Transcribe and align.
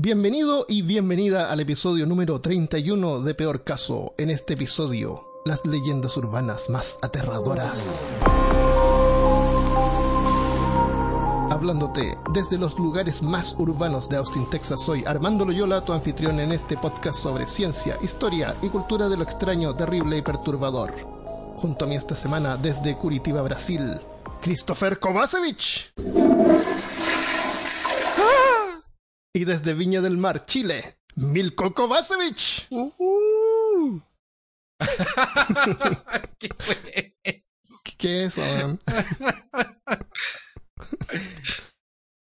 Bienvenido 0.00 0.64
y 0.68 0.82
bienvenida 0.82 1.50
al 1.50 1.58
episodio 1.58 2.06
número 2.06 2.40
31 2.40 3.18
de 3.18 3.34
Peor 3.34 3.64
Caso. 3.64 4.14
En 4.16 4.30
este 4.30 4.54
episodio, 4.54 5.24
las 5.44 5.66
leyendas 5.66 6.16
urbanas 6.16 6.70
más 6.70 7.00
aterradoras. 7.02 8.06
Hablándote 11.50 12.16
desde 12.32 12.58
los 12.58 12.78
lugares 12.78 13.22
más 13.22 13.56
urbanos 13.58 14.08
de 14.08 14.18
Austin, 14.18 14.48
Texas, 14.48 14.80
soy 14.84 15.02
Armando 15.04 15.44
Loyola, 15.44 15.84
tu 15.84 15.92
anfitrión 15.92 16.38
en 16.38 16.52
este 16.52 16.76
podcast 16.76 17.18
sobre 17.18 17.48
ciencia, 17.48 17.96
historia 18.00 18.54
y 18.62 18.68
cultura 18.68 19.08
de 19.08 19.16
lo 19.16 19.24
extraño, 19.24 19.74
terrible 19.74 20.16
y 20.16 20.22
perturbador. 20.22 20.94
Junto 21.56 21.86
a 21.86 21.88
mí 21.88 21.96
esta 21.96 22.14
semana 22.14 22.56
desde 22.56 22.96
Curitiba, 22.96 23.42
Brasil, 23.42 23.98
Christopher 24.40 25.00
Kovacevic. 25.00 25.90
Y 29.38 29.44
desde 29.44 29.72
Viña 29.72 30.00
del 30.00 30.18
Mar, 30.18 30.46
Chile, 30.46 30.98
Milko 31.14 31.72
Kovacevic. 31.72 32.66
Uh-huh. 32.70 34.02
¿Qué 36.40 36.48
fue? 36.58 37.16
¿Qué 37.96 38.24
es 38.24 38.36
eso? 38.36 38.78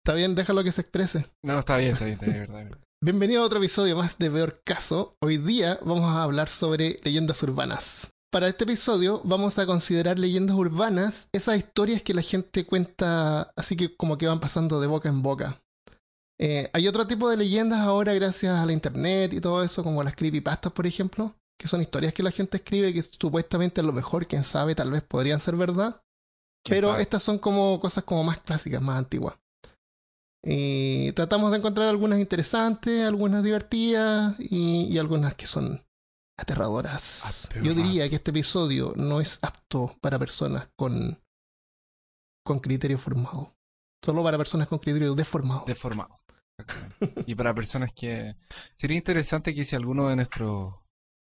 Está 0.04 0.14
bien, 0.14 0.36
déjalo 0.36 0.62
que 0.62 0.74
se 0.74 0.82
exprese. 0.82 1.26
No, 1.42 1.60
está 1.60 1.78
bien, 1.78 1.94
está 1.94 2.04
bien, 2.04 2.16
está 2.16 2.26
bien, 2.26 2.40
verdad, 2.40 2.64
verdad. 2.66 2.80
Bienvenido 3.02 3.44
a 3.44 3.46
otro 3.46 3.60
episodio 3.60 3.96
más 3.96 4.18
de 4.18 4.30
Peor 4.30 4.62
Caso. 4.66 5.16
Hoy 5.22 5.38
día 5.38 5.80
vamos 5.82 6.04
a 6.04 6.24
hablar 6.24 6.50
sobre 6.50 6.98
leyendas 7.06 7.42
urbanas. 7.44 8.10
Para 8.30 8.50
este 8.50 8.66
episodio 8.66 9.22
vamos 9.24 9.58
a 9.58 9.66
considerar 9.66 10.20
leyendas 10.20 10.58
urbanas 10.58 11.30
esas 11.32 11.60
historias 11.60 12.02
que 12.02 12.14
la 12.14 12.24
gente 12.24 12.66
cuenta 12.66 13.54
así 13.56 13.78
que 13.78 13.96
como 13.96 14.18
que 14.18 14.28
van 14.28 14.42
pasando 14.42 14.82
de 14.82 14.88
boca 14.88 15.08
en 15.08 15.22
boca. 15.22 15.62
Eh, 16.42 16.70
hay 16.72 16.88
otro 16.88 17.06
tipo 17.06 17.30
de 17.30 17.36
leyendas 17.38 17.80
ahora 17.80 18.14
gracias 18.14 18.58
a 18.58 18.66
la 18.66 18.72
internet 18.72 19.34
y 19.34 19.42
todo 19.42 19.62
eso, 19.62 19.84
como 19.84 20.04
las 20.04 20.16
creepypastas, 20.16 20.72
por 20.72 20.88
ejemplo, 20.88 21.36
que 21.60 21.68
son 21.68 21.82
historias 21.82 22.14
que 22.14 22.24
la 22.24 22.32
gente 22.32 22.58
escribe 22.58 22.94
que 22.94 23.02
supuestamente 23.02 23.82
a 23.82 23.84
lo 23.84 23.92
mejor, 23.92 24.26
quién 24.26 24.46
sabe, 24.46 24.74
tal 24.76 24.92
vez 24.92 25.04
podrían 25.04 25.42
ser 25.42 25.58
verdad. 25.58 26.02
¿Quién 26.64 26.78
Pero 26.78 26.92
sabe? 26.92 27.02
estas 27.02 27.24
son 27.24 27.40
como 27.40 27.80
cosas 27.80 28.06
como 28.06 28.24
más 28.24 28.40
clásicas, 28.40 28.82
más 28.82 28.98
antiguas. 28.98 29.36
Y 30.42 31.12
tratamos 31.12 31.52
de 31.52 31.58
encontrar 31.58 31.90
algunas 31.90 32.20
interesantes, 32.20 33.06
algunas 33.06 33.44
divertidas 33.44 34.40
y, 34.40 34.86
y 34.86 34.98
algunas 34.98 35.36
que 35.36 35.46
son 35.46 35.86
aterradoras. 36.38 37.50
Yo 37.62 37.74
diría 37.74 38.08
que 38.08 38.16
este 38.16 38.32
episodio 38.32 38.94
no 38.96 39.20
es 39.20 39.40
apto 39.42 39.94
para 40.00 40.18
personas 40.18 40.70
con, 40.78 41.22
con 42.46 42.60
criterio 42.60 42.98
formado. 42.98 43.54
Solo 44.02 44.24
para 44.24 44.38
personas 44.38 44.70
con 44.70 44.80
criterio 44.80 45.14
deformado. 45.14 45.66
Deformado. 45.68 46.19
Y 47.26 47.36
para 47.36 47.54
personas 47.54 47.92
que... 47.94 48.36
Sería 48.78 48.98
interesante 48.98 49.54
que 49.56 49.66
si 49.66 49.76
alguno 49.76 50.10
de 50.10 50.16
nuestros 50.16 50.76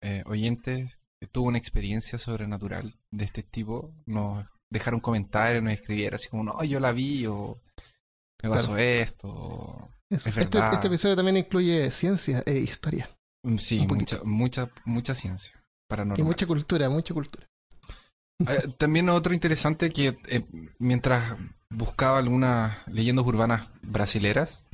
eh, 0.03 0.23
oyentes 0.27 0.99
tuvo 1.33 1.49
una 1.49 1.59
experiencia 1.59 2.19
sobrenatural 2.19 2.95
de 3.13 3.25
este 3.25 3.43
tipo, 3.43 3.95
nos 4.07 4.47
dejara 4.73 4.97
un 4.97 5.03
comentario, 5.03 5.61
nos 5.61 5.73
escribiera 5.75 6.17
así 6.17 6.29
como, 6.29 6.45
no, 6.45 6.63
yo 6.65 6.81
la 6.81 6.93
vi 6.93 7.27
o 7.27 7.61
me 8.43 8.49
pasó 8.51 8.77
esto. 8.77 9.29
o- 9.29 9.91
Eso. 10.11 10.29
es 10.31 10.37
Este, 10.39 10.59
este 10.73 10.87
episodio 10.87 11.17
también 11.17 11.37
incluye 11.37 11.91
ciencia 11.91 12.43
e 12.47 12.59
historia. 12.59 13.09
Mm, 13.45 13.57
Sí, 13.59 13.87
mucha, 13.87 14.21
mucha, 14.25 14.71
mucha 14.85 15.15
ciencia. 15.15 15.53
Paranormal. 15.89 16.21
Y 16.21 16.23
mucha 16.23 16.47
cultura, 16.47 16.89
mucha 16.89 17.15
cultura. 17.15 17.47
Eh, 18.49 18.69
también 18.79 19.09
otro 19.11 19.35
interesante 19.35 19.91
que 19.91 20.17
eh, 20.29 20.47
mientras 20.79 21.37
buscaba 21.69 22.19
algunas 22.19 22.87
leyendas 22.89 23.27
urbanas 23.27 23.69
brasileras, 23.83 24.65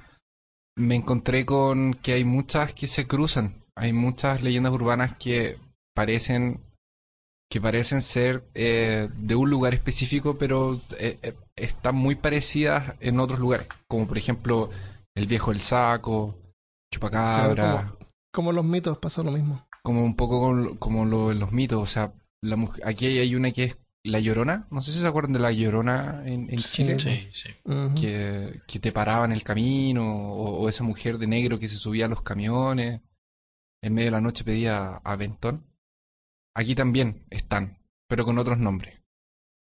me 0.77 0.95
encontré 0.97 1.45
con 1.47 1.95
que 1.95 2.13
hay 2.15 2.25
muchas 2.25 2.73
que 2.75 2.87
se 2.87 3.07
cruzan. 3.07 3.55
Hay 3.77 3.93
muchas 3.93 4.43
leyendas 4.43 4.73
urbanas 4.73 5.17
que 5.17 5.59
parecen 5.95 6.61
que 7.51 7.61
parecen 7.61 8.03
ser 8.03 8.43
eh, 8.55 9.09
de 9.17 9.35
un 9.37 9.49
lugar 9.49 9.73
específico, 9.73 10.37
pero 10.37 10.81
eh, 10.99 11.17
eh, 11.23 11.35
están 11.55 11.95
muy 11.95 12.17
parecidas 12.17 12.95
en 13.01 13.21
otros 13.21 13.39
lugares, 13.39 13.69
como 13.89 14.07
por 14.09 14.19
ejemplo 14.19 14.69
el 15.15 15.27
viejo 15.29 15.53
del 15.53 15.61
saco, 15.61 16.37
chupacabra, 16.93 17.55
Claro, 17.55 17.99
Como 18.33 18.51
los 18.51 18.65
mitos 18.65 18.99
pasó 18.99 19.23
lo 19.23 19.31
mismo. 19.31 19.65
como 19.85 20.03
un 20.05 20.17
poco 20.17 20.41
con- 20.41 20.77
como 20.79 21.05
lo, 21.05 21.33
los 21.35 21.53
mitos, 21.53 21.81
o 21.81 21.87
sea, 21.87 22.13
la 22.43 22.59
aquí 22.85 23.07
hay 23.07 23.35
una 23.37 23.53
que 23.53 23.65
es 23.65 23.79
la 24.07 24.21
Llorona, 24.21 24.67
no 24.71 24.81
sé 24.81 24.93
si 24.93 25.01
se 25.01 25.07
acuerdan 25.07 25.33
de 25.35 25.39
la 25.41 25.53
Llorona 25.53 26.23
en, 26.25 26.49
en 26.51 26.61
Sí. 26.61 26.77
Chile, 26.85 26.99
Sí, 26.99 27.29
sí. 27.33 27.51
Que, 28.01 28.61
que 28.67 28.79
te 28.81 28.93
paraba 28.93 29.25
en 29.25 29.33
el 29.33 29.43
camino, 29.43 30.05
o, 30.33 30.59
o 30.61 30.69
esa 30.69 30.85
mujer 30.85 31.19
de 31.19 31.27
negro 31.27 31.59
que 31.59 31.69
se 31.69 31.77
subía 31.77 32.07
a 32.07 32.09
los 32.09 32.23
camiones, 32.23 33.01
en 33.83 33.95
medio 33.95 34.07
de 34.07 34.11
la 34.13 34.21
noche 34.21 34.45
pedía 34.45 34.97
aventón. 35.05 35.67
Aquí 36.55 36.75
también 36.75 37.25
están, 37.31 37.79
pero 38.09 38.25
con 38.25 38.39
otros 38.39 38.59
nombres. 38.59 39.01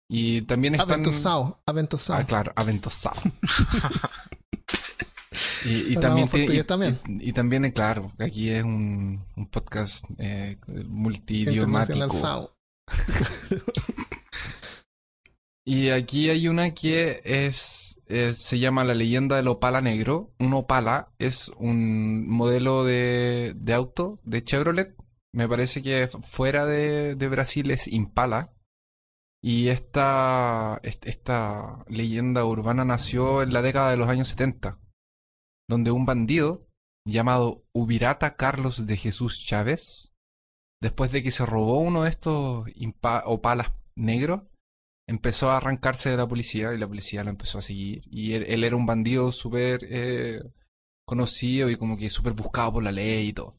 Y 0.09 0.43
también 0.43 0.75
están... 0.75 0.91
Aventosao, 0.91 1.62
aventosao. 1.66 2.16
Ah, 2.19 2.25
claro, 2.27 2.53
aventosado. 2.55 3.21
y, 5.65 5.95
y 5.95 5.97
también, 5.97 6.28
tiene- 6.28 6.45
portugués 6.47 6.65
y- 6.65 6.66
también. 6.66 7.01
Y, 7.06 7.31
y 7.31 7.33
también, 7.33 7.65
eh, 7.65 7.72
claro, 7.72 8.12
aquí 8.19 8.51
es 8.51 8.62
un, 8.65 9.25
un 9.37 9.47
podcast 9.49 10.05
eh, 10.19 10.59
multidiomático. 10.87 12.51
Y 15.67 15.91
aquí 15.91 16.29
hay 16.29 16.49
una 16.49 16.75
que 16.75 17.23
es, 17.25 17.99
se 18.07 18.59
llama 18.59 18.85
La 18.85 18.95
leyenda 18.95 19.37
del 19.37 19.49
Opala 19.49 19.81
Negro. 19.81 20.35
Un 20.39 20.53
Opala 20.53 21.13
es 21.19 21.49
un 21.57 22.29
modelo 22.29 22.85
de, 22.85 23.55
de 23.57 23.73
auto 23.75 24.21
de 24.25 24.45
Chevrolet. 24.45 24.95
Me 25.33 25.49
parece 25.49 25.83
que 25.83 26.07
fuera 26.23 26.67
de, 26.67 27.15
de 27.15 27.29
Brasil 27.29 27.71
es 27.71 27.89
Impala. 27.89 28.53
Y 29.43 29.69
esta, 29.69 30.81
est- 30.83 31.07
esta 31.07 31.85
leyenda 31.89 32.45
urbana 32.45 32.85
nació 32.85 33.43
en 33.43 33.53
la 33.53 33.63
década 33.63 33.91
de 33.91 33.97
los 33.99 34.09
años 34.09 34.29
70, 34.29 34.79
donde 35.69 35.91
un 35.91 36.07
bandido 36.07 36.67
llamado 37.07 37.63
Ubirata 37.75 38.37
Carlos 38.37 38.87
de 38.87 38.97
Jesús 38.97 39.45
Chávez, 39.45 40.15
después 40.81 41.13
de 41.13 41.23
que 41.23 41.31
se 41.31 41.45
robó 41.45 41.81
uno 41.81 42.05
de 42.05 42.11
estos 42.11 42.67
Opalas 43.27 43.73
negros, 43.97 44.45
empezó 45.09 45.50
a 45.50 45.59
arrancarse 45.59 46.10
de 46.10 46.16
la 46.16 46.28
policía 46.28 46.72
y 46.72 46.78
la 46.78 46.88
policía 46.88 47.25
lo 47.25 47.31
empezó 47.31 47.59
a 47.59 47.62
seguir. 47.62 48.03
Y 48.10 48.32
él, 48.32 48.44
él 48.48 48.65
era 48.65 48.76
un 48.76 48.87
bandido 48.87 49.32
súper 49.32 49.87
eh, 49.88 50.42
conocido 51.06 51.70
y 51.70 51.76
como 51.76 51.97
que 51.97 52.10
súper 52.10 52.32
buscado 52.32 52.75
por 52.75 52.82
la 52.82 52.92
ley 52.92 53.28
y 53.28 53.32
todo. 53.32 53.56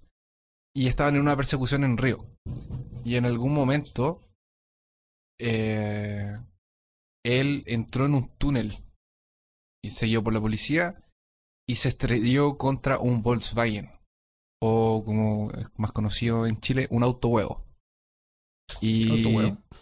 Y 0.75 0.87
estaban 0.87 1.15
en 1.15 1.21
una 1.21 1.37
persecución 1.37 1.83
en 1.83 1.97
Río. 1.97 2.25
Y 3.03 3.15
en 3.15 3.25
algún 3.25 3.53
momento 3.53 4.27
eh, 5.39 6.37
él 7.23 7.63
entró 7.65 8.05
en 8.05 8.15
un 8.15 8.29
túnel 8.37 8.83
y 9.83 9.91
seguido 9.91 10.23
por 10.23 10.33
la 10.33 10.41
policía 10.41 11.03
y 11.67 11.75
se 11.75 11.89
estrelló 11.89 12.57
contra 12.57 12.99
un 12.99 13.21
Volkswagen. 13.21 13.91
O 14.61 15.03
como 15.05 15.51
es 15.51 15.67
más 15.77 15.91
conocido 15.91 16.47
en 16.47 16.59
Chile, 16.59 16.87
un 16.89 17.03
auto 17.03 17.27
huevo. 17.27 17.65
Y. 18.81 19.27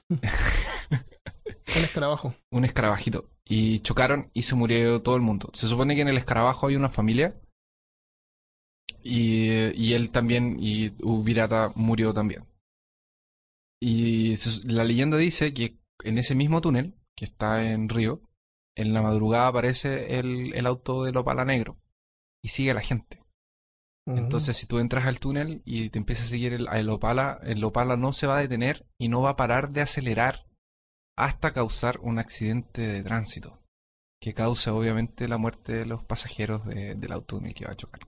Un 1.78 1.84
escarabajo. 1.84 2.36
un 2.52 2.66
escarabajito. 2.66 3.30
Y 3.46 3.80
chocaron 3.80 4.30
y 4.34 4.44
se 4.44 4.56
murió 4.56 5.02
todo 5.02 5.16
el 5.16 5.22
mundo. 5.22 5.50
Se 5.54 5.68
supone 5.68 5.96
que 5.96 6.02
en 6.02 6.08
el 6.08 6.18
escarabajo 6.18 6.68
hay 6.68 6.76
una 6.76 6.90
familia. 6.90 7.40
Y, 9.04 9.50
y 9.80 9.94
él 9.94 10.10
también, 10.12 10.58
y 10.60 10.92
Ubirata 11.04 11.72
murió 11.76 12.14
también. 12.14 12.46
Y 13.82 14.36
se- 14.38 14.66
la 14.72 14.84
leyenda 14.84 15.18
dice 15.18 15.54
que 15.54 15.78
en 16.04 16.18
ese 16.18 16.36
mismo 16.36 16.62
túnel, 16.62 16.96
que 17.18 17.26
está 17.26 17.70
en 17.72 17.90
Río, 17.90 18.22
en 18.76 18.94
la 18.94 19.02
madrugada 19.02 19.48
aparece 19.48 20.18
el, 20.20 20.54
el 20.56 20.66
auto 20.66 21.04
del 21.04 21.18
Opala 21.18 21.44
Negro. 21.46 21.78
Y 22.42 22.50
sigue 22.50 22.72
a 22.72 22.76
la 22.76 22.81
gente. 22.81 23.22
Entonces, 24.06 24.58
si 24.58 24.68
tú 24.68 24.80
entras 24.80 25.06
al 25.06 25.19
túnel 25.19 25.62
y 25.66 25.90
te 25.90 25.98
empieza 25.98 26.24
a 26.24 26.28
seguir 26.28 26.54
el, 26.54 26.68
el 26.72 26.90
Opala, 26.90 27.40
el 27.44 27.64
Opala 27.64 27.96
no 27.96 28.12
se 28.14 28.28
va 28.28 28.38
a 28.38 28.42
detener 28.42 28.86
y 28.98 29.08
no 29.08 29.22
va 29.22 29.31
a 29.31 29.36
parar 29.38 29.72
de 29.72 29.81
acelerar 29.81 30.46
hasta 31.18 31.54
causar 31.54 32.00
un 32.01 32.19
accidente 32.19 32.81
de 32.81 33.04
tránsito 33.04 33.60
que 34.21 34.33
causa 34.33 34.74
obviamente 34.74 35.27
la 35.27 35.38
muerte 35.38 35.74
de 35.74 35.86
los 35.86 36.04
pasajeros 36.04 36.65
de- 36.65 36.95
del 36.95 37.12
auto 37.12 37.38
en 37.38 37.48
el 37.48 37.54
que 37.54 37.65
va 37.65 37.71
a 37.74 37.75
chocar. 37.75 38.07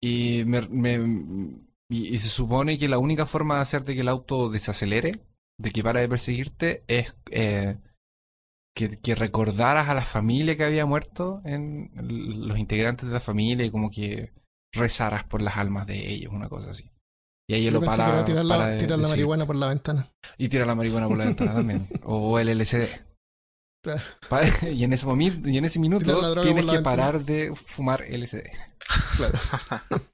Y, 0.00 0.44
me- 0.44 1.58
se 1.90 2.28
supone 2.28 2.78
que 2.78 2.88
la 2.88 2.98
única 2.98 3.26
forma 3.26 3.56
de 3.56 3.62
hacer 3.62 3.82
de 3.82 3.94
que 3.94 4.02
el 4.02 4.08
auto 4.08 4.50
desacelere, 4.50 5.20
de 5.58 5.70
que 5.70 5.82
para 5.82 6.00
de 6.00 6.08
perseguirte, 6.08 6.84
es 6.86 7.16
eh, 7.30 7.78
que, 8.74 8.98
que 9.00 9.14
recordaras 9.14 9.88
a 9.88 9.94
la 9.94 10.04
familia 10.04 10.56
que 10.56 10.64
había 10.64 10.86
muerto, 10.86 11.40
en 11.44 11.90
los 12.48 12.58
integrantes 12.58 13.08
de 13.08 13.14
la 13.14 13.20
familia, 13.20 13.66
y 13.66 13.70
como 13.70 13.90
que 13.90 14.32
rezaras 14.72 15.24
por 15.24 15.42
las 15.42 15.56
almas 15.56 15.86
de 15.86 16.08
ellos, 16.12 16.32
una 16.32 16.48
cosa 16.48 16.70
así. 16.70 16.90
Y 17.50 17.54
ahí 17.54 17.64
Yo 17.64 17.70
lo 17.70 17.80
para, 17.80 18.24
tirar 18.26 18.46
para 18.46 18.58
la, 18.58 18.66
de- 18.68 18.78
tirar 18.78 18.98
la 18.98 19.08
marihuana 19.08 19.46
por 19.46 19.56
la 19.56 19.68
ventana. 19.68 20.12
Y 20.36 20.48
tira 20.48 20.66
la 20.66 20.74
marihuana 20.74 21.08
por 21.08 21.16
la 21.16 21.24
ventana 21.24 21.54
también. 21.54 21.88
O 22.04 22.38
el 22.38 22.48
LCD. 22.50 22.88
Claro. 23.82 24.02
Y 24.72 24.84
en 24.84 24.92
ese 24.92 25.06
momento, 25.06 25.48
y 25.48 25.56
en 25.56 25.64
ese 25.64 25.80
Tirar 25.80 26.00
la 26.02 26.06
minuto 26.28 26.42
tienes 26.42 26.66
que 26.66 26.80
parar 26.80 27.24
de 27.24 27.54
fumar 27.54 28.02
LCD. 28.02 28.42
Claro. 29.16 29.38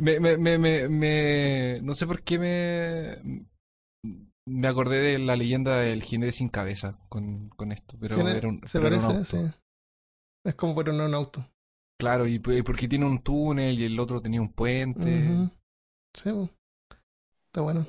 Me, 0.00 0.18
me, 0.18 0.36
me, 0.36 0.58
me, 0.58 0.88
me- 0.88 1.80
no 1.82 1.94
sé 1.94 2.08
por 2.08 2.22
qué 2.22 2.36
me, 2.36 3.46
me 4.48 4.66
acordé 4.66 4.98
de 4.98 5.18
la 5.20 5.36
leyenda 5.36 5.76
del 5.76 6.02
jinete 6.02 6.32
sin 6.32 6.48
cabeza 6.48 6.98
con, 7.08 7.50
con 7.50 7.70
esto, 7.70 7.96
pero 8.00 8.16
era 8.28 8.48
un, 8.48 8.60
se 8.66 8.80
pero 8.80 8.96
un 8.96 9.02
parece, 9.02 9.16
auto. 9.18 9.24
sí. 9.24 9.58
Es 10.44 10.54
como 10.56 10.74
poner 10.74 10.94
un 10.94 11.14
auto. 11.14 11.48
Claro, 12.02 12.26
y 12.26 12.40
porque 12.40 12.88
tiene 12.88 13.04
un 13.06 13.20
túnel 13.22 13.78
y 13.78 13.84
el 13.84 14.00
otro 14.00 14.20
tenía 14.20 14.40
un 14.40 14.52
puente. 14.52 15.24
Ujú. 15.24 15.50
Sí, 16.12 16.30
está 17.46 17.60
bueno. 17.60 17.86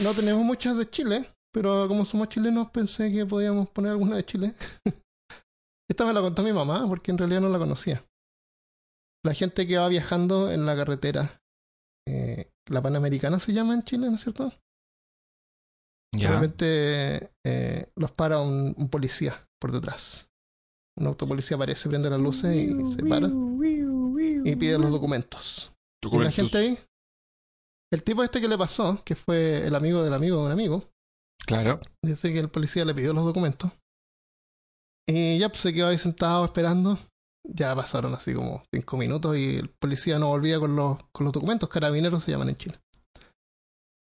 No 0.00 0.12
tenemos 0.12 0.44
muchas 0.44 0.76
de 0.76 0.90
Chile, 0.90 1.24
pero 1.52 1.86
como 1.86 2.04
somos 2.04 2.28
chilenos 2.30 2.68
pensé 2.72 3.12
que 3.12 3.24
podíamos 3.24 3.68
poner 3.68 3.92
alguna 3.92 4.16
de 4.16 4.26
Chile. 4.26 4.54
Esta 5.88 6.04
me 6.04 6.12
la 6.12 6.20
contó 6.20 6.42
mi 6.42 6.52
mamá 6.52 6.84
porque 6.88 7.12
en 7.12 7.18
realidad 7.18 7.42
no 7.42 7.48
la 7.48 7.58
conocía. 7.60 8.02
La 9.24 9.34
gente 9.34 9.64
que 9.64 9.78
va 9.78 9.86
viajando 9.86 10.50
en 10.50 10.66
la 10.66 10.74
carretera. 10.74 11.30
eh, 12.08 12.50
la 12.66 12.82
Panamericana 12.82 13.38
se 13.38 13.52
llama 13.52 13.74
en 13.74 13.84
Chile, 13.84 14.10
¿no 14.10 14.16
es 14.16 14.22
cierto? 14.22 14.52
De 16.12 16.18
repente 16.34 17.30
eh, 17.46 17.86
los 17.94 18.10
para 18.10 18.40
un, 18.40 18.74
un 18.76 18.88
policía 18.88 19.36
por 19.60 19.70
detrás. 19.70 20.28
Un 20.98 21.06
autopolicía 21.06 21.56
aparece, 21.56 21.88
prende 21.88 22.10
las 22.10 22.20
luces 22.20 22.54
y 22.54 22.92
se 22.92 23.02
para 23.04 23.28
y 24.44 24.56
pide 24.56 24.78
los 24.78 24.90
documentos. 24.90 25.72
Y 26.02 26.18
la 26.18 26.30
gente 26.30 26.58
ahí, 26.58 26.78
el 27.92 28.02
tipo 28.02 28.22
este 28.22 28.40
que 28.40 28.48
le 28.48 28.58
pasó, 28.58 29.02
que 29.04 29.14
fue 29.14 29.66
el 29.66 29.74
amigo 29.74 30.02
del 30.02 30.12
amigo 30.14 30.38
de 30.40 30.46
un 30.46 30.52
amigo, 30.52 30.84
Claro. 31.46 31.80
dice 32.04 32.32
que 32.32 32.38
el 32.38 32.48
policía 32.50 32.84
le 32.84 32.94
pidió 32.94 33.12
los 33.12 33.24
documentos. 33.24 33.70
Y 35.08 35.38
ya 35.38 35.48
pues, 35.48 35.60
se 35.60 35.72
quedó 35.72 35.88
ahí 35.88 35.98
sentado 35.98 36.44
esperando. 36.44 36.98
Ya 37.44 37.74
pasaron 37.74 38.14
así 38.14 38.34
como 38.34 38.62
cinco 38.72 38.96
minutos 38.96 39.36
y 39.36 39.56
el 39.56 39.68
policía 39.68 40.18
no 40.18 40.28
volvía 40.28 40.60
con 40.60 40.76
los, 40.76 40.98
con 41.12 41.24
los 41.24 41.32
documentos. 41.32 41.68
Carabineros 41.68 42.22
se 42.22 42.30
llaman 42.30 42.50
en 42.50 42.56
Chile. 42.56 42.78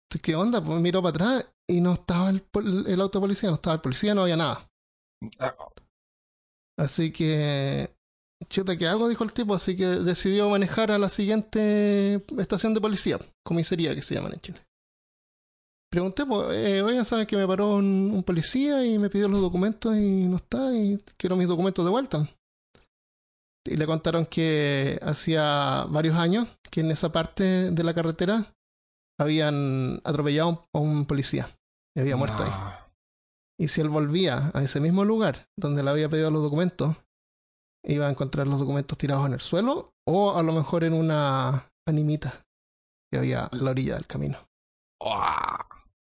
Entonces, 0.06 0.22
¿qué 0.22 0.36
onda? 0.36 0.62
Pues 0.62 0.80
miró 0.80 1.02
para 1.02 1.10
atrás 1.10 1.54
y 1.66 1.80
no 1.80 1.94
estaba 1.94 2.28
el, 2.28 2.44
el 2.86 3.00
auto 3.00 3.20
policía, 3.20 3.48
no 3.48 3.54
estaba 3.56 3.74
el 3.76 3.80
policía, 3.80 4.14
no 4.14 4.22
había 4.22 4.36
nada. 4.36 4.68
Ah, 6.76 6.84
Así 6.84 7.12
que, 7.12 7.94
chuta, 8.48 8.76
¿qué 8.76 8.86
hago? 8.86 9.08
Dijo 9.08 9.24
el 9.24 9.32
tipo, 9.32 9.54
así 9.54 9.76
que 9.76 9.86
decidió 9.86 10.48
manejar 10.50 10.90
a 10.90 10.98
la 10.98 11.08
siguiente 11.08 12.22
estación 12.38 12.74
de 12.74 12.80
policía, 12.80 13.18
comisaría 13.44 13.94
que 13.94 14.02
se 14.02 14.14
llaman 14.14 14.32
en 14.34 14.40
Chile. 14.40 14.60
Pregunté, 15.90 16.26
pues, 16.26 16.48
eh, 16.50 16.82
oigan, 16.82 17.04
¿saben 17.04 17.26
que 17.26 17.36
me 17.36 17.46
paró 17.46 17.76
un, 17.76 18.10
un 18.10 18.22
policía 18.24 18.84
y 18.84 18.98
me 18.98 19.08
pidió 19.10 19.28
los 19.28 19.40
documentos 19.40 19.94
y 19.96 20.26
no 20.26 20.36
está 20.36 20.74
y 20.74 20.98
quiero 21.16 21.36
mis 21.36 21.46
documentos 21.46 21.84
de 21.84 21.90
vuelta? 21.90 22.28
Y 23.66 23.76
le 23.76 23.86
contaron 23.86 24.26
que 24.26 24.98
hacía 25.02 25.86
varios 25.88 26.16
años 26.16 26.48
que 26.70 26.80
en 26.80 26.90
esa 26.90 27.12
parte 27.12 27.70
de 27.70 27.84
la 27.84 27.94
carretera 27.94 28.52
habían 29.18 30.00
atropellado 30.04 30.68
a 30.72 30.80
un 30.80 31.06
policía 31.06 31.48
y 31.96 32.00
había 32.00 32.16
muerto 32.16 32.42
ahí. 32.42 32.83
Y 33.58 33.68
si 33.68 33.80
él 33.80 33.88
volvía 33.88 34.50
a 34.52 34.62
ese 34.62 34.80
mismo 34.80 35.04
lugar 35.04 35.48
donde 35.56 35.82
le 35.82 35.90
había 35.90 36.08
pedido 36.08 36.30
los 36.30 36.42
documentos, 36.42 36.96
iba 37.84 38.06
a 38.06 38.10
encontrar 38.10 38.48
los 38.48 38.60
documentos 38.60 38.98
tirados 38.98 39.26
en 39.26 39.34
el 39.34 39.40
suelo 39.40 39.94
o 40.06 40.36
a 40.36 40.42
lo 40.42 40.52
mejor 40.52 40.84
en 40.84 40.94
una 40.94 41.70
animita 41.86 42.46
que 43.10 43.18
había 43.18 43.44
a 43.44 43.56
la 43.56 43.70
orilla 43.70 43.94
del 43.94 44.06
camino. 44.06 44.38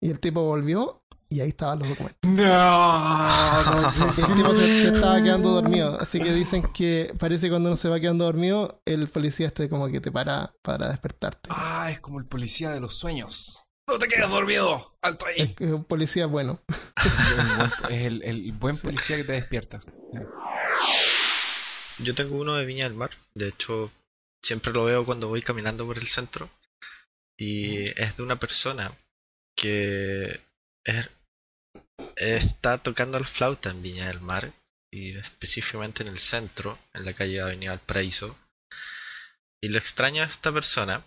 Y 0.03 0.11
el 0.11 0.21
tipo 0.21 0.43
volvió 0.43 1.03
y 1.33 1.41
ahí 1.41 1.51
estaban 1.51 1.79
los 1.79 1.89
documentos. 1.89 2.19
No, 2.29 2.33
no 2.35 3.89
el 4.29 4.37
tipo 4.37 4.55
se, 4.55 4.83
se 4.83 4.95
estaba 4.95 5.23
quedando 5.23 5.51
dormido. 5.51 5.97
Así 6.01 6.19
que 6.19 6.33
dicen 6.33 6.63
que 6.75 7.15
parece 7.19 7.47
que 7.47 7.51
cuando 7.51 7.69
uno 7.69 7.77
se 7.77 7.89
va 7.89 8.01
quedando 8.01 8.25
dormido, 8.25 8.83
el 8.85 9.07
policía 9.07 9.47
este 9.47 9.69
como 9.69 9.87
que 9.89 10.01
te 10.01 10.11
para 10.11 10.53
para 10.63 10.89
despertarte. 10.89 11.51
Ah, 11.53 11.91
es 11.93 12.01
como 12.01 12.19
el 12.19 12.27
policía 12.27 12.71
de 12.71 12.81
los 12.81 12.97
sueños. 12.97 13.60
No 13.91 13.99
te 13.99 14.07
quedes 14.09 14.31
dormido. 14.31 14.97
Alto 15.03 15.27
ahí. 15.27 15.35
Es 15.39 15.57
que 15.57 15.65
es 15.65 15.71
un 15.73 15.85
policía 15.85 16.27
bueno. 16.27 16.63
El 16.69 17.47
buen- 17.57 17.93
es 17.93 18.07
el, 18.07 18.23
el 18.23 18.53
buen 18.53 18.77
policía 18.79 19.17
que 19.17 19.25
te 19.25 19.33
despierta. 19.33 19.81
Yo 21.99 22.15
tengo 22.15 22.37
uno 22.37 22.55
de 22.55 22.65
Viña 22.65 22.85
del 22.85 22.95
Mar. 22.95 23.11
De 23.35 23.49
hecho, 23.49 23.91
siempre 24.43 24.73
lo 24.73 24.85
veo 24.85 25.05
cuando 25.05 25.29
voy 25.29 25.43
caminando 25.43 25.87
por 25.87 25.99
el 25.99 26.09
centro. 26.09 26.49
Y 27.37 27.87
es 28.01 28.17
de 28.17 28.23
una 28.23 28.37
persona 28.39 28.93
que 29.57 30.41
es- 30.85 31.11
está 32.17 32.79
tocando 32.79 33.19
la 33.19 33.27
flauta 33.27 33.71
en 33.71 33.83
Viña 33.83 34.07
del 34.07 34.21
Mar. 34.21 34.53
Y 34.93 35.17
específicamente 35.17 36.03
en 36.03 36.09
el 36.09 36.19
centro, 36.19 36.79
en 36.95 37.05
la 37.05 37.13
calle 37.13 37.41
Avenida 37.41 37.71
Valparaíso. 37.73 38.37
Y 39.61 39.69
lo 39.69 39.79
extraño 39.79 40.23
a 40.23 40.27
esta 40.27 40.53
persona 40.53 41.05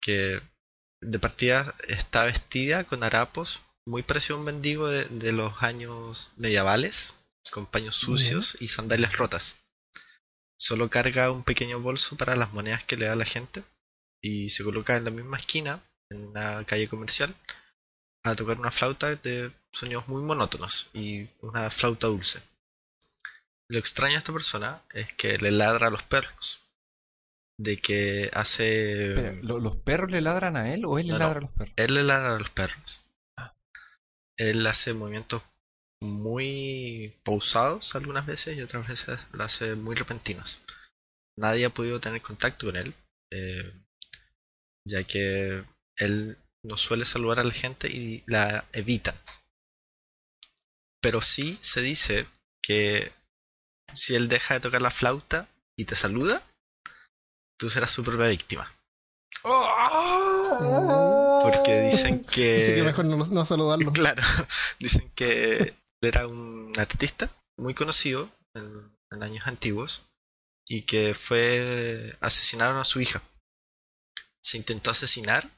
que 0.00 0.40
de 1.00 1.18
partida 1.18 1.74
está 1.86 2.24
vestida 2.24 2.84
con 2.84 3.02
harapos, 3.02 3.60
muy 3.86 4.02
parecido 4.02 4.36
a 4.36 4.38
un 4.40 4.44
mendigo 4.46 4.88
de, 4.88 5.04
de 5.06 5.32
los 5.32 5.62
años 5.62 6.32
medievales, 6.36 7.14
con 7.50 7.66
paños 7.66 7.96
sucios 7.96 8.56
y 8.60 8.68
sandalias 8.68 9.16
rotas. 9.16 9.56
Solo 10.58 10.90
carga 10.90 11.30
un 11.30 11.44
pequeño 11.44 11.80
bolso 11.80 12.16
para 12.16 12.36
las 12.36 12.52
monedas 12.52 12.84
que 12.84 12.96
le 12.96 13.06
da 13.06 13.16
la 13.16 13.24
gente 13.24 13.62
y 14.20 14.50
se 14.50 14.64
coloca 14.64 14.96
en 14.96 15.04
la 15.04 15.10
misma 15.10 15.38
esquina, 15.38 15.80
en 16.10 16.26
una 16.26 16.64
calle 16.64 16.88
comercial, 16.88 17.34
a 18.24 18.34
tocar 18.34 18.58
una 18.58 18.70
flauta 18.70 19.14
de 19.14 19.52
sonidos 19.72 20.08
muy 20.08 20.22
monótonos 20.22 20.90
y 20.92 21.28
una 21.40 21.70
flauta 21.70 22.08
dulce. 22.08 22.42
Lo 23.68 23.78
extraño 23.78 24.16
a 24.16 24.18
esta 24.18 24.32
persona 24.32 24.82
es 24.92 25.12
que 25.12 25.38
le 25.38 25.52
ladra 25.52 25.88
a 25.88 25.90
los 25.90 26.02
perros. 26.02 26.60
De 27.60 27.76
que 27.76 28.30
hace... 28.32 29.08
Espera, 29.10 29.32
¿lo- 29.42 29.58
¿los 29.58 29.76
perros 29.76 30.10
le 30.10 30.20
ladran 30.20 30.56
a 30.56 30.72
él 30.72 30.84
o 30.84 30.98
él 30.98 31.08
le 31.08 31.12
No, 31.14 31.18
no. 31.18 31.24
ladra 31.24 31.38
a 31.38 31.42
los 31.42 31.50
perros? 31.50 31.74
Él 31.76 31.94
le 31.94 32.02
ladra 32.04 32.34
a 32.36 32.38
los 32.38 32.50
perros. 32.50 33.00
Ah. 33.36 33.54
Él 34.36 34.64
hace 34.66 34.94
movimientos 34.94 35.42
muy 36.00 37.18
pausados 37.24 37.96
algunas 37.96 38.24
veces 38.26 38.56
y 38.56 38.62
otras 38.62 38.86
veces 38.86 39.18
lo 39.32 39.42
hace 39.42 39.74
muy 39.74 39.96
repentinos. 39.96 40.60
Nadie 41.36 41.66
ha 41.66 41.70
podido 41.70 41.98
tener 42.00 42.22
contacto 42.22 42.66
con 42.66 42.76
él, 42.76 42.94
eh, 43.32 43.72
ya 44.86 45.02
que 45.04 45.64
él 45.96 46.36
no 46.64 46.76
suele 46.76 47.04
saludar 47.04 47.40
a 47.40 47.44
la 47.44 47.52
gente 47.52 47.88
y 47.88 48.22
la 48.26 48.64
evitan. 48.72 49.14
Pero 51.00 51.20
sí 51.20 51.58
se 51.60 51.80
dice 51.80 52.26
que 52.62 53.12
si 53.92 54.14
él 54.14 54.28
deja 54.28 54.54
de 54.54 54.60
tocar 54.60 54.82
la 54.82 54.90
flauta 54.90 55.48
y 55.76 55.84
te 55.84 55.94
saluda, 55.94 56.42
tú 57.58 57.68
serás 57.68 57.90
su 57.90 58.02
propia 58.02 58.26
víctima. 58.26 58.72
Porque 61.42 61.82
dicen 61.82 62.24
que... 62.24 62.74
Que 62.74 62.82
mejor 62.82 63.04
no, 63.04 63.16
no 63.16 63.44
saludarlo. 63.44 63.92
Claro, 63.92 64.22
dicen 64.78 65.10
que 65.14 65.56
él 65.58 65.74
era 66.00 66.26
un 66.26 66.72
artista 66.78 67.30
muy 67.56 67.74
conocido 67.74 68.30
en, 68.54 68.96
en 69.10 69.22
años 69.22 69.46
antiguos 69.46 70.02
y 70.66 70.82
que 70.82 71.14
fue 71.14 72.16
asesinaron 72.20 72.78
a 72.78 72.84
su 72.84 73.00
hija. 73.00 73.22
Se 74.42 74.56
intentó 74.56 74.90
asesinar 74.90 75.48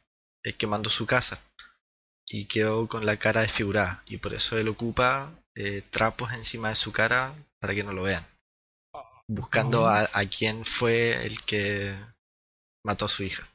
eh, 0.45 0.55
quemando 0.55 0.89
su 0.89 1.07
casa 1.07 1.43
y 2.27 2.47
quedó 2.47 2.87
con 2.89 3.05
la 3.05 3.19
cara 3.19 3.43
desfigurada 3.43 4.03
y 4.07 4.19
por 4.19 4.33
eso 4.33 4.57
él 4.57 4.69
ocupa 4.69 5.33
eh, 5.57 5.83
trapos 5.91 6.33
encima 6.33 6.71
de 6.71 6.77
su 6.77 6.93
cara 6.93 7.35
para 7.59 7.75
que 7.75 7.83
no 7.83 7.93
lo 7.93 8.05
vean, 8.05 8.25
buscando 9.31 9.87
a, 9.87 10.09
a 10.13 10.25
quién 10.27 10.65
fue 10.65 11.25
el 11.27 11.41
que 11.43 11.95
mató 12.85 13.05
a 13.05 13.09
su 13.09 13.23
hija. 13.23 13.47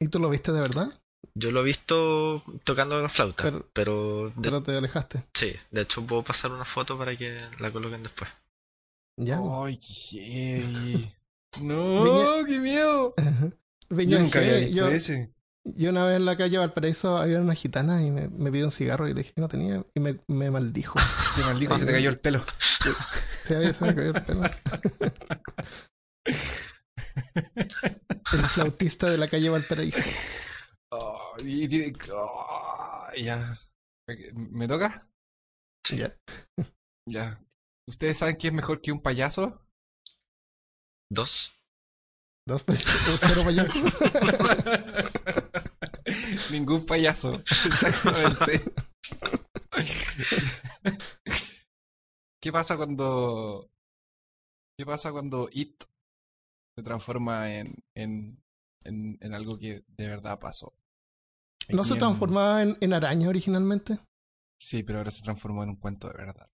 ¿Y 0.00 0.08
tú 0.08 0.18
lo 0.18 0.28
viste 0.30 0.52
de 0.52 0.60
verdad? 0.60 0.88
Yo 1.34 1.50
lo 1.50 1.60
he 1.60 1.64
visto 1.64 2.42
tocando 2.64 3.00
la 3.00 3.08
flauta, 3.08 3.42
Pero- 3.44 3.68
pero, 3.72 4.30
de- 4.36 4.42
Pero 4.42 4.62
te 4.62 4.76
alejaste. 4.76 5.24
sí, 5.34 5.54
de 5.70 5.80
hecho 5.82 6.06
puedo 6.06 6.22
pasar 6.22 6.50
una 6.52 6.64
foto 6.64 6.96
para 6.96 7.14
que 7.16 7.38
la 7.58 7.70
coloquen 7.70 8.02
después. 8.02 8.30
Ya. 9.18 9.40
Ay, 9.64 9.78
qué. 9.78 11.12
No, 11.60 12.44
qué 12.46 12.58
miedo. 12.58 13.14
Viña 13.88 14.16
Yo 14.18 14.22
nunca 14.24 14.40
había 14.40 14.56
visto 14.58 14.74
yo, 14.76 14.88
ese. 14.88 15.32
yo 15.64 15.88
una 15.88 16.04
vez 16.06 16.16
en 16.16 16.26
la 16.26 16.36
calle 16.36 16.58
Valparaíso 16.58 17.16
había 17.16 17.40
una 17.40 17.54
gitana 17.54 18.02
y 18.02 18.10
me, 18.10 18.28
me 18.28 18.52
pidió 18.52 18.66
un 18.66 18.72
cigarro 18.72 19.08
y 19.08 19.14
le 19.14 19.22
dije 19.22 19.32
que 19.32 19.40
no 19.40 19.48
tenía 19.48 19.82
y 19.94 20.00
me, 20.00 20.20
me 20.28 20.50
maldijo. 20.50 20.98
Qué 21.36 21.40
maldito, 21.42 21.78
se 21.78 21.86
te 21.86 21.92
cayó 21.92 22.10
el 22.10 22.18
pelo. 22.18 22.44
Se 23.46 23.54
había 23.54 23.72
se 23.72 23.84
me 23.84 23.94
cayó 23.94 24.10
el 24.10 24.22
pelo. 24.22 24.42
El 28.32 28.42
flautista 28.48 29.08
de 29.08 29.18
la 29.18 29.28
calle 29.28 29.50
Valparaíso. 29.50 30.10
Oh, 30.92 31.36
y 31.44 31.92
oh, 32.12 33.06
ya. 33.16 33.56
¿Me, 34.08 34.32
me 34.34 34.66
toca? 34.66 35.08
Sí. 35.86 35.98
Ya. 35.98 36.12
Ya. 37.08 37.38
¿Ustedes 37.88 38.18
saben 38.18 38.34
quién 38.34 38.54
es 38.54 38.56
mejor 38.56 38.80
que 38.80 38.90
un 38.90 39.00
payaso? 39.00 39.64
Dos. 41.08 41.60
Dos 42.48 42.64
pa- 42.64 42.74
cero 42.76 43.42
payaso. 43.44 43.78
Ningún 46.50 46.84
payaso. 46.84 47.34
Exactamente. 47.34 48.64
¿Qué 52.46 52.52
pasa 52.52 52.76
cuando 52.76 53.68
¿Qué 54.78 54.86
pasa 54.86 55.10
cuando 55.10 55.48
It 55.50 55.82
se 56.76 56.82
transforma 56.84 57.52
en, 57.52 57.74
en, 57.96 58.40
en, 58.84 59.18
en 59.20 59.34
algo 59.34 59.58
que 59.58 59.84
de 59.88 60.06
verdad 60.06 60.38
pasó? 60.38 60.72
¿No 61.70 61.82
se 61.82 61.94
en- 61.94 61.98
transformaba 61.98 62.62
en, 62.62 62.78
en 62.80 62.92
araña 62.92 63.28
originalmente? 63.28 63.98
Sí, 64.60 64.84
pero 64.84 64.98
ahora 64.98 65.10
se 65.10 65.24
transformó 65.24 65.64
en 65.64 65.70
un 65.70 65.76
cuento 65.76 66.06
de 66.06 66.18
verdad. 66.18 66.48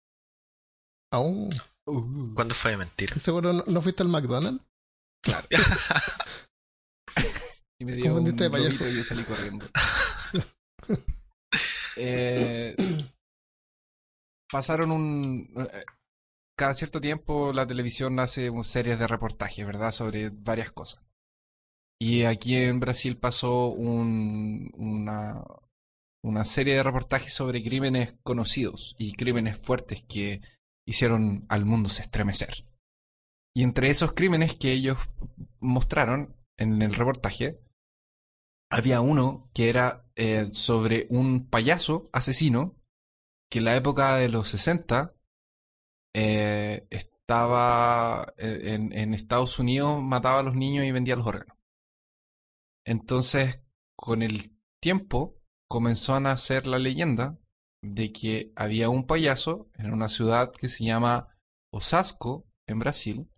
Aún. 1.13 1.51
¿Cuándo 2.37 2.55
fue 2.55 2.71
de 2.71 2.77
mentira? 2.77 3.17
¿Seguro 3.17 3.53
no, 3.53 3.65
no 3.67 3.83
fuiste 3.83 4.05
al 4.05 4.11
McDonald's? 4.11 4.65
Claro. 5.25 5.49
y 7.81 7.85
me 7.85 7.97
dio 7.97 8.15
un 8.15 8.37
de 8.37 8.49
payaso. 8.49 8.89
y 8.89 8.95
yo 8.95 9.03
salí 9.03 9.25
corriendo. 9.25 9.67
Eh, 11.97 12.77
pasaron 14.51 14.91
un... 14.91 15.53
eh, 15.57 15.85
Cada 16.57 16.75
cierto 16.75 17.01
tiempo 17.01 17.53
la 17.53 17.67
televisión 17.67 18.21
hace 18.21 18.51
series 18.65 18.99
de 18.99 19.07
reportajes, 19.07 19.67
¿verdad? 19.67 19.93
Sobre 19.93 20.31
varias 20.31 20.73
cosas. 20.73 21.03
Y 22.01 22.25
aquí 22.25 22.57
en 22.57 22.81
Brasil 22.81 23.17
pasó 23.19 23.69
un- 23.69 24.71
una, 24.77 25.45
una 26.25 26.45
serie 26.45 26.75
de 26.75 26.83
reportajes 26.83 27.33
sobre 27.35 27.63
crímenes 27.63 28.15
conocidos 28.23 28.95
y 28.99 29.13
crímenes 29.15 29.59
fuertes 29.59 30.03
que 30.03 30.41
hicieron 30.87 31.47
al 31.49 31.65
mundo 31.67 31.89
se 31.89 32.03
estremecer. 32.03 32.65
Y 33.55 33.63
entre 33.65 33.91
esos 33.91 34.13
crímenes 34.13 34.57
que 34.57 34.73
ellos 34.73 34.99
mostraron 35.61 36.37
en 36.59 36.81
el 36.83 36.95
reportaje, 36.95 37.61
había 38.71 39.01
uno 39.01 39.51
que 39.55 39.69
era 39.69 40.05
eh, 40.17 40.49
sobre 40.53 41.07
un 41.11 41.49
payaso 41.49 42.09
asesino 42.13 42.77
que 43.51 43.59
en 43.59 43.65
la 43.65 43.77
época 43.77 44.17
de 44.17 44.29
los 44.29 44.49
60 44.49 45.15
eh, 46.15 46.87
estaba 46.91 48.33
eh, 48.39 48.75
en, 48.75 48.93
en 48.93 49.15
Estados 49.15 49.59
Unidos, 49.59 50.03
mataba 50.03 50.41
a 50.41 50.43
los 50.43 50.55
niños 50.55 50.85
y 50.87 50.93
vendía 50.93 51.17
los 51.17 51.27
órganos. 51.27 51.59
Entonces, 52.85 53.63
con 53.97 54.23
el 54.23 54.57
tiempo, 54.81 55.37
comenzó 55.69 56.15
a 56.15 56.21
nacer 56.21 56.67
la 56.67 56.79
leyenda 56.79 57.39
de 57.83 58.13
que 58.13 58.53
había 58.57 58.89
un 58.89 59.07
payaso 59.07 59.71
en 59.75 59.93
una 59.93 60.09
ciudad 60.09 60.53
que 60.53 60.69
se 60.69 60.85
llama 60.85 61.29
Osasco, 61.73 62.47
en 62.67 62.79
Brasil, 62.79 63.31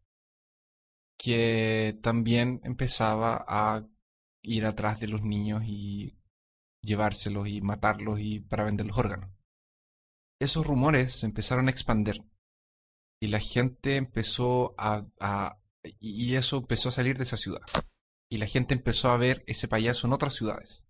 que 1.19 1.99
también 2.03 2.61
empezaba 2.65 3.45
a 3.47 3.87
ir 4.43 4.67
atrás 4.67 5.01
de 5.01 5.09
los 5.09 5.23
niños 5.23 5.63
y 5.65 6.19
llevárselos 6.83 7.49
y 7.49 7.61
matarlos 7.61 8.21
y 8.21 8.41
para 8.41 8.65
vender 8.65 8.87
los 8.87 8.99
órganos. 8.99 9.31
Esos 10.43 10.67
rumores 10.67 11.13
se 11.21 11.27
empezaron 11.27 11.69
a 11.69 11.71
expandir 11.71 12.25
y 13.21 13.29
la 13.29 13.39
gente 13.39 13.97
empezó 13.97 14.75
a, 14.79 15.05
a- 15.21 15.59
y 16.01 16.35
eso 16.35 16.59
empezó 16.59 16.89
a 16.89 16.93
salir 16.93 17.17
de 17.17 17.25
esa 17.25 17.37
ciudad 17.37 17.63
y 18.31 18.39
la 18.39 18.47
gente 18.47 18.75
empezó 18.75 19.11
a 19.11 19.17
ver 19.17 19.45
ese 19.47 19.69
payaso 19.69 20.07
en 20.07 20.13
otras 20.13 20.35
ciudades 20.35 20.87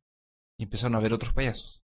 y 0.58 0.64
empezaron 0.64 0.94
a 0.96 1.00
ver 1.00 1.12
otros 1.12 1.32
payasos 1.34 1.82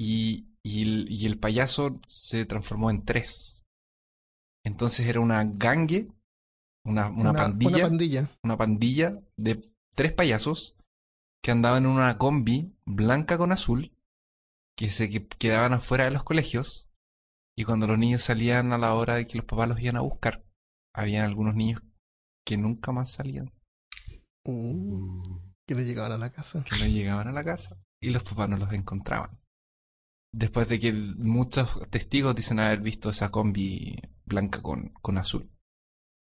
y, 0.00 0.48
y 0.62 0.82
el, 0.82 1.10
y 1.10 1.26
el 1.26 1.38
payaso 1.38 2.00
se 2.06 2.44
transformó 2.46 2.90
en 2.90 3.04
tres. 3.04 3.64
Entonces 4.64 5.06
era 5.06 5.20
una 5.20 5.44
gangue, 5.44 6.08
una, 6.84 7.08
una 7.10 7.32
pandilla 7.32 7.76
Una 7.76 7.88
pandilla. 7.88 8.30
una 8.42 8.56
pandilla 8.56 9.20
de 9.36 9.70
tres 9.94 10.12
payasos 10.12 10.76
que 11.42 11.50
andaban 11.50 11.84
en 11.84 11.90
una 11.90 12.18
combi 12.18 12.72
blanca 12.84 13.36
con 13.38 13.52
azul 13.52 13.91
que 14.86 14.90
se 14.90 15.08
que- 15.10 15.26
quedaban 15.28 15.72
afuera 15.74 16.04
de 16.04 16.10
los 16.10 16.24
colegios 16.24 16.90
y 17.56 17.64
cuando 17.64 17.86
los 17.86 17.98
niños 17.98 18.22
salían 18.22 18.72
a 18.72 18.78
la 18.78 18.94
hora 18.94 19.14
de 19.14 19.26
que 19.26 19.36
los 19.38 19.46
papás 19.46 19.68
los 19.68 19.80
iban 19.80 19.96
a 19.96 20.00
buscar, 20.00 20.44
habían 20.94 21.24
algunos 21.24 21.54
niños 21.54 21.82
que 22.46 22.56
nunca 22.56 22.92
más 22.92 23.10
salían, 23.12 23.52
Uh, 24.44 25.22
que 25.68 25.74
le 25.76 25.84
llegaban 25.84 26.12
a 26.12 26.18
la 26.18 26.30
casa. 26.32 26.64
que 26.64 26.76
no 26.78 26.86
llegaban 26.86 27.28
a 27.28 27.32
la 27.32 27.44
casa 27.44 27.78
y 28.00 28.10
los 28.10 28.24
papás 28.24 28.48
no 28.48 28.56
los 28.56 28.72
encontraban. 28.72 29.38
Después 30.34 30.68
de 30.68 30.80
que 30.80 30.92
muchos 30.92 31.68
testigos 31.90 32.34
dicen 32.34 32.58
haber 32.58 32.80
visto 32.80 33.10
esa 33.10 33.30
combi 33.30 33.96
blanca 34.24 34.60
con, 34.62 34.88
con 35.00 35.18
azul. 35.18 35.48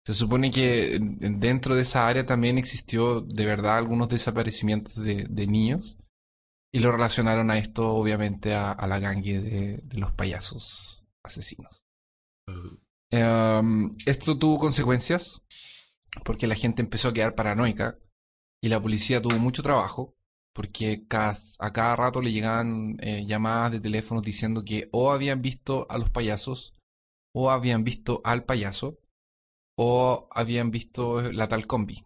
Se 0.07 0.13
supone 0.15 0.51
que 0.51 0.97
en- 0.97 1.19
en- 1.25 1.41
dentro 1.41 1.75
de 1.75 1.83
esa 1.83 2.07
área 2.07 2.25
también 2.27 2.59
existió 2.59 3.23
de 3.23 3.47
verdad 3.47 3.79
algunos 3.79 4.09
desaparecimientos 4.11 4.95
de, 4.97 5.27
de 5.29 5.47
niños 5.47 5.97
y 6.75 6.81
lo 6.81 6.93
relacionaron 6.93 7.51
a 7.51 7.59
esto 7.59 7.91
obviamente 7.95 8.55
a, 8.55 8.73
a 8.73 8.87
la 8.89 8.99
gangue 9.01 9.41
de, 9.41 9.79
de 9.79 9.99
los 9.99 10.13
payasos 10.13 11.05
asesinos. 11.25 11.83
Em, 13.11 13.93
esto 14.07 14.39
tuvo 14.39 14.59
consecuencias 14.59 15.43
porque 16.25 16.47
la 16.47 16.55
gente 16.57 16.83
empezó 16.83 17.09
a 17.09 17.13
quedar 17.13 17.35
paranoica 17.35 17.99
y 18.63 18.69
la 18.69 18.81
policía 18.83 19.23
tuvo 19.23 19.39
mucho 19.39 19.63
trabajo 19.63 20.15
porque 20.55 21.07
cas- 21.09 21.57
a 21.61 21.73
cada 21.73 21.97
rato 21.97 22.23
le 22.23 22.33
llegaban 22.33 22.97
eh, 23.01 23.25
llamadas 23.27 23.73
de 23.73 23.81
teléfonos 23.81 24.23
diciendo 24.25 24.65
que 24.65 24.89
o 24.93 25.13
habían 25.13 25.43
visto 25.43 25.87
a 25.91 25.99
los 25.99 26.11
payasos 26.11 26.75
o 27.35 27.51
habían 27.51 27.85
visto 27.85 28.21
al 28.25 28.45
payaso 28.45 28.99
o 29.79 30.29
habían 30.33 30.71
visto 30.71 31.23
la 31.33 31.49
tal 31.49 31.67
combi 31.67 32.05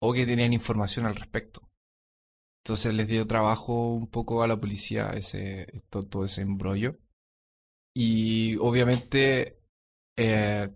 o 0.00 0.12
que 0.14 0.26
tenían 0.26 0.52
información 0.52 1.06
al 1.06 1.16
respecto. 1.16 1.63
Entonces 2.64 2.94
les 2.94 3.08
dio 3.08 3.26
trabajo 3.26 3.94
un 3.94 4.08
poco 4.08 4.42
a 4.42 4.48
la 4.48 4.58
policía 4.58 5.10
ese, 5.10 5.66
to- 5.90 6.04
todo, 6.04 6.24
ese 6.24 6.42
embrollo. 6.42 6.98
Y 7.94 8.56
obviamente 8.56 9.58
eh, 10.16 10.70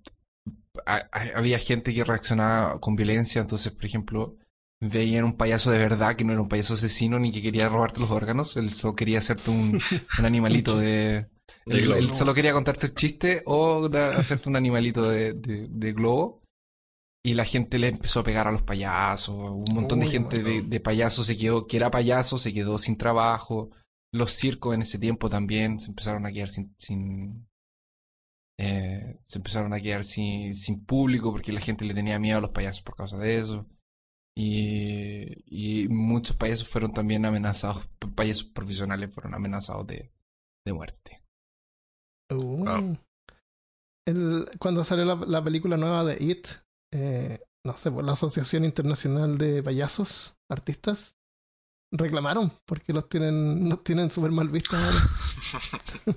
a- 0.86 1.08
a- 1.12 1.38
había 1.38 1.58
gente 1.58 1.94
que 1.94 2.04
reaccionaba 2.04 2.80
con 2.80 2.96
violencia. 2.96 3.40
Entonces, 3.40 3.72
por 3.72 3.84
ejemplo, 3.86 4.36
veían 4.80 5.24
un 5.24 5.36
payaso 5.36 5.70
de 5.70 5.78
verdad 5.78 6.16
que 6.16 6.24
no 6.24 6.32
era 6.32 6.42
un 6.42 6.48
payaso 6.48 6.74
asesino 6.74 7.18
ni 7.18 7.32
que 7.32 7.42
quería 7.42 7.68
robarte 7.68 8.00
los 8.00 8.10
órganos. 8.10 8.56
Él 8.56 8.70
solo 8.70 8.94
quería 8.96 9.18
hacerte 9.18 9.50
un, 9.50 9.80
un 10.18 10.24
animalito 10.26 10.78
de... 10.80 11.26
Él, 11.66 12.14
solo 12.14 12.34
quería 12.34 12.52
contarte 12.52 12.86
el 12.88 12.94
chiste 12.94 13.42
o 13.46 13.88
da- 13.88 14.18
hacerte 14.18 14.48
un 14.48 14.56
animalito 14.56 15.08
de, 15.08 15.32
de- 15.34 15.66
de 15.70 15.92
globo. 15.92 16.37
Y 17.28 17.34
la 17.34 17.44
gente 17.44 17.78
le 17.78 17.88
empezó 17.88 18.20
a 18.20 18.24
pegar 18.24 18.48
a 18.48 18.52
los 18.52 18.62
payasos. 18.62 19.34
Un 19.36 19.74
montón 19.74 20.00
de 20.00 20.06
Uy, 20.06 20.12
gente 20.12 20.42
de, 20.42 20.52
bueno. 20.54 20.68
de 20.68 20.80
payasos 20.80 21.26
se 21.26 21.36
quedó, 21.36 21.66
que 21.66 21.76
era 21.76 21.90
payaso, 21.90 22.38
se 22.38 22.54
quedó 22.54 22.78
sin 22.78 22.96
trabajo. 22.96 23.70
Los 24.12 24.32
circos 24.32 24.74
en 24.74 24.80
ese 24.82 24.98
tiempo 24.98 25.28
también 25.28 25.78
se 25.78 25.90
empezaron 25.90 26.24
a 26.24 26.32
quedar 26.32 26.48
sin, 26.48 26.74
sin 26.78 27.46
eh, 28.58 29.18
se 29.24 29.38
empezaron 29.38 29.74
a 29.74 29.80
quedar 29.80 30.04
sin, 30.04 30.54
sin 30.54 30.84
público 30.86 31.30
porque 31.30 31.52
la 31.52 31.60
gente 31.60 31.84
le 31.84 31.92
tenía 31.92 32.18
miedo 32.18 32.38
a 32.38 32.40
los 32.40 32.50
payasos 32.50 32.82
por 32.82 32.96
causa 32.96 33.18
de 33.18 33.38
eso. 33.38 33.66
Y, 34.36 35.26
y 35.84 35.88
muchos 35.88 36.36
payasos 36.36 36.68
fueron 36.68 36.94
también 36.94 37.26
amenazados, 37.26 37.88
payasos 38.14 38.44
profesionales 38.44 39.12
fueron 39.12 39.34
amenazados 39.34 39.86
de, 39.86 40.12
de 40.64 40.72
muerte. 40.72 41.22
Uh. 42.30 42.64
Wow. 42.64 42.98
El- 44.06 44.48
cuando 44.58 44.84
salió 44.84 45.04
la, 45.04 45.16
la 45.26 45.44
película 45.44 45.76
nueva 45.76 46.04
de 46.04 46.16
It, 46.24 46.46
eh, 46.92 47.40
no 47.64 47.76
sé, 47.76 47.90
por 47.90 48.04
la 48.04 48.12
Asociación 48.12 48.64
Internacional 48.64 49.36
de 49.38 49.62
Payasos, 49.62 50.34
Artistas, 50.50 51.14
reclamaron 51.92 52.52
porque 52.66 52.92
los 52.92 53.08
tienen, 53.08 53.68
los 53.68 53.82
tienen 53.84 54.10
súper 54.10 54.30
mal 54.30 54.48
vistos 54.48 54.74
ahora. 54.78 54.98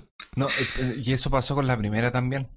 No, 0.34 0.46
eh, 0.46 0.50
eh, 0.78 0.94
y 1.04 1.12
eso 1.12 1.28
pasó 1.28 1.54
con 1.54 1.66
la 1.66 1.76
primera 1.76 2.10
también. 2.10 2.48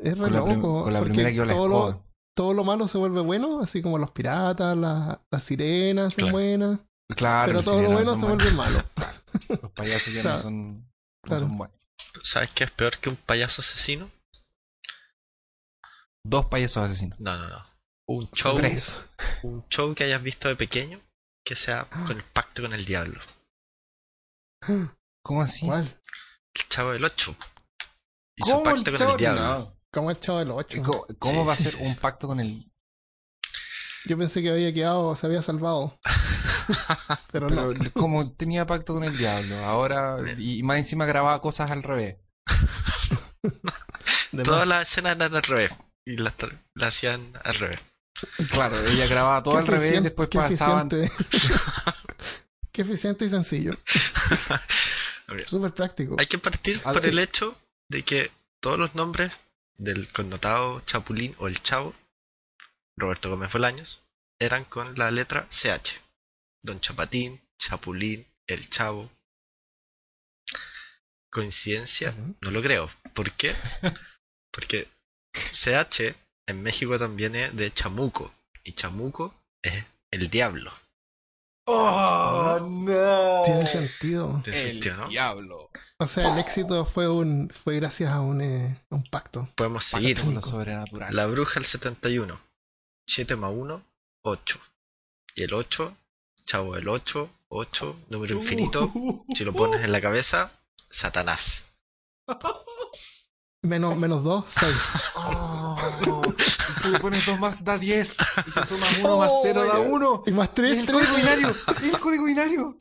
Es 0.00 0.18
re 0.18 0.24
Con 0.24 0.32
la, 0.32 0.44
prim- 0.44 0.56
loco, 0.56 0.82
con 0.82 0.92
la 0.92 1.00
primera 1.00 1.28
que 1.28 1.34
dio 1.34 1.44
la 1.44 1.52
todo 1.54 1.68
lo, 1.68 2.04
todo 2.36 2.54
lo 2.54 2.64
malo 2.64 2.88
se 2.88 2.98
vuelve 2.98 3.20
bueno, 3.20 3.60
así 3.62 3.82
como 3.82 3.98
los 3.98 4.10
piratas, 4.10 4.76
la- 4.76 5.22
las 5.30 5.44
sirenas 5.44 6.12
son 6.14 6.22
Claro. 6.24 6.32
buenas, 6.32 6.80
Claro, 7.16 7.52
pero 7.52 7.62
todo 7.62 7.82
lo 7.82 7.92
bueno 7.92 8.16
se 8.18 8.26
vuelve 8.26 8.50
malo. 8.52 8.82
Los 9.62 9.70
payasos 9.72 10.12
ya 10.12 10.20
O 10.20 10.22
sea, 10.24 10.36
no 10.36 10.42
son, 10.42 10.72
no 10.78 10.84
claro. 11.22 11.46
son 11.46 11.56
buenos. 11.58 11.76
¿Sabes 12.22 12.50
qué 12.54 12.64
es 12.64 12.70
peor 12.72 12.98
que 12.98 13.10
un 13.10 13.16
payaso 13.16 13.60
asesino? 13.60 14.10
Dos 16.24 16.48
payasos 16.48 16.84
asesinos. 16.84 17.18
No, 17.20 17.36
no, 17.36 17.48
no. 17.48 17.62
Un 18.06 18.30
show, 18.30 18.56
Tres. 18.56 18.96
un 19.42 19.62
show 19.64 19.94
que 19.94 20.04
hayas 20.04 20.22
visto 20.22 20.48
de 20.48 20.56
pequeño 20.56 21.00
que 21.44 21.56
sea 21.56 21.88
con 22.06 22.16
el 22.16 22.22
pacto 22.24 22.62
con 22.62 22.72
el 22.72 22.84
diablo. 22.84 23.20
¿Cómo 25.24 25.42
así? 25.42 25.66
¿Cuál? 25.66 25.84
El 26.54 26.68
chavo 26.68 26.92
del 26.92 27.04
8. 27.04 27.36
Hizo 28.36 28.50
¿Cómo 28.50 28.64
pacto 28.64 28.84
con 28.84 28.94
chavo? 28.96 29.10
el 29.12 29.16
diablo. 29.18 29.42
No. 29.42 29.76
Como 29.92 30.10
el 30.10 30.20
chavo 30.20 30.38
del 30.38 30.50
8. 30.50 30.82
¿Cómo, 30.84 31.06
cómo 31.18 31.40
Sí, 31.42 31.46
va 31.46 31.52
a 31.52 31.56
ser 31.56 31.72
sí, 31.72 31.78
un 31.82 31.96
pacto 31.96 32.28
con 32.28 32.40
el 32.40 32.70
Yo 34.04 34.16
pensé 34.18 34.42
que 34.42 34.50
había 34.50 34.72
quedado, 34.72 35.14
se 35.16 35.26
había 35.26 35.42
salvado. 35.42 35.98
Pero, 37.32 37.48
Pero 37.48 37.72
no. 37.72 37.92
como 37.92 38.32
tenía 38.32 38.66
pacto 38.66 38.94
con 38.94 39.04
el 39.04 39.16
diablo, 39.16 39.56
ahora 39.64 40.18
y 40.38 40.62
más 40.62 40.76
encima 40.78 41.06
grababa 41.06 41.40
cosas 41.40 41.70
al 41.70 41.82
revés. 41.82 42.16
Todas 44.44 44.66
las 44.66 44.82
escenas 44.82 45.16
eran 45.16 45.34
al 45.34 45.42
revés. 45.42 45.72
Y 46.06 46.16
las 46.16 46.36
tra- 46.36 46.58
las 46.74 46.88
hacían 46.88 47.32
al 47.44 47.54
revés. 47.54 47.80
Claro, 48.50 48.78
ella 48.86 49.06
grababa 49.06 49.42
todo 49.42 49.54
Qué 49.54 49.60
al 49.60 49.66
revés, 49.66 49.82
eficiente- 49.92 50.08
después 50.10 50.28
qué 50.28 50.38
pasaban. 50.38 50.88
eficiente. 50.92 51.12
Qué 52.72 52.82
eficiente 52.82 53.24
y 53.26 53.28
sencillo. 53.28 53.72
Súper 55.46 55.72
práctico. 55.74 56.16
Hay 56.18 56.26
que 56.26 56.38
partir 56.38 56.80
por 56.80 57.04
el 57.04 57.18
hecho 57.18 57.54
de 57.90 58.02
que 58.02 58.30
todos 58.60 58.78
los 58.78 58.94
nombres 58.94 59.30
del 59.76 60.10
connotado 60.10 60.80
Chapulín 60.80 61.34
o 61.38 61.48
el 61.48 61.60
Chavo, 61.62 61.94
Roberto 62.96 63.28
Gómez 63.28 63.52
Bolaños, 63.52 64.00
eran 64.38 64.64
con 64.64 64.96
la 64.98 65.10
letra 65.10 65.46
CH. 65.50 66.00
Don 66.62 66.80
Chapatín, 66.80 67.40
Chapulín, 67.58 68.26
el 68.46 68.68
Chavo. 68.70 69.10
¿Coincidencia? 71.30 72.14
No 72.40 72.50
lo 72.50 72.62
creo. 72.62 72.90
¿Por 73.14 73.30
qué? 73.32 73.54
Porque 74.50 74.88
CH 75.32 76.14
en 76.46 76.62
México 76.62 76.98
también 76.98 77.34
es 77.34 77.54
de 77.56 77.72
chamuco. 77.72 78.32
Y 78.64 78.72
chamuco 78.72 79.34
es 79.62 79.84
el 80.10 80.28
diablo. 80.30 80.72
¡Oh, 81.64 82.58
no! 82.60 83.42
Tiene 83.44 83.66
sentido. 83.66 84.40
Tiene 84.42 84.58
El 84.58 84.64
sentido, 84.72 84.96
¿no? 84.96 85.08
diablo. 85.08 85.70
O 85.98 86.06
sea, 86.08 86.32
el 86.32 86.38
éxito 86.40 86.84
fue 86.84 87.08
un 87.08 87.50
fue 87.50 87.76
gracias 87.76 88.12
a 88.12 88.20
un, 88.20 88.40
eh, 88.40 88.82
a 88.90 88.94
un 88.94 89.04
pacto. 89.04 89.48
Podemos 89.54 89.84
seguir. 89.84 90.18
Sobrenatural. 90.18 91.14
La 91.14 91.26
bruja 91.26 91.60
el 91.60 91.66
71. 91.66 92.40
7 93.06 93.36
más 93.36 93.52
1, 93.54 93.82
8. 94.22 94.60
Y 95.36 95.42
el 95.44 95.54
8, 95.54 95.96
chavo, 96.44 96.76
el 96.76 96.88
8, 96.88 97.30
8, 97.48 97.96
número 98.08 98.34
infinito. 98.34 98.92
Si 99.34 99.44
lo 99.44 99.52
pones 99.52 99.82
en 99.84 99.92
la 99.92 100.00
cabeza, 100.00 100.50
Satanás. 100.88 101.64
Menos, 103.64 103.96
menos 103.96 104.24
dos, 104.24 104.44
seis. 104.48 104.74
Oh, 105.14 105.76
y 106.36 106.82
si 106.82 106.88
le 106.90 106.98
pones 106.98 107.24
2 107.24 107.38
más 107.38 107.64
da 107.64 107.78
10. 107.78 108.16
Y 108.46 108.50
si 108.50 108.64
sumas 108.66 108.98
1 108.98 109.16
más 109.18 109.32
0 109.42 109.64
da 109.64 109.78
1. 109.78 110.24
Y 110.26 110.32
más 110.32 110.48
Es 110.48 110.54
tres, 110.54 110.78
el 110.78 110.86
tres. 110.86 110.98
código 110.98 111.16
binario. 111.16 111.54
El 111.82 112.00
código 112.00 112.24
binario. 112.24 112.76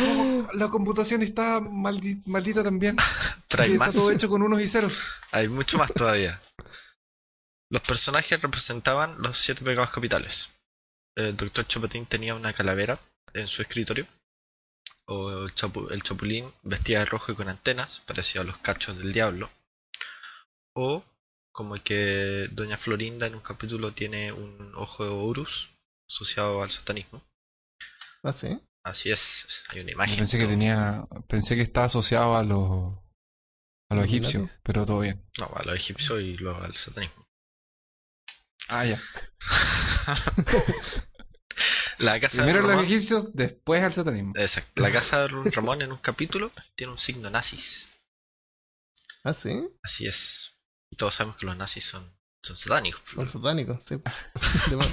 Oh, 0.00 0.46
la 0.54 0.68
computación 0.68 1.22
está 1.22 1.60
maldi- 1.60 2.22
maldita 2.26 2.64
también. 2.64 2.96
Pero 3.48 3.62
hay 3.62 3.70
Y 3.70 3.72
está 3.74 3.86
más. 3.86 3.94
todo 3.94 4.10
hecho 4.10 4.28
con 4.28 4.42
unos 4.42 4.60
y 4.60 4.66
ceros. 4.66 4.98
Hay 5.30 5.46
mucho 5.48 5.78
más 5.78 5.92
todavía. 5.94 6.40
Los 7.70 7.82
personajes 7.82 8.42
representaban 8.42 9.22
los 9.22 9.36
siete 9.38 9.64
pecados 9.64 9.90
capitales. 9.92 10.48
El 11.16 11.36
doctor 11.36 11.64
Chapatín 11.66 12.04
tenía 12.06 12.34
una 12.34 12.52
calavera 12.52 12.98
en 13.32 13.46
su 13.46 13.62
escritorio. 13.62 14.06
O 15.08 15.44
el, 15.44 15.54
chapu- 15.54 15.90
el 15.92 16.02
Chapulín 16.02 16.52
vestía 16.64 16.98
de 16.98 17.04
rojo 17.04 17.30
y 17.30 17.36
con 17.36 17.48
antenas, 17.48 18.00
parecido 18.06 18.42
a 18.42 18.44
los 18.44 18.58
cachos 18.58 18.98
del 18.98 19.12
diablo. 19.12 19.48
O 20.78 21.02
como 21.52 21.74
que 21.82 22.48
Doña 22.52 22.76
Florinda 22.76 23.26
en 23.26 23.34
un 23.34 23.40
capítulo 23.40 23.92
tiene 23.92 24.30
un 24.30 24.72
ojo 24.74 25.04
de 25.04 25.10
Horus 25.10 25.70
asociado 26.08 26.62
al 26.62 26.70
satanismo. 26.70 27.22
¿Ah, 28.22 28.32
sí? 28.32 28.60
Así 28.84 29.10
es, 29.10 29.64
hay 29.70 29.80
una 29.80 29.88
Yo 29.88 29.94
imagen. 29.94 30.18
pensé 30.18 30.38
que 30.38 30.46
tenía. 30.46 31.08
Pensé 31.28 31.56
que 31.56 31.62
estaba 31.62 31.86
asociado 31.86 32.36
a 32.36 32.42
los. 32.44 32.94
a 33.90 33.94
los 33.94 34.04
egipcios, 34.04 34.50
pero 34.62 34.84
todo 34.84 35.00
bien. 35.00 35.24
No, 35.38 35.50
a 35.56 35.62
los 35.64 35.74
egipcios 35.76 36.20
y 36.20 36.36
luego 36.36 36.62
al 36.62 36.76
satanismo. 36.76 37.24
Ah, 38.68 38.84
ya. 38.84 39.00
La 41.98 42.20
casa 42.20 42.36
de 42.36 42.42
Primero 42.52 42.66
los 42.68 42.84
egipcios, 42.84 43.32
después 43.34 43.82
al 43.82 43.94
satanismo. 43.94 44.34
Exacto. 44.36 44.82
La 44.82 44.92
casa 44.92 45.26
de 45.26 45.28
Ramón 45.50 45.80
en 45.80 45.92
un 45.92 45.98
capítulo 45.98 46.52
tiene 46.74 46.92
un 46.92 46.98
signo 46.98 47.30
nazis. 47.30 47.88
¿Ah, 49.24 49.32
sí? 49.32 49.66
Así 49.82 50.06
es. 50.06 50.55
Y 50.90 50.96
todos 50.96 51.14
sabemos 51.14 51.36
que 51.38 51.46
los 51.46 51.56
nazis 51.56 51.84
son, 51.84 52.04
son 52.42 52.56
satánicos. 52.56 53.02
Por 53.14 53.28
satánico, 53.28 53.78
sí. 53.86 53.96
De 54.70 54.76
más. 54.76 54.88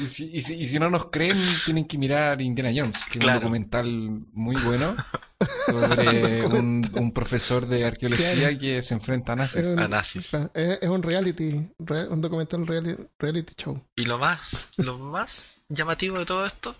Y 0.00 0.06
si, 0.08 0.24
y 0.24 0.42
si- 0.42 0.54
y 0.54 0.66
si 0.66 0.78
no 0.78 0.90
nos 0.90 1.06
creen, 1.10 1.38
tienen 1.64 1.86
que 1.86 1.96
mirar 1.96 2.40
Indiana 2.40 2.72
Jones, 2.74 2.98
que 3.10 3.18
es 3.18 3.24
un 3.24 3.34
documental 3.34 3.86
muy 4.32 4.56
bueno 4.64 4.94
sobre 5.66 6.44
un, 6.46 6.90
un 6.94 7.12
profesor 7.12 7.66
de 7.66 7.84
arqueología 7.86 8.58
que 8.58 8.82
se 8.82 8.94
enfrenta 8.94 9.32
a 9.32 9.36
nazis. 9.36 9.60
Es 9.60 9.66
un, 9.68 9.78
A 9.78 9.88
nazis. 9.88 10.30
es, 10.54 10.78
es 10.82 10.88
un 10.88 11.02
reality, 11.02 11.68
re- 11.78 12.08
un 12.08 12.20
documental 12.20 12.66
reality, 12.66 13.00
reality 13.18 13.54
show. 13.56 13.80
Y 13.94 14.04
lo 14.06 14.18
más, 14.18 14.70
lo 14.76 14.98
más 14.98 15.58
llamativo 15.68 16.18
de 16.18 16.24
todo 16.26 16.44
esto 16.46 16.74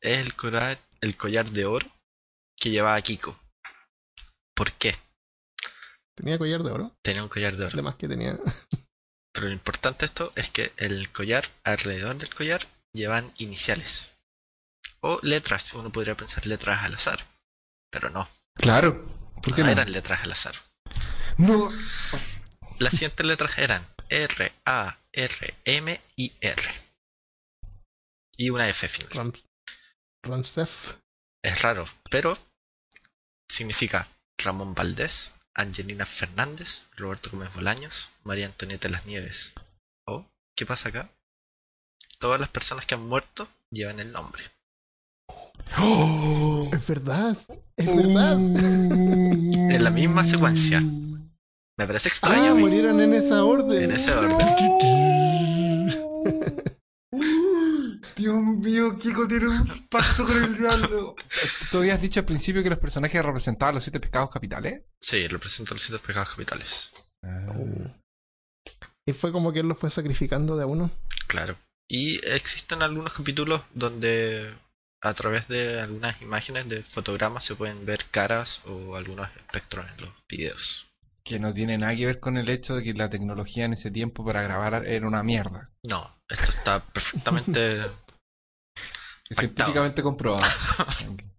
es 0.00 0.18
el 0.24 0.34
collar, 0.34 0.78
el 1.00 1.16
collar 1.16 1.50
de 1.50 1.66
oro 1.66 1.86
que 2.56 2.70
llevaba 2.70 3.00
Kiko. 3.02 3.38
¿Por 4.54 4.72
qué? 4.72 4.94
Tenía 6.22 6.38
collar 6.38 6.62
de 6.62 6.70
oro, 6.70 6.96
Tenía 7.02 7.24
un 7.24 7.28
collar 7.28 7.56
de 7.56 7.64
oro. 7.64 7.72
además 7.74 7.96
que 7.96 8.06
tenía. 8.06 8.38
Pero 9.34 9.48
lo 9.48 9.52
importante 9.52 10.00
de 10.00 10.06
esto 10.06 10.32
es 10.36 10.50
que 10.50 10.72
el 10.76 11.10
collar, 11.10 11.44
alrededor 11.64 12.16
del 12.16 12.32
collar, 12.32 12.64
llevan 12.92 13.32
iniciales. 13.38 14.08
O 15.00 15.18
letras. 15.22 15.74
Uno 15.74 15.90
podría 15.90 16.16
pensar 16.16 16.46
letras 16.46 16.84
al 16.84 16.94
azar. 16.94 17.24
Pero 17.90 18.08
no. 18.10 18.28
Claro. 18.54 18.94
¿Por 19.42 19.52
qué 19.52 19.62
no 19.62 19.66
no? 19.66 19.72
eran 19.72 19.90
letras 19.90 20.22
al 20.22 20.30
azar. 20.30 20.54
No. 21.38 21.70
Las 22.78 22.92
siguientes 22.92 23.26
letras 23.26 23.58
eran 23.58 23.84
R, 24.08 24.52
A, 24.64 24.96
R, 25.12 25.54
M 25.64 26.00
y 26.14 26.32
R. 26.40 26.62
Y 28.36 28.50
una 28.50 28.68
F 28.68 28.86
final. 28.86 29.10
Ram, 29.12 29.32
Ramsef. 30.22 30.94
Es 31.42 31.62
raro, 31.62 31.84
pero 32.10 32.38
significa 33.48 34.06
Ramón 34.38 34.74
Valdés, 34.74 35.32
Angelina 35.54 36.06
Fernández, 36.06 36.84
Roberto 36.96 37.30
Gómez 37.32 37.52
Bolaños, 37.54 38.08
María 38.24 38.46
Antonieta 38.46 38.88
Las 38.88 39.04
Nieves. 39.06 39.52
¿O 40.06 40.24
qué 40.56 40.64
pasa 40.66 40.88
acá? 40.88 41.10
Todas 42.18 42.40
las 42.40 42.48
personas 42.48 42.86
que 42.86 42.94
han 42.94 43.06
muerto 43.08 43.48
llevan 43.70 44.00
el 44.00 44.12
nombre. 44.12 44.42
¡Oh! 45.78 46.70
Es 46.72 46.86
verdad, 46.86 47.36
es 47.76 47.86
verdad. 47.96 48.34
En 48.34 49.84
la 49.84 49.90
misma 49.90 50.24
secuencia. 50.24 50.80
Me 50.80 51.86
parece 51.86 52.08
extraño 52.08 52.44
Ah, 52.44 52.50
a 52.50 52.54
mí. 52.54 52.62
murieron 52.62 53.00
en 53.00 53.14
esa 53.14 53.44
orden. 53.44 53.82
En 53.82 53.92
ese 53.92 54.12
orden. 54.12 54.38
Dios 58.32 58.56
mío, 58.58 58.94
Kiko 58.94 59.28
tiene 59.28 59.48
un 59.48 59.88
pacto 59.88 60.24
con 60.24 60.42
el 60.42 60.56
diablo. 60.58 61.16
¿Tú 61.70 61.78
habías 61.78 62.00
dicho 62.00 62.20
al 62.20 62.26
principio 62.26 62.62
que 62.62 62.70
los 62.70 62.78
personajes 62.78 63.22
representaban 63.22 63.74
los 63.74 63.84
siete 63.84 64.00
pecados 64.00 64.30
capitales? 64.30 64.84
Sí, 65.00 65.26
representa 65.26 65.74
los 65.74 65.82
siete 65.82 66.02
pecados 66.04 66.30
capitales. 66.30 66.90
Y 69.06 69.12
fue 69.12 69.32
como 69.32 69.52
que 69.52 69.60
él 69.60 69.68
lo 69.68 69.74
fue 69.74 69.90
sacrificando 69.90 70.56
de 70.56 70.62
a 70.62 70.66
uno. 70.66 70.90
Claro. 71.26 71.56
Y 71.88 72.24
existen 72.26 72.82
algunos 72.82 73.12
capítulos 73.12 73.60
donde 73.74 74.54
a 75.02 75.12
través 75.12 75.48
de 75.48 75.80
algunas 75.80 76.22
imágenes 76.22 76.68
de 76.68 76.82
fotogramas 76.82 77.44
se 77.44 77.56
pueden 77.56 77.84
ver 77.84 78.04
caras 78.10 78.60
o 78.64 78.96
algunos 78.96 79.28
espectros 79.36 79.84
en 79.90 80.06
los 80.06 80.14
videos. 80.28 80.86
Que 81.24 81.38
no 81.38 81.52
tiene 81.52 81.78
nada 81.78 81.94
que 81.94 82.06
ver 82.06 82.20
con 82.20 82.36
el 82.36 82.48
hecho 82.48 82.76
de 82.76 82.82
que 82.82 82.94
la 82.94 83.10
tecnología 83.10 83.64
en 83.64 83.74
ese 83.74 83.90
tiempo 83.90 84.24
para 84.24 84.42
grabar 84.42 84.86
era 84.86 85.06
una 85.06 85.22
mierda. 85.22 85.70
No, 85.82 86.18
esto 86.28 86.50
está 86.50 86.80
perfectamente... 86.92 87.82
Científicamente 89.34 90.02
comprobado. 90.02 90.44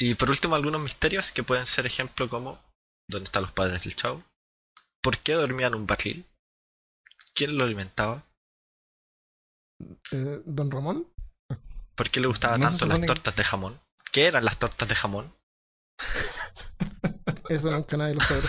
Y 0.00 0.14
por 0.14 0.30
último, 0.30 0.54
algunos 0.54 0.80
misterios 0.80 1.32
que 1.32 1.42
pueden 1.42 1.66
ser 1.66 1.84
ejemplo 1.84 2.28
como 2.28 2.62
¿Dónde 3.08 3.24
están 3.24 3.42
los 3.42 3.50
padres 3.52 3.82
del 3.82 3.96
chavo? 3.96 4.22
¿Por 5.02 5.18
qué 5.18 5.32
dormían 5.32 5.72
en 5.72 5.80
un 5.80 5.86
barril? 5.88 6.24
¿Quién 7.34 7.58
lo 7.58 7.64
alimentaba? 7.64 8.22
Eh, 10.12 10.40
Don 10.44 10.70
Ramón. 10.70 11.04
¿Por 11.96 12.10
qué 12.10 12.20
le 12.20 12.28
gustaban 12.28 12.60
No 12.60 12.68
tanto 12.68 12.86
las 12.86 13.00
que- 13.00 13.06
tortas 13.06 13.34
de 13.34 13.42
jamón? 13.44 13.80
¿Qué 14.12 14.26
eran 14.26 14.44
las 14.44 14.56
tortas 14.56 14.88
de 14.88 14.94
jamón? 14.94 15.34
Eso 17.48 17.70
nunca 17.70 17.96
nadie 17.96 18.14
lo 18.14 18.20
sabe. 18.20 18.42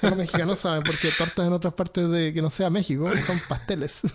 Solo 0.00 0.16
mexicanos 0.16 0.58
saben, 0.60 0.82
porque 0.82 1.10
tortas 1.12 1.46
en 1.46 1.52
otras 1.52 1.74
partes 1.74 2.10
de 2.10 2.32
que 2.32 2.42
no 2.42 2.50
sea 2.50 2.70
México 2.70 3.08
son 3.26 3.38
pasteles. 3.48 4.00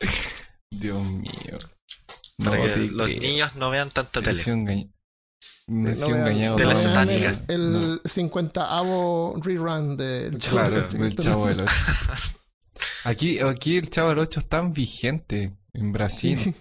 Dios 0.70 1.02
mío. 1.04 1.58
Para 2.42 2.62
que 2.62 2.68
te 2.70 2.78
los 2.90 3.08
niños 3.08 3.54
no 3.56 3.70
vean 3.70 3.90
tanta 3.90 4.20
Me 4.20 4.26
tele. 4.26 4.42
engañ- 4.44 4.92
me 5.66 5.94
No 5.94 6.06
engañado. 6.06 6.56
Tele 6.56 6.74
satánica. 6.76 7.38
El, 7.48 7.76
el 7.76 8.02
50avo 8.02 9.42
rerun 9.42 9.96
del 9.96 10.38
Chavo 10.38 10.56
Claro, 10.56 10.88
del 10.88 11.16
Chavo 11.16 11.46
del 11.46 11.60
8. 11.62 11.72
Aquí, 13.04 13.38
aquí 13.40 13.76
el 13.78 13.90
Chavo 13.90 14.10
del 14.10 14.18
8 14.20 14.40
es 14.40 14.48
tan 14.48 14.72
vigente 14.72 15.56
en 15.72 15.92
Brasil 15.92 16.54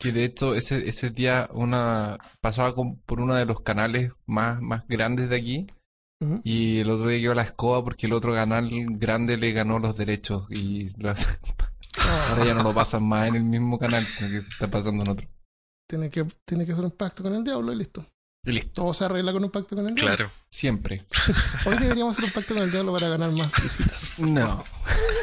que 0.00 0.12
de 0.12 0.24
hecho 0.24 0.54
ese, 0.54 0.88
ese 0.88 1.10
día 1.10 1.48
una 1.52 2.18
pasaba 2.40 2.72
con- 2.74 2.98
por 3.00 3.20
uno 3.20 3.34
de 3.34 3.44
los 3.44 3.60
canales 3.60 4.12
más, 4.26 4.60
más 4.60 4.86
grandes 4.88 5.28
de 5.28 5.36
aquí 5.36 5.66
y 6.44 6.78
el 6.78 6.90
otro 6.90 7.08
día 7.08 7.20
quedó 7.20 7.34
la 7.34 7.42
escoba 7.42 7.82
porque 7.84 8.06
el 8.06 8.12
otro 8.12 8.34
canal 8.34 8.70
grande 8.90 9.36
le 9.36 9.52
ganó 9.52 9.78
los 9.78 9.96
derechos 9.96 10.46
y 10.50 10.88
lo- 11.02 11.14
ahora 12.30 12.44
ya 12.44 12.54
no 12.54 12.62
lo 12.62 12.72
pasan 12.72 13.02
más 13.02 13.28
en 13.28 13.36
el 13.36 13.44
mismo 13.44 13.78
canal, 13.78 14.04
sino 14.06 14.30
que 14.30 14.40
se 14.40 14.48
está 14.48 14.68
pasando 14.68 15.04
en 15.04 15.10
otro. 15.10 15.28
Tiene 15.88 16.10
que, 16.10 16.26
tiene 16.44 16.66
que 16.66 16.72
hacer 16.72 16.84
un 16.84 16.90
pacto 16.90 17.22
con 17.22 17.34
el 17.34 17.44
diablo 17.44 17.72
y 17.72 17.76
listo. 17.76 18.04
Y 18.44 18.52
listo, 18.52 18.82
Todo 18.82 18.94
se 18.94 19.04
arregla 19.04 19.32
con 19.32 19.44
un 19.44 19.50
pacto 19.50 19.74
con 19.76 19.86
el 19.86 19.94
diablo. 19.94 20.16
Claro. 20.16 20.32
siempre. 20.50 21.04
Hoy 21.66 21.76
deberíamos 21.78 22.16
hacer 22.16 22.28
un 22.28 22.32
pacto 22.32 22.54
con 22.54 22.62
el 22.62 22.70
diablo 22.70 22.92
para 22.92 23.08
ganar 23.08 23.32
más 23.32 23.50
visitas. 23.62 24.18
No. 24.18 24.64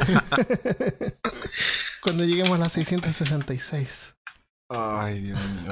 Cuando 2.02 2.24
lleguemos 2.24 2.52
a 2.52 2.58
las 2.58 2.72
666. 2.72 4.14
Ay, 4.68 5.20
Dios 5.20 5.38
mío. 5.38 5.70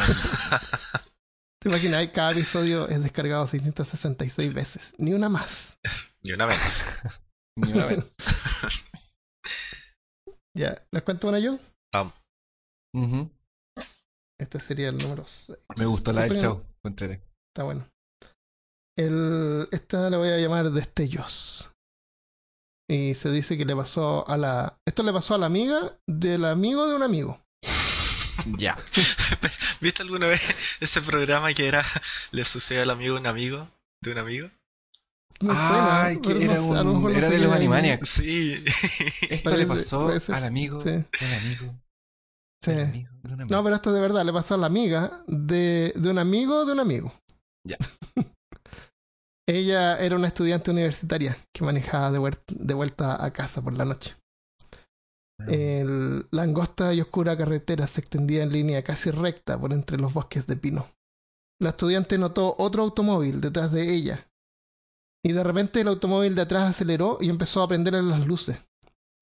¿Te 1.60 1.68
imaginas? 1.68 2.08
Cada 2.12 2.32
episodio 2.32 2.88
es 2.88 3.02
descargado 3.02 3.46
666 3.46 4.54
veces. 4.54 4.94
Ni 4.98 5.12
una 5.12 5.28
más. 5.28 5.78
Ni 6.22 6.32
una 6.32 6.46
vez. 6.46 6.86
Ni 7.56 7.72
una 7.72 7.86
vez. 7.86 8.04
Ya, 10.56 10.86
¿les 10.92 11.02
cuento 11.02 11.28
una 11.28 11.38
yo? 11.40 11.58
Vamos. 11.92 12.14
Este 14.38 14.60
sería 14.60 14.88
el 14.88 14.98
número 14.98 15.26
6. 15.26 15.58
Me 15.78 15.86
gustó 15.86 16.12
la 16.12 16.22
del 16.22 16.40
chavo. 16.40 16.62
Entrete. 16.84 17.20
Está 17.52 17.64
bueno. 17.64 17.88
El, 18.96 19.68
esta 19.72 20.10
le 20.10 20.16
voy 20.16 20.28
a 20.28 20.38
llamar 20.38 20.70
Destellos. 20.70 21.72
Y 22.88 23.14
se 23.14 23.30
dice 23.30 23.56
que 23.56 23.64
le 23.64 23.74
pasó 23.74 24.28
a 24.28 24.36
la. 24.36 24.78
Esto 24.86 25.02
le 25.02 25.12
pasó 25.12 25.34
a 25.34 25.38
la 25.38 25.46
amiga 25.46 25.98
del 26.06 26.44
amigo 26.44 26.86
de 26.88 26.96
un 26.96 27.02
amigo. 27.02 27.40
Ya. 28.58 28.76
¿Viste 29.80 30.02
alguna 30.02 30.26
vez 30.26 30.42
ese 30.80 31.00
programa 31.00 31.54
que 31.54 31.66
era 31.66 31.82
Le 32.32 32.44
sucedió 32.44 32.82
al 32.82 32.90
amigo 32.90 33.14
de 33.14 33.20
un 33.20 33.26
amigo? 33.26 33.70
¿De 34.02 34.12
un 34.12 34.18
amigo? 34.18 34.50
Que 35.38 35.46
no 35.46 35.52
era, 36.40 36.56
sé, 36.56 36.70
a 36.78 36.82
lo 36.82 36.90
un, 36.90 36.96
mejor 36.96 37.12
no 37.12 37.18
era 37.18 37.28
sé 37.28 37.34
de 37.34 37.44
los. 37.44 37.52
Animaniacs. 37.52 38.08
Sí. 38.08 38.64
Esto 39.30 39.50
Parece- 39.50 39.56
le 39.56 39.66
pasó 39.66 40.08
al 40.34 40.44
amigo 40.44 40.80
Sí. 40.80 40.90
del 40.90 41.34
amigo 41.40 41.80
Sí. 42.62 42.70
del 42.70 42.84
amigo 42.86 43.10
de 43.22 43.34
un 43.34 43.40
amigo. 43.42 43.56
No, 43.56 43.64
pero 43.64 43.76
esto 43.76 43.92
de 43.92 44.00
verdad 44.00 44.24
le 44.24 44.32
pasó 44.32 44.54
a 44.54 44.58
la 44.58 44.66
amiga 44.66 45.22
de, 45.26 45.92
de 45.96 46.10
un 46.10 46.18
amigo 46.18 46.64
de 46.64 46.72
un 46.72 46.80
amigo. 46.80 47.12
Ya. 47.66 47.76
Ella 49.46 49.98
era 49.98 50.16
una 50.16 50.28
estudiante 50.28 50.70
universitaria 50.70 51.36
que 51.52 51.64
manejaba 51.64 52.10
de, 52.10 52.18
vuelta 52.74 53.22
a 53.22 53.30
casa 53.32 53.60
por 53.62 53.76
la 53.76 53.84
noche. 53.84 54.14
El- 55.46 56.26
la 56.30 56.42
angosta 56.42 56.94
y 56.94 57.00
oscura 57.00 57.36
carretera 57.36 57.86
se 57.86 58.00
extendía 58.00 58.42
en 58.42 58.52
línea 58.52 58.82
casi 58.84 59.10
recta 59.10 59.58
por 59.60 59.72
entre 59.72 59.98
los 59.98 60.14
bosques 60.14 60.46
de 60.46 60.56
pino. 60.56 60.86
La 61.60 61.70
estudiante 61.70 62.16
notó 62.18 62.54
otro 62.58 62.82
automóvil 62.84 63.40
detrás 63.40 63.72
de 63.72 63.92
ella. 63.92 64.26
Y 65.24 65.32
de 65.32 65.42
repente 65.42 65.80
el 65.80 65.88
automóvil 65.88 66.34
de 66.34 66.42
atrás 66.42 66.68
aceleró 66.68 67.16
y 67.18 67.30
empezó 67.30 67.62
a 67.62 67.68
prenderle 67.68 68.02
las 68.02 68.26
luces. 68.26 68.68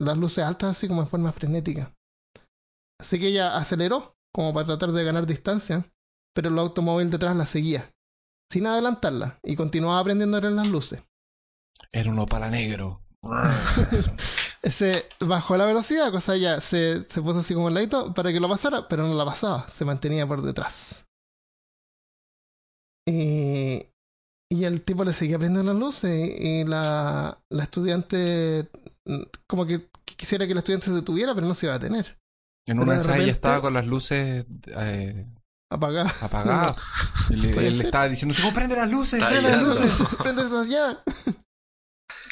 Las 0.00 0.18
luces 0.18 0.44
altas 0.44 0.72
así 0.76 0.88
como 0.88 1.00
en 1.00 1.06
forma 1.06 1.30
frenética. 1.30 1.94
Así 3.00 3.20
que 3.20 3.28
ella 3.28 3.56
aceleró 3.56 4.16
como 4.34 4.52
para 4.52 4.66
tratar 4.66 4.90
de 4.90 5.04
ganar 5.04 5.26
distancia, 5.26 5.84
pero 6.34 6.50
el 6.50 6.58
automóvil 6.58 7.08
detrás 7.08 7.36
la 7.36 7.46
seguía, 7.46 7.94
sin 8.50 8.66
adelantarla, 8.66 9.38
y 9.44 9.54
continuaba 9.54 10.02
prendiéndole 10.02 10.50
las 10.50 10.68
luces. 10.68 11.02
Era 11.92 12.10
un 12.10 12.18
opala 12.18 12.50
negro. 12.50 13.02
Se 14.64 15.06
bajó 15.20 15.56
la 15.56 15.66
velocidad, 15.66 16.10
cosa 16.10 16.36
ya 16.36 16.60
se, 16.60 17.02
se 17.08 17.20
puso 17.20 17.40
así 17.40 17.52
como 17.52 17.66
al 17.66 17.74
ladito 17.74 18.14
para 18.14 18.32
que 18.32 18.38
lo 18.38 18.48
pasara, 18.48 18.86
pero 18.86 19.02
no 19.02 19.14
la 19.14 19.24
pasaba, 19.24 19.68
se 19.68 19.84
mantenía 19.84 20.24
por 20.24 20.40
detrás. 20.40 21.04
Y, 23.04 23.84
y 24.52 24.66
el 24.66 24.82
tipo 24.82 25.02
le 25.02 25.14
seguía 25.14 25.38
prendiendo 25.38 25.72
las 25.72 25.80
luces 25.80 26.30
y 26.38 26.64
la, 26.64 27.38
la 27.48 27.62
estudiante 27.62 28.68
mm, 29.06 29.22
como 29.46 29.64
que 29.64 29.88
quisiera 30.04 30.44
que 30.44 30.52
el 30.52 30.58
estudiante 30.58 30.86
se 30.86 30.92
detuviera, 30.92 31.34
pero 31.34 31.46
no 31.46 31.54
se 31.54 31.66
iba 31.66 31.74
a 31.74 31.78
detener. 31.78 32.18
En 32.66 32.78
una 32.78 32.98
de 33.00 33.22
ella 33.22 33.32
estaba 33.32 33.62
con 33.62 33.72
las 33.72 33.86
luces 33.86 34.44
eh, 34.66 35.26
Apagada. 35.70 36.12
apagadas. 36.20 36.76
Puede 37.28 37.68
él 37.68 37.78
le 37.78 37.84
estaba 37.84 38.08
diciendo, 38.08 38.34
¿cómo 38.38 38.52
prende 38.52 38.76
las 38.76 38.90
luces? 38.90 39.24
Prende 39.24 39.48
las 39.48 39.62
luces. 39.62 40.02
Prende 40.22 40.42
esas 40.42 40.68
ya. 40.68 41.02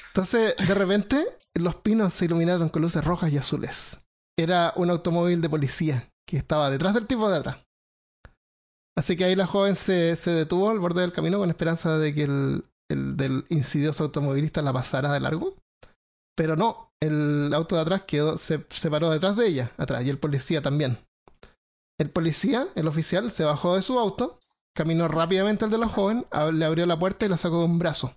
Entonces, 0.08 0.54
de 0.58 0.74
repente, 0.74 1.24
los 1.54 1.76
pinos 1.76 2.12
se 2.12 2.26
iluminaron 2.26 2.68
con 2.68 2.82
luces 2.82 3.02
rojas 3.02 3.32
y 3.32 3.38
azules. 3.38 3.98
Era 4.38 4.74
un 4.76 4.90
automóvil 4.90 5.40
de 5.40 5.48
policía 5.48 6.10
que 6.28 6.36
estaba 6.36 6.70
detrás 6.70 6.92
del 6.92 7.06
tipo 7.06 7.30
de 7.30 7.38
atrás. 7.38 7.56
Así 9.00 9.16
que 9.16 9.24
ahí 9.24 9.34
la 9.34 9.46
joven 9.46 9.76
se, 9.76 10.14
se 10.14 10.30
detuvo 10.30 10.68
al 10.68 10.78
borde 10.78 11.00
del 11.00 11.14
camino 11.14 11.38
con 11.38 11.48
esperanza 11.48 11.96
de 11.96 12.12
que 12.12 12.24
el, 12.24 12.66
el 12.90 13.16
del 13.16 13.46
insidioso 13.48 14.04
automovilista 14.04 14.60
la 14.60 14.74
pasara 14.74 15.10
de 15.10 15.20
largo. 15.20 15.54
Pero 16.36 16.54
no, 16.54 16.92
el 17.00 17.50
auto 17.54 17.76
de 17.76 17.80
atrás 17.80 18.02
quedó, 18.02 18.36
se, 18.36 18.66
se 18.68 18.90
paró 18.90 19.08
detrás 19.08 19.36
de 19.36 19.46
ella, 19.46 19.70
atrás, 19.78 20.04
y 20.04 20.10
el 20.10 20.18
policía 20.18 20.60
también. 20.60 20.98
El 21.98 22.10
policía, 22.10 22.68
el 22.74 22.88
oficial, 22.88 23.30
se 23.30 23.42
bajó 23.42 23.74
de 23.74 23.80
su 23.80 23.98
auto, 23.98 24.38
caminó 24.76 25.08
rápidamente 25.08 25.64
al 25.64 25.70
de 25.70 25.78
la 25.78 25.88
joven, 25.88 26.26
le 26.52 26.64
abrió 26.66 26.84
la 26.84 26.98
puerta 26.98 27.24
y 27.24 27.30
la 27.30 27.38
sacó 27.38 27.60
de 27.60 27.64
un 27.64 27.78
brazo 27.78 28.14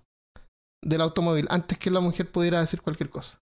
del 0.82 1.00
automóvil 1.00 1.46
antes 1.48 1.78
que 1.78 1.90
la 1.90 2.00
mujer 2.00 2.30
pudiera 2.30 2.60
decir 2.60 2.82
cualquier 2.82 3.08
cosa. 3.08 3.40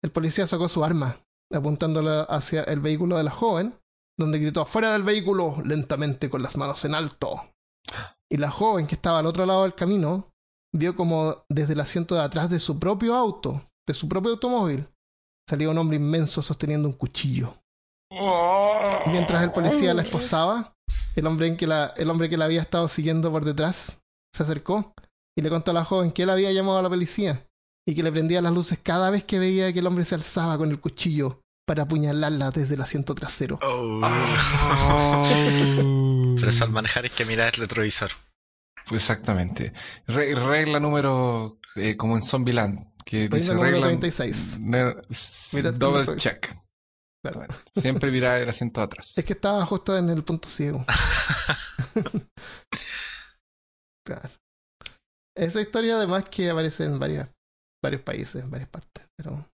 El 0.00 0.12
policía 0.12 0.46
sacó 0.46 0.68
su 0.68 0.84
arma, 0.84 1.16
apuntándola 1.52 2.22
hacia 2.22 2.62
el 2.62 2.78
vehículo 2.78 3.16
de 3.16 3.24
la 3.24 3.32
joven, 3.32 3.74
donde 4.18 4.38
gritó 4.38 4.64
fuera 4.64 4.92
del 4.92 5.02
vehículo 5.02 5.56
lentamente 5.64 6.30
con 6.30 6.42
las 6.42 6.56
manos 6.56 6.84
en 6.84 6.94
alto. 6.94 7.50
Y 8.30 8.38
la 8.38 8.50
joven 8.50 8.86
que 8.86 8.94
estaba 8.94 9.18
al 9.18 9.26
otro 9.26 9.46
lado 9.46 9.62
del 9.62 9.74
camino 9.74 10.32
vio 10.74 10.96
como 10.96 11.44
desde 11.48 11.74
el 11.74 11.80
asiento 11.80 12.14
de 12.14 12.22
atrás 12.22 12.50
de 12.50 12.60
su 12.60 12.78
propio 12.78 13.14
auto, 13.14 13.62
de 13.86 13.94
su 13.94 14.08
propio 14.08 14.32
automóvil, 14.32 14.88
salía 15.48 15.70
un 15.70 15.78
hombre 15.78 15.96
inmenso 15.96 16.42
sosteniendo 16.42 16.88
un 16.88 16.94
cuchillo. 16.94 17.54
Mientras 19.06 19.42
el 19.42 19.52
policía 19.52 19.94
la 19.94 20.02
esposaba, 20.02 20.74
el 21.14 21.26
hombre, 21.26 21.56
que 21.56 21.66
la, 21.66 21.86
el 21.96 22.10
hombre 22.10 22.28
que 22.28 22.36
la 22.36 22.46
había 22.46 22.62
estado 22.62 22.88
siguiendo 22.88 23.30
por 23.30 23.44
detrás 23.44 24.00
se 24.34 24.42
acercó 24.42 24.94
y 25.36 25.42
le 25.42 25.50
contó 25.50 25.70
a 25.70 25.74
la 25.74 25.84
joven 25.84 26.12
que 26.12 26.22
él 26.22 26.30
había 26.30 26.52
llamado 26.52 26.78
a 26.78 26.82
la 26.82 26.88
policía 26.88 27.46
y 27.86 27.94
que 27.94 28.02
le 28.02 28.12
prendía 28.12 28.42
las 28.42 28.52
luces 28.52 28.78
cada 28.82 29.10
vez 29.10 29.24
que 29.24 29.38
veía 29.38 29.72
que 29.72 29.78
el 29.78 29.86
hombre 29.86 30.04
se 30.04 30.14
alzaba 30.14 30.58
con 30.58 30.70
el 30.70 30.80
cuchillo 30.80 31.42
para 31.66 31.82
apuñalarla 31.82 32.50
desde 32.50 32.74
el 32.76 32.80
asiento 32.80 33.14
trasero. 33.14 33.58
Oh. 33.62 34.00
Ah. 34.02 35.22
Pero 36.36 36.48
eso 36.48 36.64
al 36.64 36.70
manejar 36.70 37.04
hay 37.04 37.10
que 37.10 37.24
mirar 37.24 37.52
el 37.54 37.60
retrovisor. 37.60 38.10
Exactamente. 38.90 39.72
Re- 40.06 40.34
regla 40.34 40.78
número, 40.80 41.58
eh, 41.74 41.96
como 41.96 42.16
en 42.16 42.22
Zombieland, 42.22 42.92
que 43.04 43.22
Regla 43.22 43.36
dice 43.38 43.54
regla 43.54 43.86
36. 43.88 44.58
ne- 44.60 44.94
s- 45.10 45.56
Mira 45.56 45.70
el 45.70 45.78
double 45.78 46.16
check. 46.16 46.54
Claro. 47.24 47.42
Siempre 47.74 48.12
mirar 48.12 48.40
el 48.40 48.48
asiento 48.48 48.80
de 48.80 48.84
atrás. 48.84 49.12
Es 49.18 49.24
que 49.24 49.32
estaba 49.32 49.66
justo 49.66 49.96
en 49.98 50.08
el 50.10 50.22
punto 50.22 50.48
ciego. 50.48 50.84
Claro. 54.06 54.30
Esa 55.36 55.60
historia 55.60 55.96
además 55.96 56.28
que 56.28 56.48
aparece 56.48 56.84
en 56.84 56.98
varias, 57.00 57.28
varios 57.82 58.02
países, 58.02 58.42
en 58.42 58.50
varias 58.50 58.68
partes. 58.70 59.04
Pero... 59.16 59.44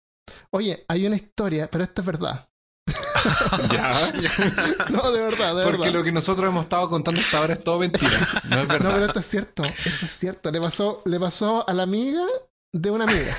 Oye, 0.50 0.84
hay 0.88 1.06
una 1.06 1.16
historia, 1.16 1.68
pero 1.70 1.84
esta 1.84 2.00
es 2.02 2.06
verdad. 2.06 2.48
ya. 3.72 3.92
No, 4.90 5.10
de 5.12 5.20
verdad, 5.22 5.56
de 5.56 5.62
Porque 5.64 5.78
verdad. 5.78 5.92
lo 5.94 6.04
que 6.04 6.12
nosotros 6.12 6.46
hemos 6.48 6.64
estado 6.64 6.88
contando 6.88 7.20
hasta 7.20 7.38
ahora 7.38 7.54
es 7.54 7.62
todo 7.64 7.78
mentira. 7.78 8.10
No 8.50 8.56
es 8.62 8.62
No, 8.68 8.68
pero 8.68 8.84
verdad. 8.90 9.04
esto 9.06 9.20
es 9.20 9.26
cierto, 9.26 9.62
esto 9.62 10.06
es 10.06 10.18
cierto. 10.18 10.50
Le 10.50 10.60
pasó, 10.60 11.02
le 11.06 11.18
pasó 11.20 11.68
a 11.68 11.72
la 11.72 11.84
amiga 11.84 12.22
de 12.74 12.90
una 12.90 13.04
amiga. 13.04 13.36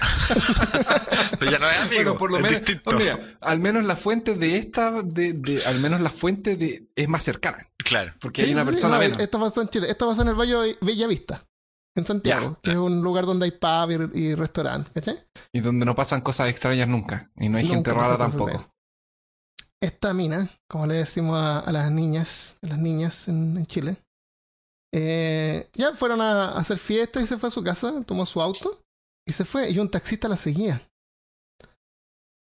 Pero 1.40 1.52
ya 1.52 1.60
no 1.60 1.70
es 1.70 1.78
amigo. 1.82 1.96
bueno, 2.04 2.18
por 2.18 2.32
lo 2.32 2.38
es 2.38 2.44
menos, 2.44 2.60
distinto. 2.60 2.92
oh, 2.92 3.00
mira, 3.00 3.20
al 3.42 3.60
menos 3.60 3.84
la 3.84 3.96
fuente 3.96 4.36
de 4.36 4.58
esta, 4.58 4.92
de, 5.04 5.34
de- 5.34 5.64
al 5.66 5.80
menos 5.80 6.02
la 6.02 6.10
fuente 6.10 6.56
de 6.56 6.88
es 6.96 7.08
más 7.10 7.24
cercana, 7.24 7.68
Claro. 7.78 8.14
porque 8.22 8.42
Sí, 8.42 8.48
hay 8.48 8.54
una 8.54 8.64
sí, 8.64 8.72
persona 8.72 8.96
no, 8.96 9.00
menos. 9.02 9.20
Esto 9.20 9.40
pasó 9.40 9.62
en 9.62 9.70
Chile. 9.70 9.90
Esto 9.90 10.08
pasó 10.08 10.22
en 10.22 10.28
el 10.30 10.36
Valle 10.36 10.78
Bella 10.82 11.08
Vista, 11.08 11.42
en 11.96 12.06
Santiago, 12.06 12.50
Ya. 12.56 12.60
que 12.62 12.72
es 12.72 12.78
un 12.78 13.02
lugar 13.02 13.26
donde 13.26 13.46
hay 13.46 13.52
pub 13.52 14.12
y, 14.16 14.20
y 14.20 14.36
restaurante. 14.36 14.92
¿cachai? 14.94 15.24
Y 15.54 15.60
donde 15.60 15.86
no 15.86 15.96
pasan 15.96 16.22
cosas 16.22 16.50
extrañas 16.50 16.88
nunca. 16.88 17.32
Y 17.36 17.50
no 17.50 17.58
hay 17.58 17.64
Nunca 17.66 17.76
gente 17.76 17.94
rara 17.94 18.18
tampoco. 18.18 18.66
Esta 19.82 20.14
mina, 20.14 20.50
como 20.70 20.88
le 20.88 20.96
decimos 20.96 21.38
a, 21.38 21.60
a 21.60 21.72
las 21.72 21.92
niñas, 21.92 22.58
a 22.64 22.68
las 22.68 22.78
niñas 22.80 23.28
en, 23.28 23.58
en 23.58 23.66
Chile, 23.66 23.98
eh, 24.96 25.70
ya 25.74 25.94
fueron 25.94 26.22
a, 26.22 26.50
a 26.52 26.58
hacer 26.60 26.78
fiesta 26.78 27.20
y 27.22 27.28
se 27.28 27.38
fue 27.38 27.50
a 27.50 27.52
su 27.52 27.64
casa, 27.64 27.94
tomó 28.06 28.26
su 28.26 28.42
auto 28.42 28.82
y 29.28 29.34
se 29.34 29.44
fue. 29.46 29.70
Y 29.72 29.80
un 29.80 29.90
taxista 29.92 30.28
la 30.30 30.38
seguía. 30.38 30.82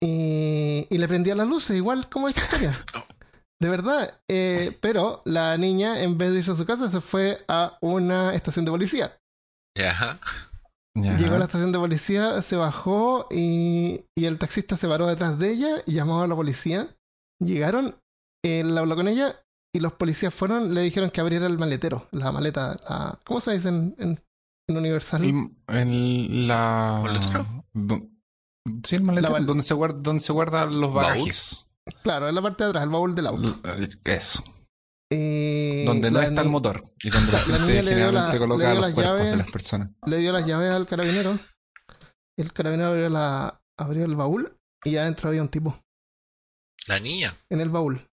Y, 0.02 0.86
y 0.90 0.98
le 0.98 1.08
prendía 1.08 1.34
las 1.34 1.48
luces, 1.48 1.76
igual 1.76 2.08
como 2.08 2.28
esta 2.28 2.40
historia. 2.40 2.76
De 3.60 3.68
verdad. 3.68 4.20
eh, 4.28 4.76
pero 4.80 5.22
la 5.24 5.56
niña, 5.56 6.02
en 6.02 6.18
vez 6.18 6.32
de 6.32 6.38
irse 6.38 6.50
a 6.50 6.56
su 6.56 6.66
casa, 6.66 6.88
se 6.88 7.00
fue 7.00 7.38
a 7.48 7.78
una 7.80 8.34
estación 8.34 8.64
de 8.64 8.72
policía. 8.72 9.16
Ya. 10.94 11.16
Llegó 11.16 11.36
a 11.36 11.38
la 11.38 11.46
estación 11.46 11.72
de 11.72 11.78
policía, 11.78 12.42
se 12.42 12.56
bajó 12.56 13.26
y, 13.30 14.04
y 14.14 14.26
el 14.26 14.38
taxista 14.38 14.76
se 14.76 14.86
paró 14.88 15.06
detrás 15.06 15.38
de 15.38 15.50
ella 15.52 15.82
y 15.86 15.94
llamó 15.94 16.22
a 16.22 16.26
la 16.26 16.34
policía. 16.36 16.86
Llegaron, 17.40 17.96
él 18.44 18.76
habló 18.76 18.94
con 18.96 19.08
ella 19.08 19.36
y 19.74 19.80
los 19.80 19.94
policías 19.94 20.34
fueron, 20.34 20.74
le 20.74 20.82
dijeron 20.82 21.08
que 21.10 21.22
abriera 21.22 21.46
el 21.46 21.58
maletero, 21.58 22.08
la 22.12 22.30
maleta, 22.30 22.76
la- 22.88 23.18
¿cómo 23.24 23.40
se 23.40 23.52
dice 23.52 23.70
en, 23.70 23.94
en- 23.98 24.20
en 24.68 24.76
Universal? 24.76 25.24
En 25.68 26.46
la. 26.46 27.00
¿Maletero? 27.02 27.46
Sí, 28.84 28.96
el 28.96 29.02
maletero, 29.04 29.40
donde 29.40 29.62
se 29.62 29.74
guarda, 29.74 29.98
donde 29.98 30.20
se 30.20 30.32
guardan 30.32 30.78
los 30.78 30.92
¿Baúl? 30.92 31.06
bagajes. 31.14 31.66
Claro, 32.02 32.28
en 32.28 32.34
la 32.34 32.42
parte 32.42 32.64
de 32.64 32.70
atrás, 32.70 32.84
el 32.84 32.90
baúl 32.90 33.14
del 33.14 33.26
auto. 33.28 33.54
L- 33.64 33.88
Eso. 34.04 34.44
Y 35.12 35.84
Donde 35.84 36.10
no 36.10 36.20
la 36.20 36.26
está 36.26 36.40
el 36.42 36.48
motor. 36.48 36.82
Y 37.02 37.10
donde 37.10 37.32
la 37.32 37.38
la 37.48 37.58
gente 37.58 37.82
la- 37.82 37.90
generalmente 37.90 38.32
le 38.32 38.38
coloca 38.38 38.74
los 38.74 38.82
las 38.82 38.92
cuerpos 38.92 39.16
llaves. 39.18 39.30
de 39.32 39.36
las 39.36 39.50
personas. 39.50 39.90
Le 40.06 40.16
dio 40.18 40.32
las 40.32 40.46
llaves 40.46 40.70
al 40.72 40.86
carabinero. 40.86 41.38
El 42.36 42.52
carabinero 42.52 42.88
abrió, 42.90 43.08
la, 43.08 43.62
abrió 43.76 44.04
el 44.04 44.16
baúl 44.16 44.56
y 44.84 44.96
adentro 44.96 45.28
había 45.28 45.42
un 45.42 45.48
tipo. 45.48 45.78
La 46.88 46.98
niña. 46.98 47.34
En 47.50 47.60
el 47.60 47.68
baúl. 47.68 48.08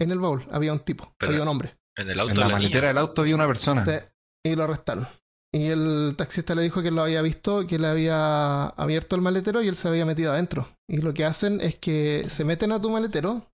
En 0.00 0.10
el 0.10 0.18
baúl 0.18 0.44
había 0.50 0.72
un 0.72 0.80
tipo, 0.80 1.14
Pero- 1.18 1.32
había 1.32 1.42
un 1.42 1.48
hombre. 1.48 1.76
En 1.96 2.08
el 2.08 2.18
auto 2.18 2.30
En 2.30 2.34
de 2.36 2.40
la 2.40 2.46
la 2.46 2.48
niña. 2.54 2.58
maletera 2.62 2.88
del 2.88 2.98
auto 2.98 3.22
había 3.22 3.34
una 3.34 3.46
persona. 3.46 3.84
Y 4.44 4.54
lo 4.54 4.64
arrestaron. 4.64 5.06
Y 5.52 5.66
el 5.66 6.14
taxista 6.16 6.54
le 6.54 6.62
dijo 6.62 6.80
que 6.82 6.90
lo 6.92 7.02
había 7.02 7.20
visto, 7.22 7.66
que 7.66 7.78
le 7.78 7.88
había 7.88 8.66
abierto 8.68 9.16
el 9.16 9.22
maletero 9.22 9.60
y 9.62 9.68
él 9.68 9.76
se 9.76 9.88
había 9.88 10.06
metido 10.06 10.32
adentro. 10.32 10.66
Y 10.88 10.98
lo 10.98 11.12
que 11.12 11.24
hacen 11.24 11.60
es 11.60 11.76
que 11.76 12.24
se 12.30 12.44
meten 12.44 12.72
a 12.72 12.80
tu 12.80 12.88
maletero, 12.88 13.50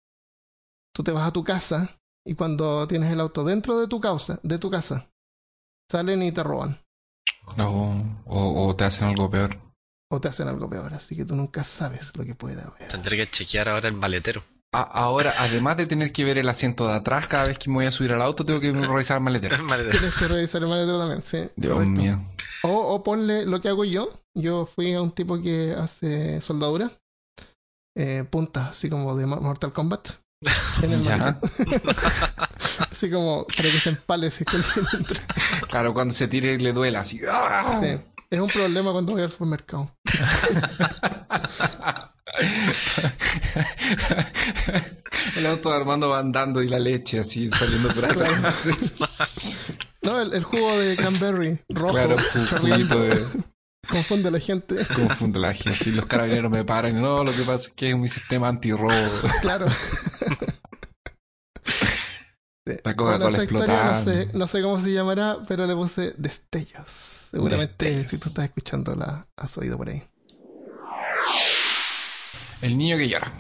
tú 0.95 1.03
te 1.03 1.11
vas 1.11 1.27
a 1.27 1.33
tu 1.33 1.43
casa 1.43 1.91
y 2.27 2.35
cuando 2.35 2.87
tienes 2.89 3.11
el 3.13 3.21
auto 3.21 3.45
dentro 3.45 3.79
de 3.81 3.87
tu 3.89 4.01
causa, 4.01 4.39
de 4.43 4.59
tu 4.59 4.71
casa, 4.71 5.09
salen 5.91 6.23
y 6.23 6.33
te 6.33 6.43
roban 6.43 6.79
O, 7.59 8.05
o, 8.27 8.67
o 8.67 8.77
te 8.77 8.85
hacen 8.85 9.09
algo 9.09 9.31
peor. 9.31 9.57
o 10.11 10.21
te 10.21 10.29
hacen 10.29 10.49
algo 10.49 10.69
peor. 10.69 10.93
Así 10.95 11.17
que 11.17 11.25
tú 11.25 11.35
nunca 11.35 11.63
sabes 11.65 12.11
lo 12.17 12.25
que 12.25 12.35
puede 12.35 12.61
haber. 12.61 12.89
Tendré 12.89 13.17
que 13.17 13.31
chequear 13.31 13.69
ahora 13.69 13.89
el 13.89 13.95
maletero. 13.95 14.43
A- 14.75 14.83
ahora, 14.83 15.33
además 15.39 15.77
de 15.77 15.87
tener 15.87 16.13
que 16.13 16.25
ver 16.25 16.39
el 16.39 16.49
asiento 16.49 16.87
de 16.89 16.95
atrás 16.95 17.29
cada 17.29 17.47
vez 17.47 17.59
que 17.59 17.71
me 17.71 17.77
voy 17.77 17.87
a 17.87 17.93
subir 17.93 18.13
al 18.13 18.21
auto, 18.23 18.45
tengo 18.45 18.61
que 18.61 18.73
revisar 18.73 19.19
el 19.19 19.23
maletero. 19.25 19.55
El 19.57 19.63
maletero. 19.63 19.99
Tienes 19.99 20.15
que 20.17 20.29
revisar 20.29 20.63
el 20.63 20.69
maletero 20.69 20.99
también, 20.99 21.23
sí. 21.23 21.49
Dios 21.57 21.75
correcto. 21.75 22.01
mío. 22.03 22.21
O, 22.65 22.95
o 22.95 23.03
ponle 23.03 23.47
lo 23.47 23.61
que 23.61 23.69
hago 23.69 23.85
yo. 23.85 24.11
Yo 24.35 24.67
fui 24.67 24.93
a 24.95 25.01
un 25.01 25.13
tipo 25.13 25.41
que 25.41 25.75
hace 25.79 26.41
soldadura. 26.41 26.91
Eh, 27.97 28.25
puntas, 28.29 28.71
así 28.71 28.91
como 28.91 29.17
de 29.17 29.25
Mo- 29.27 29.41
Mortal 29.41 29.73
Kombat. 29.73 30.09
En 30.83 30.93
el 30.93 31.03
Ya. 31.03 31.39
Así 32.91 33.11
como 33.11 33.47
para 33.47 33.63
que 33.71 33.81
se 33.81 33.91
empale 33.91 34.31
si. 34.31 34.45
Claro, 35.69 35.95
cuando 35.95 36.13
se 36.15 36.29
tire 36.29 36.59
le 36.59 36.73
duela 36.73 37.01
así. 37.01 37.21
¡Ah! 37.31 37.79
Sí. 37.81 37.99
Es 38.31 38.41
un 38.41 38.49
problema 38.49 38.93
cuando 38.93 39.13
voy 39.13 39.23
al 39.23 39.31
supermercado. 39.31 39.91
El 45.37 45.47
auto 45.47 45.71
de 45.71 45.77
Armando 45.77 46.09
va 46.11 46.19
andando 46.19 46.63
y 46.63 46.69
la 46.69 46.79
leche 46.79 47.19
así 47.21 47.51
saliendo 47.51 47.89
por 47.91 48.05
atrás. 48.05 48.55
No, 50.03 50.21
el, 50.21 50.33
el 50.35 50.45
jugo 50.45 50.79
de 50.79 50.97
cranberry 50.97 51.59
rojo, 51.69 51.93
Claro, 51.95 52.17
un 52.17 52.47
chorreando, 52.47 52.77
juguito 52.77 53.01
de... 53.01 53.27
confunde 53.89 54.29
a 54.29 54.31
la 54.33 54.41
gente. 54.41 54.77
Confunde 54.95 55.39
la 55.41 55.53
gente. 55.55 55.89
Y 55.89 55.93
los 55.93 56.07
carabineros 56.07 56.51
me 56.51 56.65
paran. 56.65 56.97
y 56.97 57.01
No, 57.01 57.25
lo 57.25 57.33
que 57.33 57.43
pasa 57.43 57.69
es 57.69 57.73
que 57.75 57.91
es 57.91 57.97
mi 57.97 58.09
sistema 58.09 58.49
antirrobo. 58.49 58.93
Claro. 59.41 59.67
La 62.67 62.97
Coca-Cola 62.97 63.47
Bueno, 63.51 63.85
no 63.93 63.97
sé, 63.97 64.29
no 64.33 64.47
sé 64.49 64.61
cómo 64.61 64.81
se 64.81 64.93
llamará, 64.93 65.39
pero 65.47 65.67
le 65.67 65.75
puse 65.75 66.15
destellos. 66.19 66.91
Seguramente 67.31 67.85
Destellos. 67.85 68.11
si 68.11 68.19
tú 68.19 68.29
estás 68.29 68.47
escuchando 68.47 68.97
la 68.97 69.27
has 69.37 69.57
oído 69.57 69.77
por 69.77 69.89
ahí. 69.89 70.03
El 72.63 72.77
niño 72.77 72.97
que 72.97 73.09
llora. 73.09 73.33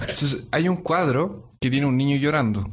Entonces, 0.00 0.44
hay 0.50 0.68
un 0.68 0.76
cuadro 0.76 1.54
que 1.58 1.70
tiene 1.70 1.86
un 1.86 1.96
niño 1.96 2.16
llorando. 2.16 2.68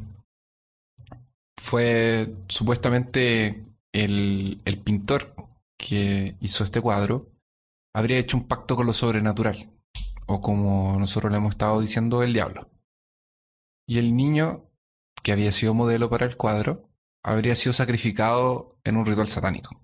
Fue 1.58 2.34
supuestamente 2.48 3.64
el, 3.92 4.60
el 4.66 4.78
pintor 4.78 5.34
que 5.78 6.36
hizo 6.40 6.64
este 6.64 6.80
cuadro 6.80 7.30
habría 7.94 8.18
hecho 8.18 8.36
un 8.36 8.46
pacto 8.46 8.76
con 8.76 8.86
lo 8.86 8.92
sobrenatural. 8.92 9.70
O 10.26 10.42
como 10.42 10.98
nosotros 10.98 11.32
le 11.32 11.38
hemos 11.38 11.52
estado 11.52 11.80
diciendo, 11.80 12.22
el 12.22 12.34
diablo. 12.34 12.68
Y 13.86 13.98
el 13.98 14.14
niño, 14.14 14.67
que 15.28 15.32
había 15.32 15.52
sido 15.52 15.74
modelo 15.74 16.08
para 16.08 16.24
el 16.24 16.38
cuadro, 16.38 16.88
habría 17.22 17.54
sido 17.54 17.74
sacrificado 17.74 18.78
en 18.82 18.96
un 18.96 19.04
ritual 19.04 19.28
satánico. 19.28 19.78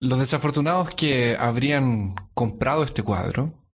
Los 0.00 0.20
desafortunados 0.20 0.94
que 0.94 1.36
habrían 1.36 2.14
comprado 2.34 2.84
este 2.84 3.02
cuadro 3.02 3.66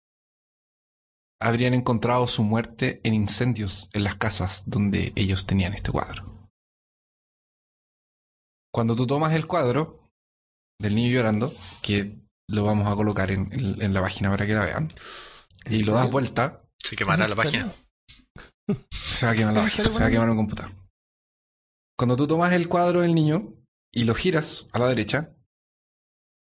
habrían 1.41 1.74
encontrado 1.74 2.28
su 2.28 2.45
muerte 2.45 3.02
en 3.04 3.13
incendios 3.13 3.89
en 3.91 4.06
las 4.06 4.15
casas 4.15 4.63
donde 4.67 5.12
ellos 5.17 5.45
tenían 5.45 5.74
este 5.74 5.91
cuadro. 5.91 6.47
Cuando 8.74 8.95
tú 8.95 9.06
tomas 9.06 9.34
el 9.34 9.47
cuadro 9.47 10.13
del 10.80 10.95
niño 10.95 11.12
llorando, 11.12 11.52
que 11.82 12.21
lo 12.47 12.63
vamos 12.63 12.88
a 12.89 12.95
colocar 12.95 13.32
en, 13.32 13.52
en- 13.52 13.82
en 13.82 13.93
la 13.93 14.00
página 14.02 14.30
para 14.30 14.45
que 14.45 14.54
la 14.54 14.63
vean, 14.63 14.93
y 15.65 15.82
¿En 15.82 15.86
lo 15.88 15.91
das 15.95 16.10
vuelta, 16.10 16.63
Se 16.78 16.95
quemará 16.95 17.28
la 17.28 17.36
página. 17.36 17.69
se 18.89 19.26
va 19.26 19.34
a 19.34 19.36
quemar 19.36 19.54
la 19.56 19.60
¿En 19.60 19.65
página, 19.65 19.89
se 19.91 20.00
va 20.00 20.06
a 20.06 20.10
quemar 20.10 20.30
un 20.30 20.38
computador. 20.38 20.71
Cuando 22.01 22.15
tú 22.15 22.25
tomas 22.25 22.51
el 22.53 22.67
cuadro 22.67 23.01
del 23.01 23.13
niño 23.13 23.53
y 23.93 24.05
lo 24.05 24.15
giras 24.15 24.67
a 24.73 24.79
la 24.79 24.87
derecha, 24.87 25.35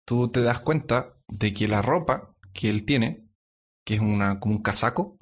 tú 0.07 0.29
te 0.31 0.41
das 0.41 0.61
cuenta 0.61 1.17
de 1.27 1.51
que 1.51 1.67
la 1.67 1.81
ropa 1.81 2.33
que 2.53 2.69
él 2.69 2.85
tiene, 2.85 3.27
que 3.85 3.95
es 3.95 3.99
una, 3.99 4.39
como 4.39 4.55
un 4.55 4.61
casaco, 4.61 5.17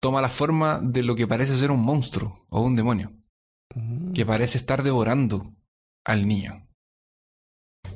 toma 0.00 0.20
la 0.20 0.28
forma 0.28 0.78
de 0.80 1.02
lo 1.02 1.16
que 1.16 1.26
parece 1.26 1.56
ser 1.56 1.72
un 1.72 1.82
monstruo 1.82 2.46
o 2.50 2.60
un 2.60 2.76
demonio, 2.76 3.10
Mm. 3.74 4.12
que 4.12 4.24
parece 4.24 4.58
estar 4.58 4.84
devorando 4.84 5.52
al 6.04 6.28
niño. 6.28 6.64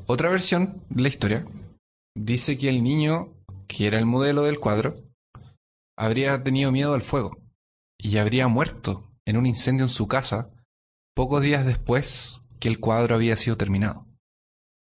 Otra 0.07 0.31
versión 0.31 0.83
de 0.89 1.03
la 1.03 1.09
historia 1.09 1.47
dice 2.17 2.59
que 2.59 2.69
el 2.69 2.83
niño, 2.83 3.33
que 3.69 3.87
era 3.87 4.01
el 4.01 4.05
modelo 4.05 4.43
del 4.43 4.59
cuadro, 4.59 4.97
habría 5.97 6.43
tenido 6.43 6.73
miedo 6.73 6.93
al 6.93 7.03
fuego 7.03 7.39
y 7.97 8.17
habría 8.17 8.49
muerto 8.49 9.13
en 9.25 9.37
un 9.37 9.47
incendio 9.47 9.85
en 9.85 9.91
su 9.91 10.09
casa 10.09 10.51
pocos 11.21 11.43
días 11.43 11.67
después 11.67 12.41
que 12.61 12.69
el 12.69 12.81
cuadro 12.81 13.15
había 13.15 13.37
sido 13.37 13.59
terminado. 13.59 14.07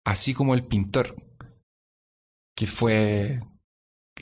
Así 0.05 0.35
como 0.35 0.55
el 0.55 0.65
pintor, 0.65 1.17
que 2.57 2.69
fue 2.69 3.41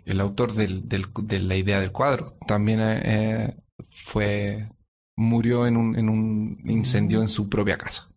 el 0.06 0.20
autor 0.22 0.54
de 0.54 1.38
la 1.40 1.56
idea 1.56 1.78
del 1.78 1.92
cuadro, 1.92 2.38
también 2.46 2.78
eh, 2.80 3.54
fue 3.86 4.70
murió 5.14 5.66
en 5.66 5.76
un, 5.76 5.94
en 5.94 6.08
un 6.08 6.62
incendio 6.64 7.20
en 7.20 7.28
su 7.28 7.50
propia 7.50 7.76
casa. 7.76 8.10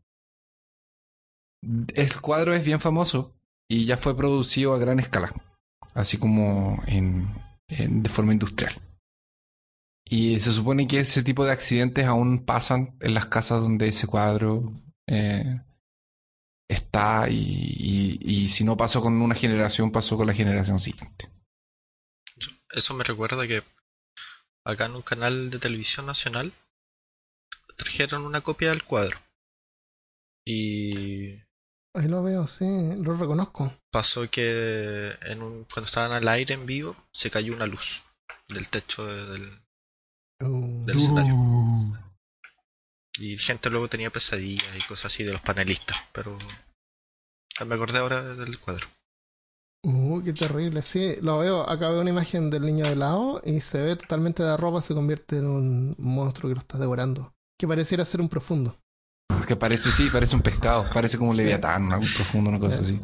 El 1.93 2.21
cuadro 2.21 2.53
es 2.53 2.63
bien 2.63 2.79
famoso 2.79 3.35
y 3.67 3.83
ya 3.85 3.97
fue 3.97 4.15
producido 4.15 4.73
a 4.73 4.77
gran 4.79 5.01
escala, 5.01 5.33
así 5.93 6.17
como 6.17 6.81
en- 6.87 7.27
de 7.67 8.09
forma 8.09 8.31
industrial. 8.31 8.81
Y 10.13 10.39
se 10.39 10.53
supone 10.53 10.87
que 10.87 10.99
ese 10.99 11.23
tipo 11.23 11.43
de 11.43 11.51
accidentes 11.53 12.05
aún 12.05 12.45
pasan 12.45 12.95
en 12.99 13.15
las 13.15 13.27
casas 13.29 13.61
donde 13.61 13.87
ese 13.87 14.05
cuadro 14.05 14.71
eh, 15.07 15.59
está 16.69 17.27
y, 17.29 17.35
y- 17.35 18.19
y 18.21 18.47
si 18.47 18.63
no 18.63 18.77
pasó 18.77 19.01
con 19.01 19.19
una 19.19 19.33
generación, 19.33 19.91
pasó 19.91 20.15
con 20.15 20.27
la 20.27 20.35
generación 20.35 20.79
siguiente. 20.79 21.31
Eso 22.71 22.93
me 22.93 23.03
recuerda 23.03 23.47
que 23.47 23.63
acá 24.65 24.85
en 24.85 24.95
un 24.95 25.01
canal 25.01 25.49
de 25.49 25.57
televisión 25.57 26.05
nacional 26.05 26.53
trajeron 27.75 28.23
una 28.25 28.41
copia 28.41 28.69
del 28.69 28.83
cuadro. 28.83 29.17
Y 30.45 31.31
Ahí 31.95 32.07
lo 32.07 32.21
veo, 32.21 32.45
sí, 32.47 32.65
lo 32.97 33.15
reconozco. 33.15 33.73
pasó 33.91 34.29
que 34.29 35.11
en 35.23 35.41
un, 35.41 35.63
cuando 35.65 35.85
estaban 35.87 36.11
al 36.11 36.27
aire 36.27 36.53
en 36.53 36.65
vivo 36.67 36.95
se 37.11 37.31
cayó 37.31 37.53
una 37.55 37.65
luz 37.65 38.03
del 38.47 38.69
techo 38.69 39.05
de- 39.07 39.25
del, 39.25 39.62
Uh, 40.49 40.85
del 40.85 40.97
escenario. 40.97 41.35
Y 43.19 43.37
gente 43.37 43.69
luego 43.69 43.87
tenía 43.87 44.09
pesadillas 44.09 44.75
y 44.77 44.81
cosas 44.87 45.05
así 45.13 45.23
de 45.23 45.33
los 45.33 45.41
panelistas. 45.41 45.97
Pero 46.11 46.37
ah, 47.59 47.65
me 47.65 47.75
acordé 47.75 47.99
ahora 47.99 48.23
del 48.23 48.59
cuadro. 48.59 48.87
uh, 49.83 50.21
qué 50.23 50.33
terrible. 50.33 50.81
Sí, 50.81 51.15
lo 51.21 51.39
veo. 51.39 51.69
Acá 51.69 51.89
veo 51.89 52.01
una 52.01 52.09
imagen 52.09 52.49
del 52.49 52.65
niño 52.65 52.85
de 52.85 52.95
lado 52.95 53.41
y 53.45 53.61
se 53.61 53.77
ve 53.79 53.95
totalmente 53.95 54.43
de 54.43 54.57
ropa, 54.57 54.81
se 54.81 54.93
convierte 54.93 55.37
en 55.37 55.45
un 55.47 55.95
monstruo 55.99 56.49
que 56.49 56.55
lo 56.55 56.61
está 56.61 56.77
devorando. 56.77 57.33
Que 57.59 57.67
pareciera 57.67 58.03
ser 58.05 58.19
un 58.21 58.29
profundo. 58.29 58.75
Es 59.39 59.45
que 59.47 59.55
parece, 59.55 59.91
sí, 59.91 60.09
parece 60.11 60.35
un 60.35 60.41
pescado, 60.41 60.85
parece 60.93 61.17
como 61.17 61.31
un 61.31 61.37
leviatán, 61.37 61.91
algo 61.91 62.05
profundo, 62.15 62.49
una 62.49 62.59
cosa 62.59 62.81
así. 62.81 62.99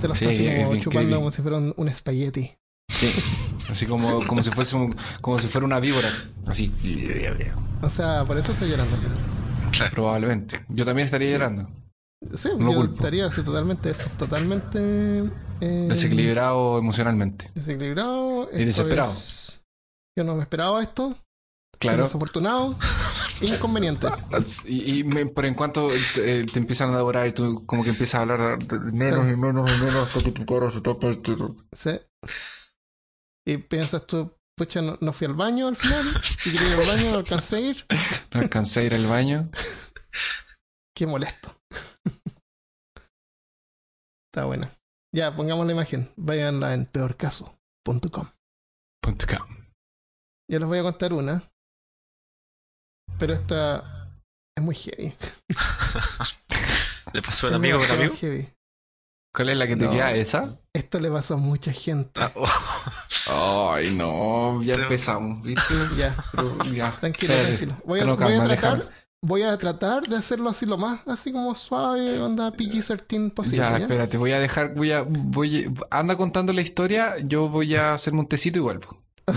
Te 0.00 0.08
lo 0.08 0.14
Sí, 0.14 0.24
está 0.24 0.30
así 0.30 0.44
como 0.64 0.76
chupando 0.76 1.08
creepy. 1.08 1.14
como 1.16 1.30
si 1.30 1.42
fuera 1.42 1.56
un, 1.58 1.72
un 1.76 1.88
espagueti. 1.88 2.54
Sí, 2.90 3.06
así 3.70 3.86
como, 3.86 4.24
como 4.26 4.42
si 4.42 4.50
fuese 4.50 4.76
un- 4.76 4.94
como 5.20 5.38
si 5.38 5.46
fuera 5.48 5.64
una 5.66 5.80
víbora, 5.80 6.08
así. 6.46 6.72
O 7.82 7.90
sea, 7.90 8.24
por 8.24 8.38
eso 8.38 8.52
estoy 8.52 8.70
llorando. 8.70 8.96
Probablemente. 9.92 10.64
Yo 10.68 10.84
también 10.84 11.06
estaría 11.06 11.30
llorando. 11.32 11.68
Sí, 12.34 12.50
No 12.56 12.70
yo 12.70 12.76
culpo. 12.76 12.94
estaría 12.94 13.26
así 13.26 13.42
totalmente, 13.42 13.94
totalmente 14.16 14.78
eh, 15.60 15.86
Desequilibrado 15.88 16.78
emocionalmente. 16.78 17.50
desequilibrado. 17.54 18.48
Y 18.52 18.64
desesperado. 18.64 19.10
es- 19.10 19.62
Yo 20.16 20.24
no 20.24 20.36
me 20.36 20.42
esperaba 20.42 20.82
esto. 20.82 21.16
Claro. 21.80 22.04
Desafortunado. 22.04 22.76
Inconveniente. 23.40 24.06
Y, 24.68 25.00
y 25.00 25.04
me- 25.04 25.26
pero 25.26 25.48
en 25.48 25.54
cuanto 25.54 25.88
eh, 26.18 26.46
te 26.52 26.58
empiezan 26.60 26.92
a 26.94 26.96
devorar 26.98 27.26
y 27.26 27.32
tú 27.32 27.64
como 27.66 27.82
que 27.82 27.90
empiezas 27.90 28.16
a 28.16 28.20
hablar 28.22 28.56
de 28.58 28.78
menos 28.92 29.26
y 29.32 29.36
menos 29.36 29.68
y 29.76 29.80
menos 29.84 29.96
hasta 29.96 30.22
que 30.22 30.30
tu 30.30 30.46
cara 30.46 30.70
se 30.70 30.80
tapa 30.80 31.08
te- 31.20 31.34
Sí. 31.76 31.98
Y 33.46 33.56
piensas 33.58 34.06
tú, 34.06 34.36
pucha, 34.56 34.80
no, 34.82 34.96
no 35.00 35.12
fui 35.12 35.26
al 35.26 35.34
baño 35.34 35.68
al 35.68 35.76
final. 35.76 36.04
Y 36.46 36.52
quería 36.52 36.68
ir 36.74 36.80
al 36.80 36.86
baño, 36.86 37.10
no 37.12 37.18
alcancé 37.18 37.56
a 37.56 37.60
ir. 37.60 37.86
no 38.32 38.40
alcancé 38.40 38.80
a 38.80 38.82
ir 38.84 38.94
al 38.94 39.06
baño. 39.06 39.50
Qué 40.96 41.06
molesto. 41.06 41.54
Está 44.30 44.44
buena. 44.46 44.70
Ya, 45.14 45.34
pongamos 45.34 45.66
la 45.66 45.72
imagen. 45.72 46.10
Váyanla 46.16 46.74
en 46.74 46.86
peorcaso.com. 46.86 48.28
Punto 49.02 49.26
com. 49.26 49.46
Ya 50.50 50.58
les 50.58 50.68
voy 50.68 50.78
a 50.78 50.82
contar 50.82 51.12
una. 51.12 51.42
Pero 53.18 53.34
esta 53.34 54.08
Es 54.56 54.64
muy 54.64 54.74
heavy. 54.74 55.14
¿Le 57.12 57.20
pasó 57.22 57.46
a 57.46 57.50
un 57.50 57.54
Es 57.54 57.56
amigo 57.56 57.78
demasiado 57.78 58.00
amigo? 58.02 58.16
heavy. 58.16 58.48
¿Cuál 59.34 59.48
es 59.48 59.56
la 59.56 59.66
que 59.66 59.76
te 59.76 59.86
No. 59.86 59.90
queda? 59.92 60.12
¿Esa? 60.12 60.58
Esto 60.74 61.00
le 61.00 61.10
pasó 61.10 61.34
a 61.34 61.36
mucha 61.38 61.72
gente. 61.72 62.20
Ah, 62.20 62.30
oh. 62.34 63.72
Ay, 63.72 63.94
no, 63.94 64.62
ya 64.62 64.74
empezamos, 64.74 65.42
¿viste? 65.42 65.74
Ya, 65.96 66.14
Pero, 66.32 66.64
ya, 66.72 66.92
tranquilo, 66.92 67.34
tranquilo. 67.34 67.76
Voy 67.84 68.00
a, 68.00 68.04
voy 68.04 68.34
a 68.34 68.44
tratar, 68.44 68.90
voy 69.22 69.42
a 69.42 69.56
tratar 69.56 70.02
de 70.02 70.16
hacerlo 70.16 70.50
así 70.50 70.66
lo 70.66 70.76
más, 70.76 71.00
así 71.06 71.32
como 71.32 71.54
suave, 71.54 72.20
onda 72.20 72.50
PG-13 72.52 73.32
posible. 73.32 73.56
Ya, 73.58 73.70
¿ya? 73.72 73.78
espérate, 73.78 74.18
voy 74.18 74.32
a 74.32 74.38
dejar, 74.38 74.74
voy 74.74 74.92
a, 74.92 75.02
voy, 75.06 75.72
anda 75.90 76.16
contando 76.16 76.52
la 76.52 76.60
historia, 76.60 77.16
yo 77.24 77.48
voy 77.48 77.74
a 77.76 77.94
hacerme 77.94 78.20
un 78.20 78.28
tecito 78.28 78.58
y 78.58 78.62
vuelvo. 78.62 78.96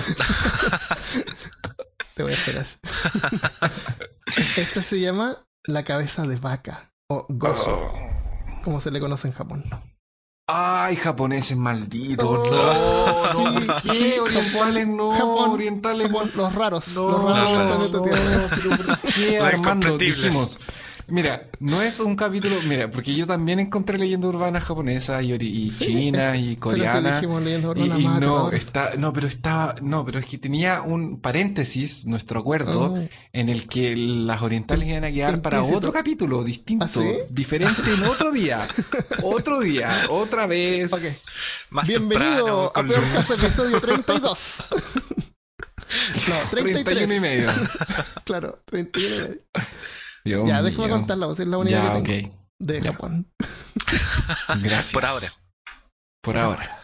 Te 2.15 2.23
voy 2.23 2.31
a 2.31 2.35
esperar. 2.35 2.65
Esta 4.57 4.81
se 4.83 4.99
llama 4.99 5.45
la 5.65 5.83
cabeza 5.83 6.25
de 6.25 6.37
vaca 6.37 6.91
o 7.07 7.25
gozo, 7.29 7.91
Oh. 7.93 8.04
Como 8.65 8.81
se 8.81 8.91
le 8.91 8.99
conoce 8.99 9.29
en 9.29 9.33
Japón. 9.33 9.63
Ay, 10.47 10.95
japoneses 10.97 11.57
malditos, 11.57 12.25
Oh, 12.27 12.43
no, 12.51 13.63
no, 13.63 13.79
sí, 13.79 13.89
sí, 13.89 14.13
orientales 14.19 14.87
no, 14.87 15.11
Japón, 15.13 15.49
orientales 15.51 16.07
Japón, 16.11 16.31
los 16.35 16.53
raros, 16.53 16.87
no, 16.95 17.09
los 17.09 17.25
raros 17.57 17.91
no, 17.91 18.01
Tierra. 18.03 18.49
pero 18.55 18.69
¿por 18.77 19.11
qué, 19.13 19.37
Los 19.39 19.47
Armando? 19.47 19.87
incomprendibles. 19.87 20.21
Dijimos, 20.21 20.59
mira, 21.07 21.49
no 21.59 21.81
es 21.81 21.99
un 21.99 22.15
capítulo, 22.15 22.55
mira, 22.67 22.89
porque 22.89 23.13
yo 23.13 23.27
también 23.27 23.59
encontré 23.59 23.97
leyendas 23.97 24.29
urbanas 24.29 24.63
japonesas 24.63 25.23
y, 25.23 25.33
y 25.33 25.71
Sí, 25.71 25.85
chinas 25.85 26.37
y 26.37 26.47
Pero 26.55 26.59
coreanas. 26.61 27.21
dijimos 27.21 27.43
Y, 27.75 28.07
no, 28.19 28.51
está, 28.51 28.95
no, 28.97 29.13
pero 29.13 29.27
estaba, 29.27 29.75
no, 29.81 30.05
pero 30.05 30.19
es 30.19 30.25
que 30.25 30.37
tenía 30.37 30.81
un 30.81 31.19
paréntesis, 31.19 32.05
nuestro 32.05 32.39
acuerdo, 32.39 32.95
Ah. 32.97 33.01
en 33.33 33.49
el 33.49 33.67
que 33.67 33.95
las 33.95 34.41
orientales 34.41 34.87
iban 34.87 35.03
a 35.03 35.11
quedar 35.11 35.41
para 35.41 35.63
otro 35.63 35.91
capítulo 35.91 36.43
distinto, 36.43 36.85
¿Ah, 36.85 36.89
sí? 36.89 37.07
diferente 37.29 37.81
en 37.93 38.03
otro 38.05 38.31
día, 38.31 38.67
otro 39.23 39.59
día, 39.59 39.89
otra 40.09 40.45
vez. 40.47 40.91
Más 41.71 41.87
Bienvenido 41.87 42.71
temprano, 42.71 42.71
a 42.75 42.83
Peor. 42.83 43.13
Caso 43.13 43.33
episodio 43.35 43.79
32. 43.81 44.63
no, 46.27 46.49
33. 46.51 46.83
31 46.83 47.13
y 47.13 47.19
medio. 47.19 47.49
Claro, 48.23 48.59
31 48.65 49.15
y 49.15 49.19
medio. 49.19 49.41
Dios 50.25 50.47
ya, 50.47 50.61
déjame 50.61 50.89
contarla, 50.89 51.31
es 51.31 51.39
la 51.39 51.57
única 51.57 51.77
Ya, 51.77 52.03
que 52.03 52.21
tengo 52.23 52.35
de 52.59 52.81
Ya. 52.81 52.91
Japón. 52.91 53.27
Gracias. 54.47 54.91
Por 54.91 55.05
ahora. 55.05 55.27
Por 56.21 56.37
ahora. 56.37 56.79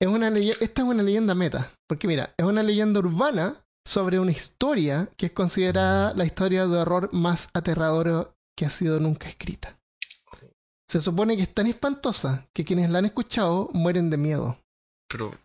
Es 0.00 0.08
una 0.08 0.28
Esta 0.28 0.82
es 0.82 0.88
una 0.88 1.02
leyenda 1.02 1.34
meta, 1.34 1.70
porque 1.88 2.06
mira, 2.06 2.34
es 2.36 2.44
una 2.44 2.62
leyenda 2.62 3.00
urbana 3.00 3.56
sobre 3.86 4.18
una 4.18 4.30
historia 4.30 5.08
que 5.16 5.26
es 5.26 5.32
considerada 5.32 6.14
la 6.14 6.24
historia 6.24 6.66
de 6.66 6.78
horror 6.78 7.10
más 7.12 7.48
aterradora 7.54 8.28
que 8.56 8.66
ha 8.66 8.70
sido 8.70 9.00
nunca 9.00 9.28
escrita. 9.28 9.78
Se 10.88 11.00
supone 11.00 11.36
que 11.36 11.42
es 11.44 11.54
tan 11.54 11.66
espantosa 11.66 12.48
que 12.52 12.64
quienes 12.64 12.90
la 12.90 12.98
han 12.98 13.04
escuchado 13.04 13.68
mueren 13.72 14.10
de 14.10 14.16
miedo. 14.16 14.58
Pero, 15.08 15.38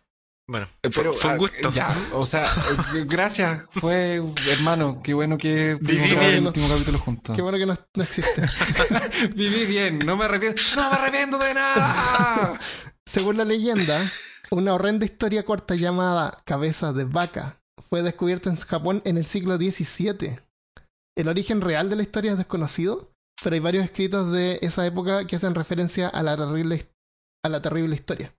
bueno, 0.48 0.68
Eh, 0.82 0.90
fue, 0.90 1.02
Pero, 1.02 1.12
fue 1.12 1.30
un 1.30 1.36
ah, 1.36 1.38
gusto. 1.38 1.72
Ya, 1.72 1.96
o 2.12 2.24
sea, 2.24 2.44
eh, 2.96 3.04
gracias. 3.06 3.64
Fue, 3.70 4.22
hermano, 4.50 5.00
qué 5.02 5.14
bueno 5.14 5.38
que 5.38 5.76
pudimos 5.80 6.04
Viví 6.04 6.14
grabar 6.14 6.34
el 6.34 6.46
último 6.46 6.68
capítulo 6.68 6.98
juntos. 6.98 7.36
Qué 7.36 7.42
bueno 7.42 7.58
que 7.58 7.66
no, 7.66 7.78
no 7.94 8.02
existe. 8.02 8.42
Viví 9.34 9.66
bien, 9.66 9.98
no 10.00 10.16
me 10.16 10.24
arrepiento. 10.24 10.62
¡No 10.76 10.90
me 10.90 10.96
arrepiento 10.96 11.38
de 11.38 11.54
nada! 11.54 12.60
Según 13.06 13.36
la 13.36 13.44
leyenda, 13.44 14.00
una 14.50 14.74
horrenda 14.74 15.04
historia 15.04 15.44
corta 15.44 15.74
llamada 15.74 16.42
Cabeza 16.44 16.92
de 16.92 17.04
Vaca 17.04 17.60
fue 17.88 18.02
descubierta 18.02 18.50
en 18.50 18.56
Japón 18.56 19.02
en 19.04 19.18
el 19.18 19.24
siglo 19.24 19.56
XVII. 19.56 20.38
El 21.16 21.28
origen 21.28 21.60
real 21.60 21.88
de 21.88 21.96
la 21.96 22.02
historia 22.02 22.32
es 22.32 22.38
desconocido, 22.38 23.10
pero 23.42 23.54
hay 23.54 23.60
varios 23.60 23.84
escritos 23.84 24.32
de 24.32 24.58
esa 24.62 24.86
época 24.86 25.26
que 25.26 25.36
hacen 25.36 25.54
referencia 25.54 26.08
a 26.08 26.22
la 26.22 26.36
terrible, 26.36 26.86
a 27.44 27.48
la 27.48 27.62
terrible 27.62 27.94
historia, 27.94 28.34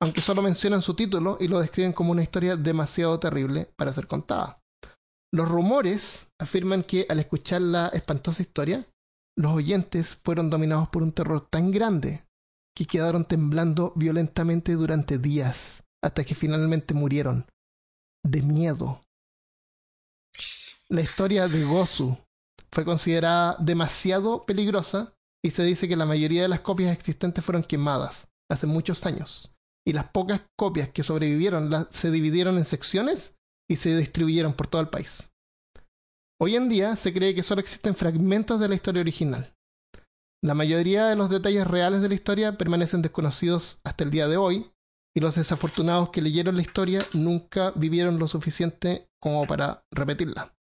aunque 0.00 0.20
solo 0.20 0.42
mencionan 0.42 0.82
su 0.82 0.94
título 0.94 1.38
y 1.40 1.48
lo 1.48 1.60
describen 1.60 1.92
como 1.92 2.12
una 2.12 2.22
historia 2.22 2.56
demasiado 2.56 3.18
terrible 3.18 3.72
para 3.76 3.92
ser 3.92 4.06
contada. 4.06 4.62
Los 5.32 5.48
rumores 5.48 6.28
afirman 6.38 6.82
que 6.82 7.06
al 7.08 7.18
escuchar 7.18 7.62
la 7.62 7.88
espantosa 7.88 8.42
historia, 8.42 8.84
los 9.36 9.52
oyentes 9.52 10.16
fueron 10.22 10.50
dominados 10.50 10.88
por 10.88 11.02
un 11.02 11.12
terror 11.12 11.46
tan 11.50 11.70
grande 11.70 12.24
que 12.74 12.86
quedaron 12.86 13.24
temblando 13.24 13.92
violentamente 13.96 14.74
durante 14.74 15.18
días, 15.18 15.82
hasta 16.02 16.24
que 16.24 16.34
finalmente 16.34 16.94
murieron. 16.94 17.46
De 18.22 18.42
miedo. 18.42 19.02
La 20.88 21.00
historia 21.00 21.48
de 21.48 21.64
Gozu 21.64 22.16
fue 22.70 22.84
considerada 22.84 23.56
demasiado 23.58 24.42
peligrosa 24.42 25.14
y 25.42 25.50
se 25.50 25.64
dice 25.64 25.88
que 25.88 25.96
la 25.96 26.06
mayoría 26.06 26.42
de 26.42 26.48
las 26.48 26.60
copias 26.60 26.92
existentes 26.92 27.44
fueron 27.44 27.62
quemadas 27.62 28.28
hace 28.50 28.66
muchos 28.66 29.06
años. 29.06 29.55
Y 29.86 29.92
las 29.92 30.10
pocas 30.10 30.42
copias 30.58 30.88
que 30.88 31.02
sobrevivieron 31.02 31.86
se 31.90 32.10
dividieron 32.10 32.58
en 32.58 32.64
secciones 32.64 33.36
y 33.70 33.76
se 33.76 33.96
distribuyeron 33.96 34.54
por 34.54 34.66
todo 34.66 34.82
el 34.82 34.88
país. 34.88 35.30
Hoy 36.40 36.56
en 36.56 36.68
día 36.68 36.96
se 36.96 37.14
cree 37.14 37.34
que 37.34 37.42
solo 37.42 37.60
existen 37.60 37.94
fragmentos 37.94 38.60
de 38.60 38.68
la 38.68 38.74
historia 38.74 39.00
original. 39.00 39.54
La 40.44 40.54
mayoría 40.54 41.06
de 41.06 41.16
los 41.16 41.30
detalles 41.30 41.66
reales 41.66 42.02
de 42.02 42.08
la 42.08 42.14
historia 42.14 42.58
permanecen 42.58 43.00
desconocidos 43.00 43.80
hasta 43.84 44.04
el 44.04 44.10
día 44.10 44.28
de 44.28 44.36
hoy, 44.36 44.70
y 45.16 45.20
los 45.20 45.34
desafortunados 45.36 46.10
que 46.10 46.20
leyeron 46.20 46.56
la 46.56 46.62
historia 46.62 47.00
nunca 47.14 47.70
vivieron 47.74 48.18
lo 48.18 48.28
suficiente 48.28 49.08
como 49.18 49.46
para 49.46 49.86
repetirla. 49.90 50.54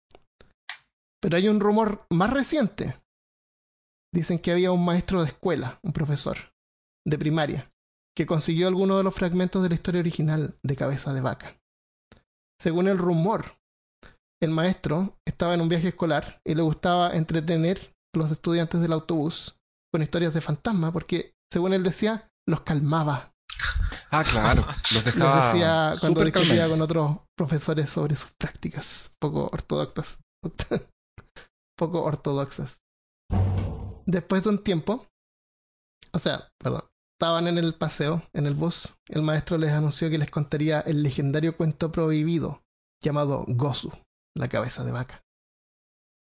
Pero 1.20 1.38
hay 1.38 1.50
un 1.50 1.60
rumor 1.60 2.06
más 2.12 2.30
reciente. 2.32 2.96
Dicen 4.14 4.38
que 4.38 4.52
había 4.52 4.72
un 4.72 4.86
maestro 4.86 5.24
de 5.24 5.30
escuela, 5.30 5.80
un 5.82 5.92
profesor 5.92 6.38
de 7.04 7.18
primaria, 7.18 7.73
que 8.16 8.26
consiguió 8.26 8.68
algunos 8.68 8.98
de 8.98 9.04
los 9.04 9.14
fragmentos 9.14 9.64
de 9.64 9.70
la 9.70 9.76
historia 9.76 10.02
original 10.02 10.56
de 10.64 10.76
Cabeza 10.76 11.14
de 11.14 11.22
Vaca. 11.22 11.60
Según 12.60 12.88
el 12.88 12.98
rumor, 12.98 13.58
el 14.42 14.52
maestro 14.52 15.18
estaba 15.26 15.54
en 15.54 15.62
un 15.62 15.70
viaje 15.70 15.90
escolar 15.90 16.42
y 16.46 16.56
le 16.56 16.62
gustaba 16.62 17.12
entretener 17.16 17.94
a 18.14 18.20
los 18.20 18.32
estudiantes 18.32 18.82
del 18.82 18.94
autobús 18.94 19.58
con 19.92 20.02
historias 20.02 20.34
de 20.34 20.42
fantasma 20.42 20.92
porque, 20.92 21.34
según 21.52 21.74
él 21.74 21.84
decía, 21.84 22.30
los 22.48 22.62
calmaba. 22.62 23.34
Ah, 24.12 24.24
claro. 24.24 24.66
Los 24.94 25.04
dejaba 25.04 25.48
decía 25.48 25.94
cuando 26.00 26.24
discutía 26.24 26.70
con 26.70 26.82
otros 26.82 27.18
profesores 27.36 27.90
sobre 27.90 28.16
sus 28.16 28.32
prácticas 28.34 29.12
poco 29.20 29.50
ortodoxas. 29.52 30.20
poco 31.78 32.04
ortodoxas. 32.04 32.82
Después 34.06 34.44
de 34.44 34.50
un 34.50 34.64
tiempo, 34.64 35.06
o 36.12 36.20
sea, 36.20 36.48
perdón, 36.60 36.84
estaban 37.14 37.48
en 37.48 37.58
el 37.58 37.76
paseo, 37.76 38.22
en 38.34 38.46
el 38.48 38.56
bus, 38.56 38.96
el 39.08 39.22
maestro 39.22 39.58
les 39.58 39.72
anunció 39.72 40.10
que 40.10 40.18
les 40.18 40.32
contaría 40.32 40.82
el 40.82 41.04
legendario 41.04 41.56
cuento 41.56 41.92
prohibido 41.92 42.64
llamado 43.02 43.46
Gozu, 43.48 43.92
la 44.36 44.48
cabeza 44.48 44.84
de 44.84 44.92
vaca. 44.92 45.24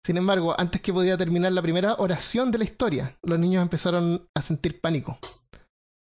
Sin 0.05 0.17
embargo, 0.17 0.55
antes 0.57 0.81
que 0.81 0.93
podía 0.93 1.17
terminar 1.17 1.51
la 1.51 1.61
primera 1.61 1.95
oración 1.95 2.51
de 2.51 2.59
la 2.59 2.63
historia, 2.63 3.17
los 3.23 3.39
niños 3.39 3.61
empezaron 3.61 4.29
a 4.33 4.41
sentir 4.41 4.79
pánico. 4.79 5.19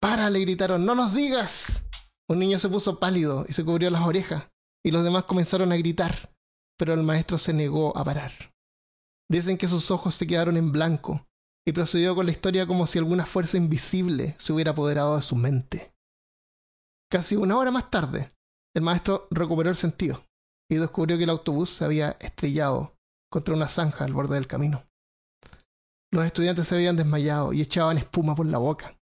¡Para! 0.00 0.30
le 0.30 0.38
gritaron, 0.40 0.84
¡no 0.84 0.94
nos 0.94 1.14
digas! 1.14 1.86
Un 2.28 2.38
niño 2.38 2.58
se 2.58 2.68
puso 2.68 3.00
pálido 3.00 3.44
y 3.48 3.52
se 3.52 3.64
cubrió 3.64 3.90
las 3.90 4.02
orejas, 4.02 4.44
y 4.84 4.92
los 4.92 5.02
demás 5.02 5.24
comenzaron 5.24 5.72
a 5.72 5.76
gritar, 5.76 6.32
pero 6.78 6.94
el 6.94 7.02
maestro 7.02 7.38
se 7.38 7.52
negó 7.52 7.96
a 7.96 8.04
parar. 8.04 8.54
Dicen 9.28 9.58
que 9.58 9.68
sus 9.68 9.90
ojos 9.90 10.14
se 10.14 10.26
quedaron 10.26 10.56
en 10.56 10.70
blanco, 10.70 11.25
y 11.66 11.72
procedió 11.72 12.14
con 12.14 12.26
la 12.26 12.32
historia 12.32 12.66
como 12.66 12.86
si 12.86 12.98
alguna 12.98 13.26
fuerza 13.26 13.56
invisible 13.56 14.36
se 14.38 14.52
hubiera 14.52 14.70
apoderado 14.70 15.16
de 15.16 15.22
su 15.22 15.36
mente. 15.36 15.92
Casi 17.10 17.36
una 17.36 17.56
hora 17.56 17.70
más 17.70 17.90
tarde, 17.90 18.32
el 18.74 18.82
maestro 18.82 19.26
recuperó 19.30 19.70
el 19.70 19.76
sentido 19.76 20.24
y 20.70 20.76
descubrió 20.76 21.16
que 21.16 21.24
el 21.24 21.30
autobús 21.30 21.70
se 21.70 21.84
había 21.84 22.10
estrellado 22.20 22.96
contra 23.30 23.54
una 23.54 23.68
zanja 23.68 24.04
al 24.04 24.12
borde 24.12 24.36
del 24.36 24.46
camino. 24.46 24.86
Los 26.12 26.24
estudiantes 26.24 26.68
se 26.68 26.76
habían 26.76 26.96
desmayado 26.96 27.52
y 27.52 27.60
echaban 27.60 27.98
espuma 27.98 28.34
por 28.36 28.46
la 28.46 28.58
boca. 28.58 28.96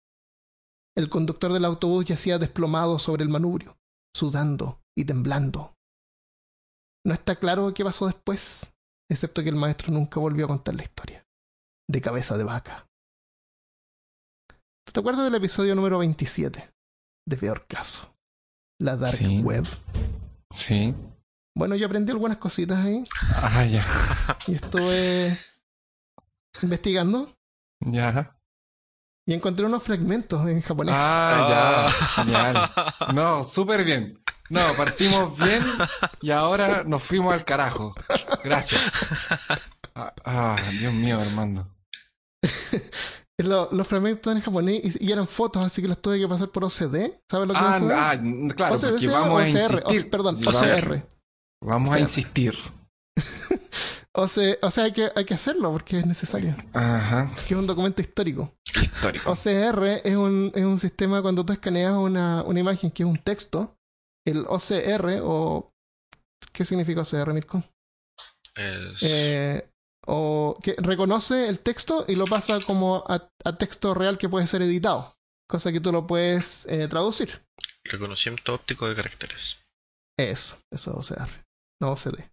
El 0.96 1.10
conductor 1.10 1.52
del 1.54 1.66
autobús 1.66 2.06
yacía 2.06 2.38
desplomado 2.38 3.00
sobre 3.00 3.24
el 3.24 3.30
manubrio, 3.30 3.78
sudando 4.16 4.82
y 4.96 5.06
temblando. 5.06 5.74
No 7.06 7.14
está 7.14 7.38
claro 7.38 7.74
qué 7.74 7.84
pasó 7.84 8.06
después, 8.06 8.74
excepto 9.10 9.42
que 9.42 9.50
el 9.50 9.56
maestro 9.56 9.92
nunca 9.92 10.20
volvió 10.20 10.46
a 10.46 10.50
contar 10.50 10.76
la 10.76 10.84
historia. 10.84 11.26
De 11.92 12.00
cabeza 12.02 12.38
de 12.38 12.46
vaca. 12.46 12.88
¿Te 14.90 14.98
acuerdas 15.00 15.26
del 15.26 15.36
episodio 15.36 15.76
número 15.76 15.98
27? 16.00 16.70
De 17.28 17.36
Peor 17.38 17.66
Caso. 17.68 18.10
La 18.80 18.96
Dark 18.96 19.14
Sí. 19.14 19.42
Web. 19.42 19.68
Sí. 20.56 20.96
Bueno, 21.54 21.76
yo 21.76 21.86
aprendí 21.88 22.12
algunas 22.14 22.38
cositas 22.38 22.78
ahí 22.86 23.04
Ah, 23.36 23.66
ya. 23.66 23.86
y 24.48 24.56
estuve 24.56 25.38
investigando 26.62 27.36
Ya. 27.82 28.38
y 29.28 29.34
encontré 29.34 29.66
unos 29.66 29.84
fragmentos 29.84 30.48
en 30.48 30.62
japonés. 30.62 30.96
Ah, 30.98 31.90
ya. 31.90 32.24
Genial. 32.24 32.70
No, 33.14 33.44
súper 33.44 33.84
bien. 33.84 34.24
No, 34.50 34.62
partimos 34.78 35.38
bien 35.38 35.62
y 36.22 36.32
ahora 36.32 36.84
nos 36.86 37.04
fuimos 37.04 37.34
al 37.34 37.44
carajo. 37.44 37.94
Gracias. 38.46 39.28
Ah, 39.94 40.14
ah, 40.24 40.56
Dios 40.80 40.94
mío, 40.94 41.20
Armando. 41.20 41.68
Lo- 43.38 43.70
los 43.72 43.88
fragmentos 43.88 44.20
están 44.20 44.38
en 44.38 44.44
japonés 44.44 44.82
y, 45.00 45.08
y 45.08 45.12
eran 45.12 45.28
fotos, 45.28 45.64
así 45.64 45.82
que 45.82 45.88
los 45.88 46.00
tuve 46.02 46.20
que 46.20 46.28
pasar 46.28 46.50
por 46.50 46.64
OCD. 46.64 47.20
¿Sabes 47.30 47.48
lo 47.48 47.54
que 47.54 47.60
Ah, 47.60 47.78
es 47.78 47.82
OCD? 47.84 47.92
ah, 47.92 48.54
claro, 48.56 48.76
OCD, 48.76 48.90
porque 48.92 49.08
vamos 49.08 49.42
a 49.42 49.50
insistir. 49.50 49.84
o- 49.84 50.10
perdón, 50.12 50.38
Vamos- 50.42 50.62
OCR. 50.62 51.08
Vamos 51.64 51.94
a 51.94 52.00
insistir. 52.00 52.56
O 54.14 54.28
sea, 54.28 54.58
o 54.62 54.70
sea 54.70 54.84
hay, 54.84 54.92
que, 54.92 55.10
hay 55.16 55.24
que 55.26 55.34
hacerlo 55.34 55.72
porque 55.72 56.00
es 56.00 56.06
necesario. 56.06 56.54
Ajá. 56.74 57.32
Que 57.48 57.54
es 57.54 57.60
un 57.60 57.66
documento 57.66 58.02
histórico. 58.02 58.54
Histórico. 58.76 59.32
OCR 59.32 60.02
es 60.04 60.16
un, 60.18 60.52
es 60.54 60.66
un 60.66 60.78
sistema 60.78 61.22
cuando 61.22 61.46
tú 61.46 61.54
escaneas 61.54 61.96
una, 61.96 62.44
una 62.44 62.60
imagen 62.60 62.92
que 62.92 63.04
es 63.04 63.10
un 63.10 63.18
texto. 63.18 63.76
El 64.28 64.46
OCR, 64.48 65.22
o. 65.24 65.72
¿Qué 66.54 66.66
significa 66.66 67.02
OCR, 67.02 67.34
Mirko? 67.34 67.64
Es- 68.56 69.02
Eh, 69.04 69.66
o 70.08 70.58
que 70.62 70.76
reconoce 70.78 71.48
el 71.48 71.60
texto 71.60 72.06
y 72.08 72.16
lo 72.16 72.26
pasa 72.26 72.60
como 72.66 73.04
a, 73.08 73.30
a 73.44 73.58
texto 73.58 73.94
real 73.94 74.18
que 74.18 74.30
puede 74.30 74.48
ser 74.48 74.62
editado. 74.62 75.14
Cosa 75.48 75.72
que 75.72 75.82
tú 75.82 75.92
lo 75.92 76.08
puedes 76.08 76.66
eh, 76.70 76.88
traducir. 76.88 77.44
Reconocimiento 77.84 78.54
óptico 78.54 78.88
de 78.88 78.96
caracteres. 78.96 79.58
Eso, 80.18 80.58
eso 80.72 81.00
es 81.02 81.12
OCR, 81.12 81.30
no 81.82 81.92
OCD. 81.92 82.24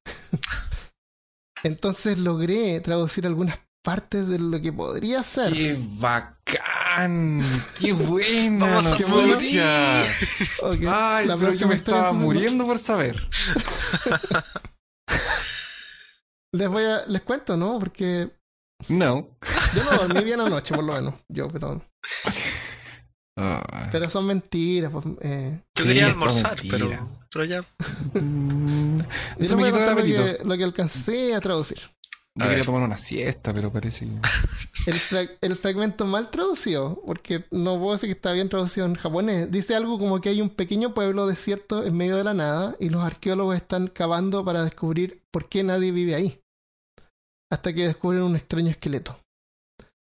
Entonces 1.64 2.18
logré 2.18 2.78
traducir 2.80 3.26
algunas 3.26 3.58
partes 3.82 4.28
de 4.28 4.38
lo 4.38 4.60
que 4.60 4.72
podría 4.72 5.22
ser. 5.22 5.52
¡Qué 5.52 5.76
bacán! 5.78 7.42
¡Qué 7.78 7.92
buena 7.94 8.66
Vamos 8.66 8.92
a 8.92 8.98
noticia! 8.98 10.02
Ok, 10.62 10.82
Ay, 10.88 11.26
la 11.26 11.36
pero 11.36 11.36
yo 11.36 11.38
próxima 11.38 11.70
me 11.70 11.76
estaba 11.76 12.12
muriendo 12.12 12.66
por 12.66 12.78
saber. 12.78 13.20
Les 16.52 16.68
voy 16.68 16.84
a, 16.84 17.04
les 17.06 17.22
cuento, 17.22 17.56
¿no? 17.56 17.78
Porque 17.78 18.28
No. 18.88 19.28
yo 19.74 19.84
no 19.84 19.96
dormí 20.06 20.24
bien 20.24 20.40
anoche, 20.40 20.74
por 20.74 20.84
lo 20.84 20.94
menos. 20.94 21.14
Yo, 21.28 21.48
perdón. 21.48 21.82
Ah. 23.36 23.88
Pero 23.92 24.08
son 24.10 24.26
mentiras. 24.26 24.90
Pues, 24.92 25.04
eh. 25.20 25.60
Yo 25.76 25.82
Sí, 25.82 25.88
quería 25.88 26.06
almorzar, 26.06 26.58
pero, 26.68 26.88
pero 27.30 27.44
ya. 27.44 27.62
Mm, 28.14 28.98
Eso 29.38 29.56
me 29.56 29.64
quitó 29.66 29.84
el 29.84 29.88
apetito. 29.90 30.24
que, 30.24 30.38
lo 30.44 30.56
que 30.56 30.64
alcancé 30.64 31.34
a 31.34 31.40
traducir. 31.40 31.78
Yo 32.38 32.44
A 32.44 32.48
quería 32.48 32.56
ver. 32.58 32.66
tomar 32.66 32.82
una 32.82 32.98
siesta, 32.98 33.52
pero 33.52 33.72
parece 33.72 34.06
que... 34.06 34.14
El, 34.86 34.94
fra- 34.94 35.28
el 35.40 35.56
fragmento 35.56 36.06
mal 36.06 36.30
traducido, 36.30 37.02
porque 37.04 37.44
no 37.50 37.78
puedo 37.78 37.92
decir 37.92 38.08
que 38.08 38.12
está 38.12 38.32
bien 38.32 38.48
traducido 38.48 38.86
en 38.86 38.94
japonés, 38.94 39.50
dice 39.50 39.74
algo 39.74 39.98
como 39.98 40.20
que 40.20 40.28
hay 40.28 40.40
un 40.40 40.50
pequeño 40.50 40.94
pueblo 40.94 41.26
desierto 41.26 41.84
en 41.84 41.96
medio 41.96 42.16
de 42.16 42.24
la 42.24 42.34
nada 42.34 42.76
y 42.78 42.90
los 42.90 43.02
arqueólogos 43.02 43.56
están 43.56 43.88
cavando 43.88 44.44
para 44.44 44.62
descubrir 44.62 45.22
por 45.32 45.48
qué 45.48 45.62
nadie 45.64 45.90
vive 45.90 46.14
ahí. 46.14 46.40
Hasta 47.50 47.72
que 47.72 47.86
descubren 47.86 48.22
un 48.22 48.36
extraño 48.36 48.70
esqueleto. 48.70 49.16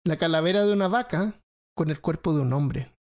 La 0.07 0.16
calavera 0.16 0.64
de 0.64 0.73
una 0.73 0.87
vaca 0.89 1.35
con 1.77 1.91
el 1.91 2.01
cuerpo 2.01 2.35
de 2.35 2.43
un 2.43 2.53
hombre. 2.53 2.93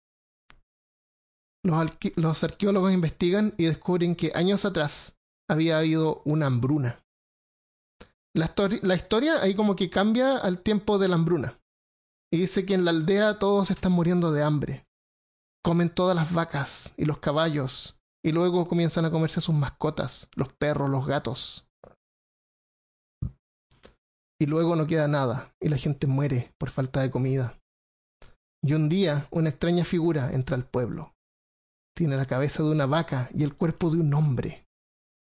Los, 1.65 1.77
arque- 1.77 2.15
los 2.17 2.43
arqueólogos 2.43 2.93
investigan 2.93 3.55
y 3.59 3.65
descubren 3.65 4.15
que 4.15 4.33
años 4.35 4.65
atrás 4.65 5.15
había 5.49 5.79
habido 5.79 6.23
una 6.25 6.47
hambruna. 6.47 7.01
La, 8.35 8.55
la 8.83 8.95
historia 8.95 9.43
ahí 9.43 9.55
como 9.55 9.77
que 9.77 9.91
cambia 9.91 10.37
al 10.39 10.63
tiempo 10.63 10.99
de 10.99 11.09
la 11.09 11.17
hambruna. 11.17 11.59
Y 12.33 12.39
dice 12.39 12.65
que 12.65 12.75
en 12.75 12.85
la 12.85 12.93
aldea 12.93 13.39
todos 13.39 13.71
están 13.71 13.93
muriendo 13.93 14.31
de 14.31 14.43
hambre. 14.43 14.87
Comen 15.65 15.91
todas 15.91 16.15
las 16.15 16.33
vacas 16.33 16.95
y 16.97 17.05
los 17.05 17.19
caballos. 17.19 17.97
Y 18.25 18.33
luego 18.33 18.69
comienzan 18.69 19.05
a 19.05 19.11
comerse 19.11 19.41
sus 19.41 19.55
mascotas, 19.55 20.29
los 20.37 20.53
perros, 20.53 20.91
los 20.91 21.07
gatos. 21.07 21.67
Y 24.39 24.47
luego 24.47 24.77
no 24.77 24.87
queda 24.87 25.07
nada, 25.09 25.55
y 25.61 25.69
la 25.69 25.77
gente 25.77 26.07
muere 26.07 26.55
por 26.59 26.71
falta 26.71 27.01
de 27.01 27.11
comida. 27.11 27.59
Y 28.63 28.75
un 28.75 28.89
día 28.89 29.27
una 29.31 29.51
extraña 29.51 29.85
figura 29.85 30.33
entra 30.33 30.57
al 30.57 30.65
pueblo. 30.65 31.15
Tiene 31.97 32.17
la 32.17 32.27
cabeza 32.27 32.63
de 32.63 32.71
una 32.71 32.87
vaca 32.87 33.29
y 33.35 33.43
el 33.43 33.55
cuerpo 33.55 33.91
de 33.91 34.01
un 34.01 34.15
hombre. 34.15 34.67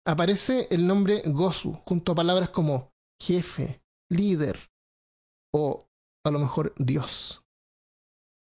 Aparece 0.08 0.70
el 0.72 0.88
nombre 0.88 1.22
Gosu 1.26 1.74
junto 1.86 2.14
a 2.14 2.16
palabras 2.16 2.50
como 2.50 2.94
jefe, 3.22 3.82
líder 4.10 4.58
o 5.54 5.86
a 6.26 6.32
lo 6.32 6.40
mejor 6.40 6.74
Dios. 6.78 7.44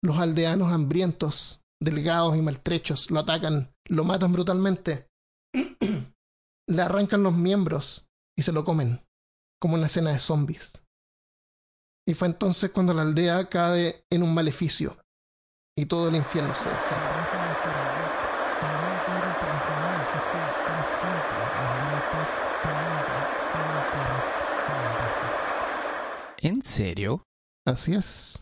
Los 0.03 0.19
aldeanos 0.19 0.71
hambrientos, 0.71 1.63
delgados 1.81 2.37
y 2.37 2.43
maltrechos 2.43 3.11
lo 3.11 3.21
atacan, 3.21 3.75
lo 3.87 4.05
matan 4.05 4.31
brutalmente, 4.31 5.09
le 6.69 6.83
arrancan 6.83 7.23
los 7.23 7.33
miembros 7.33 8.07
y 8.39 8.43
se 8.43 8.53
lo 8.53 8.63
comen, 8.63 9.01
como 9.59 9.77
una 9.77 9.87
escena 9.87 10.11
de 10.11 10.19
zombies. 10.19 10.85
Y 12.07 12.13
fue 12.13 12.29
entonces 12.29 12.71
cuando 12.73 12.93
la 12.93 13.03
aldea 13.03 13.49
cae 13.49 14.05
en 14.11 14.23
un 14.23 14.35
maleficio 14.35 14.99
y 15.75 15.87
todo 15.87 16.09
el 16.09 16.17
infierno 16.17 16.55
se 16.55 16.69
desata. 16.69 17.38
¿En 26.41 26.63
serio? 26.63 27.23
Así 27.67 27.95
es. 27.95 28.41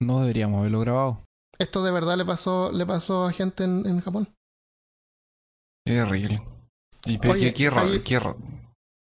No 0.00 0.20
deberíamos 0.20 0.60
haberlo 0.60 0.80
grabado. 0.80 1.24
Esto 1.58 1.82
de 1.82 1.90
verdad 1.90 2.16
le 2.16 2.24
pasó, 2.24 2.70
le 2.72 2.86
pasó 2.86 3.26
a 3.26 3.32
gente 3.32 3.64
en, 3.64 3.84
en 3.86 4.00
Japón. 4.00 4.32
Es 5.86 6.00
horrible. 6.04 6.40
Y 7.04 7.18
pero 7.18 7.34
Oye, 7.34 7.52
qué, 7.54 7.70
raro. 7.70 8.36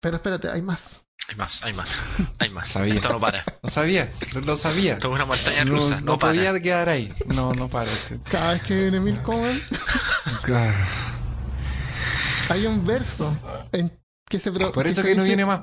Pero 0.01 0.15
espérate, 0.15 0.49
hay 0.49 0.61
más. 0.61 1.01
Hay 1.29 1.35
más, 1.35 1.63
hay 1.63 1.73
más, 1.73 2.01
hay 2.39 2.49
más. 2.49 2.69
Sabía. 2.69 2.93
Esto 2.95 3.09
no 3.09 3.19
para. 3.19 3.43
Lo 3.61 3.69
sabía, 3.69 4.09
lo, 4.33 4.41
lo 4.41 4.55
sabía. 4.55 4.93
Esto 4.93 5.09
es 5.09 5.13
una 5.15 5.25
montaña 5.25 5.63
rusa. 5.65 5.99
no 6.01 6.13
No, 6.13 6.19
para. 6.19 6.33
podía 6.33 6.59
quedar 6.61 6.89
ahí. 6.89 7.13
No, 7.27 7.53
no 7.53 7.67
para. 7.67 7.91
este. 7.91 8.19
Cada 8.31 8.53
vez 8.53 8.63
que 8.63 8.89
viene 8.89 8.99
Ah, 10.49 10.73
hay 12.49 12.65
un 12.65 12.85
verso 12.85 13.37
en 13.71 13.91
que 14.29 14.39
se 14.39 14.51
pro- 14.51 14.71
Por 14.71 14.87
eso 14.87 15.01
se 15.01 15.09
que 15.09 15.15
no 15.15 15.23
viene 15.25 15.45
más. 15.45 15.61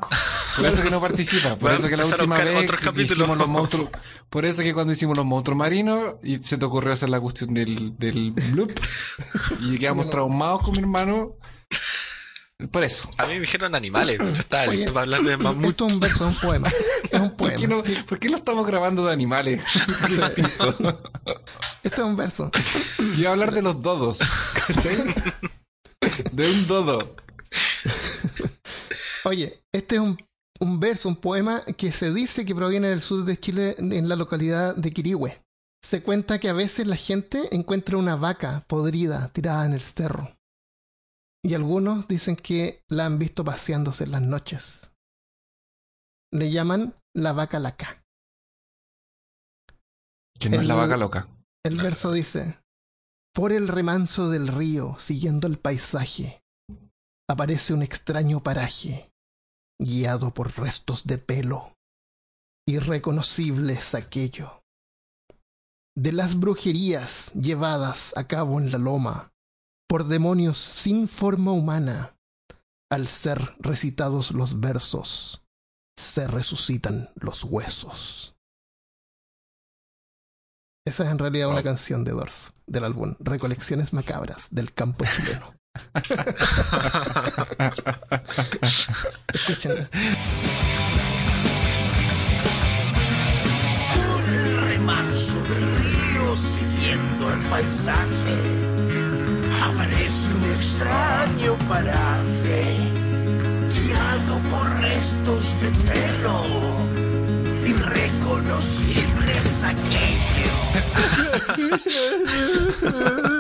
Por 0.56 0.66
eso 0.66 0.82
que 0.82 0.90
no 0.90 1.00
participa. 1.00 1.56
Por 1.56 1.70
Voy 1.70 1.78
eso 1.78 1.88
que 1.88 1.96
la 1.96 2.06
última 2.06 2.38
vez 2.38 2.70
que 2.70 3.02
hicimos 3.02 3.36
los 3.36 3.48
monstruos. 3.48 3.88
Por 4.30 4.44
eso 4.44 4.62
que 4.62 4.74
cuando 4.74 4.92
hicimos 4.92 5.16
los 5.16 5.26
monstruos 5.26 5.58
marinos 5.58 6.14
y 6.22 6.38
se 6.38 6.58
te 6.58 6.64
ocurrió 6.64 6.92
hacer 6.92 7.08
la 7.08 7.20
cuestión 7.20 7.54
del, 7.54 7.96
del 7.98 8.32
bloop 8.32 8.72
y 9.60 9.78
quedamos 9.78 10.10
traumados 10.10 10.62
con 10.62 10.72
mi 10.72 10.78
hermano. 10.80 11.36
Por 12.70 12.84
eso. 12.84 13.08
A 13.18 13.26
mí 13.26 13.34
me 13.34 13.40
dijeron 13.40 13.74
animales. 13.74 14.18
Yo 14.18 14.26
estaba 14.28 14.64
Oye, 14.64 14.78
listo 14.78 14.92
para 14.92 15.02
hablar 15.02 15.22
de 15.22 15.36
mamut. 15.36 15.70
Esto 15.70 15.86
es 15.86 15.94
un 15.94 16.00
verso, 16.00 16.28
es 16.28 16.34
un 16.34 16.40
poema. 16.40 16.68
Es 17.10 17.20
un 17.20 17.30
¿Por 17.36 17.54
qué, 17.54 17.66
poema. 17.68 17.82
no, 17.88 18.04
¿Por 18.06 18.18
qué 18.18 18.28
lo 18.28 18.36
estamos 18.36 18.66
grabando 18.66 19.04
de 19.06 19.12
animales? 19.12 19.60
Esto 21.82 22.02
es 22.02 22.08
un 22.08 22.16
verso. 22.16 22.50
Iba 23.18 23.30
a 23.30 23.32
hablar 23.32 23.52
de 23.52 23.60
los 23.62 23.82
dodos. 23.82 24.18
¿Cachai? 24.68 24.96
De 26.32 26.50
un 26.50 26.66
dodo. 26.66 26.98
Oye, 29.24 29.62
este 29.72 29.96
es 29.96 30.00
un, 30.00 30.16
un 30.64 30.80
verso, 30.80 31.08
un 31.08 31.16
poema 31.16 31.62
que 31.76 31.92
se 31.92 32.12
dice 32.12 32.46
que 32.46 32.54
proviene 32.54 32.88
del 32.88 33.02
sur 33.02 33.24
de 33.24 33.38
Chile, 33.38 33.76
en 33.78 34.08
la 34.08 34.16
localidad 34.16 34.74
de 34.74 34.90
Quirihue. 34.90 35.42
Se 35.84 36.02
cuenta 36.02 36.40
que 36.40 36.48
a 36.48 36.54
veces 36.54 36.86
la 36.86 36.96
gente 36.96 37.54
encuentra 37.54 37.98
una 37.98 38.16
vaca 38.16 38.64
podrida 38.66 39.28
tirada 39.28 39.66
en 39.66 39.74
el 39.74 39.80
cerro. 39.80 40.34
Y 41.44 41.52
algunos 41.52 42.08
dicen 42.08 42.36
que 42.36 42.82
la 42.88 43.04
han 43.04 43.18
visto 43.18 43.44
paseándose 43.44 44.04
en 44.04 44.12
las 44.12 44.22
noches. 44.22 44.90
Le 46.32 46.50
llaman 46.50 46.94
la 47.14 47.34
vaca 47.34 47.60
laca. 47.60 48.02
Que 50.40 50.48
no 50.48 50.60
es 50.60 50.66
la 50.66 50.74
vaca 50.74 50.96
loca. 50.96 51.28
El 51.62 51.76
verso 51.76 52.12
dice, 52.12 52.58
por 53.34 53.52
el 53.52 53.68
remanso 53.68 54.30
del 54.30 54.48
río, 54.48 54.96
siguiendo 54.98 55.46
el 55.46 55.58
paisaje, 55.58 56.42
aparece 57.28 57.74
un 57.74 57.82
extraño 57.82 58.42
paraje, 58.42 59.13
guiado 59.78 60.32
por 60.34 60.58
restos 60.58 61.06
de 61.06 61.18
pelo. 61.18 61.76
Irreconocible 62.66 63.74
es 63.74 63.94
aquello. 63.94 64.62
De 65.96 66.12
las 66.12 66.38
brujerías 66.38 67.32
llevadas 67.34 68.16
a 68.16 68.26
cabo 68.26 68.58
en 68.58 68.72
la 68.72 68.78
loma, 68.78 69.32
por 69.88 70.04
demonios 70.04 70.58
sin 70.58 71.08
forma 71.08 71.52
humana, 71.52 72.16
al 72.90 73.06
ser 73.06 73.54
recitados 73.58 74.32
los 74.32 74.60
versos, 74.60 75.42
se 75.96 76.26
resucitan 76.26 77.10
los 77.14 77.44
huesos. 77.44 78.36
Esa 80.86 81.04
es 81.04 81.10
en 81.10 81.18
realidad 81.18 81.48
una 81.48 81.62
canción 81.62 82.04
de 82.04 82.12
Doors, 82.12 82.52
del 82.66 82.84
álbum 82.84 83.14
Recolecciones 83.18 83.92
Macabras 83.92 84.48
del 84.50 84.74
campo 84.74 85.04
chileno. 85.04 85.54
Escúchenla. 89.32 89.88
Por 93.94 94.24
el 94.28 94.60
remanso 94.62 95.34
del 95.34 95.76
río 95.76 96.36
siguiendo 96.36 97.32
el 97.32 97.40
paisaje 97.42 98.40
aparece 99.62 100.34
un 100.34 100.44
extraño 100.56 101.56
paraje 101.68 102.90
guiado 103.70 104.40
por 104.50 104.66
restos 104.80 105.54
de 105.60 105.70
pelo. 105.70 106.44
Irreconocibles 107.64 109.64
aquello. 109.64 110.54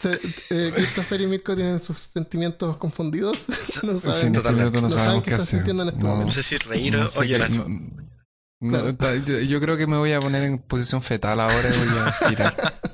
Se- 0.00 0.18
eh, 0.50 0.72
Christopher 0.74 1.20
y 1.20 1.26
Mirko 1.26 1.54
tienen 1.54 1.78
sus 1.80 1.98
sentimientos 2.12 2.76
confundidos. 2.78 3.44
no 3.48 3.54
Sí, 3.54 3.86
en 3.92 4.00
saben. 4.00 4.14
este 4.14 4.30
totalmente. 4.30 4.76
no 4.80 4.88
No 4.88 4.88
saben 4.90 5.04
sabemos 5.04 5.24
qué 5.24 5.28
qué 5.30 5.34
están 5.34 5.42
hacer. 5.46 5.58
sintiendo 5.58 5.82
en 5.82 5.88
este 5.90 6.00
No, 6.00 6.08
momento. 6.08 6.26
No 6.26 6.32
sé 6.32 6.42
si 6.42 6.56
reír 6.58 6.96
no 6.96 7.04
o 7.04 7.08
sé 7.08 7.20
qué- 7.20 7.26
llorar. 7.28 7.50
no- 7.50 7.66
no, 8.62 8.96
Claro. 8.98 9.16
yo, 9.26 9.38
yo 9.40 9.60
creo 9.60 9.76
que 9.76 9.86
me 9.86 9.96
voy 9.98 10.12
a 10.12 10.20
poner 10.20 10.42
en 10.44 10.58
posición 10.58 11.02
fetal 11.02 11.40
ahora 11.40 11.68
y 11.68 11.78
voy 11.88 11.98
a 11.98 12.12
girar. 12.28 12.74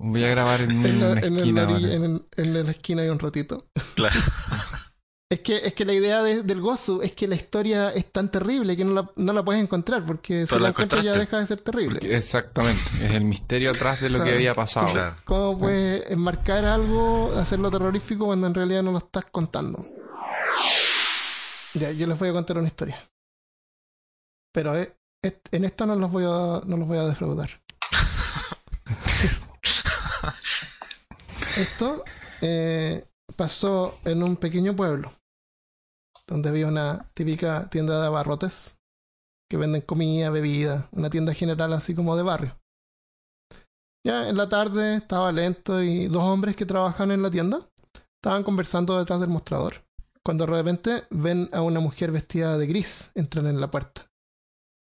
Voy 0.00 0.22
a 0.24 0.28
grabar 0.28 0.60
en, 0.60 0.70
En 0.70 1.00
la, 1.00 1.10
una 1.10 1.20
en 1.20 1.34
la 1.34 1.40
esquina 1.40 1.62
orilla- 1.68 1.94
ahora. 1.96 2.06
en, 2.06 2.26
en 2.36 2.64
la 2.64 2.70
esquina 2.70 3.02
hay 3.02 3.08
un 3.08 3.18
ratito. 3.18 3.66
Claro. 3.96 4.14
Es 5.30 5.40
que, 5.40 5.58
es 5.58 5.74
que 5.74 5.84
la 5.84 5.92
idea 5.92 6.22
de- 6.22 6.42
del 6.42 6.62
Gozu 6.62 7.02
es 7.02 7.12
que 7.12 7.28
la 7.28 7.34
historia 7.34 7.92
es 7.92 8.10
tan 8.10 8.30
terrible 8.30 8.74
que 8.78 8.84
no 8.86 8.94
la, 8.94 9.10
no 9.16 9.32
la 9.34 9.44
puedes 9.44 9.62
encontrar, 9.62 10.06
porque 10.06 10.46
si 10.46 10.48
Pero 10.48 10.60
la 10.60 10.64
la 10.64 10.68
encuentras 10.70 11.04
ya 11.04 11.12
deja 11.12 11.38
de 11.38 11.46
ser 11.46 11.60
terrible. 11.60 11.98
Porque- 12.00 12.16
Exactamente. 12.16 12.80
Es 13.04 13.10
el 13.12 13.24
misterio 13.24 13.72
atrás 13.72 14.00
de 14.00 14.08
lo 14.08 14.24
que 14.24 14.32
había 14.32 14.54
pasado. 14.54 14.90
Claro. 14.90 15.16
¿Cómo 15.26 15.58
puedes 15.58 16.10
enmarcar 16.10 16.64
algo, 16.64 17.34
hacerlo 17.36 17.70
terrorífico 17.70 18.24
cuando 18.24 18.46
en 18.46 18.54
realidad 18.54 18.82
no 18.82 18.92
lo 18.92 18.98
estás 18.98 19.26
contando? 19.30 19.84
Ya, 21.74 21.90
yo 21.92 22.06
les 22.06 22.18
voy 22.18 22.30
a 22.30 22.32
contar 22.32 22.56
una 22.56 22.68
historia. 22.68 22.98
Pero 24.50 24.74
eh, 24.78 24.96
en 25.52 25.64
esto 25.66 25.84
no 25.84 25.94
los 25.94 26.10
voy 26.10 26.24
a, 26.24 26.62
no 26.64 26.76
los 26.78 26.88
voy 26.88 26.96
a 26.96 27.02
defraudar. 27.04 27.50
Esto 31.56 32.04
eh, 32.40 33.04
pasó 33.38 33.96
en 34.04 34.24
un 34.24 34.36
pequeño 34.36 34.74
pueblo, 34.74 35.12
donde 36.26 36.48
había 36.48 36.66
una 36.66 37.08
típica 37.14 37.70
tienda 37.70 38.00
de 38.00 38.06
abarrotes 38.08 38.80
que 39.48 39.56
venden 39.56 39.82
comida, 39.82 40.28
bebida, 40.30 40.88
una 40.90 41.08
tienda 41.08 41.32
general 41.32 41.72
así 41.72 41.94
como 41.94 42.16
de 42.16 42.24
barrio. 42.24 42.60
Ya 44.04 44.28
en 44.28 44.36
la 44.36 44.48
tarde 44.48 44.96
estaba 44.96 45.30
lento 45.30 45.80
y 45.80 46.08
dos 46.08 46.24
hombres 46.24 46.56
que 46.56 46.66
trabajan 46.66 47.12
en 47.12 47.22
la 47.22 47.30
tienda 47.30 47.60
estaban 48.20 48.42
conversando 48.42 48.98
detrás 48.98 49.20
del 49.20 49.30
mostrador. 49.30 49.86
Cuando 50.24 50.44
de 50.44 50.52
repente 50.52 51.04
ven 51.10 51.48
a 51.52 51.62
una 51.62 51.78
mujer 51.78 52.10
vestida 52.10 52.58
de 52.58 52.66
gris 52.66 53.12
entrar 53.14 53.46
en 53.46 53.60
la 53.60 53.70
puerta. 53.70 54.10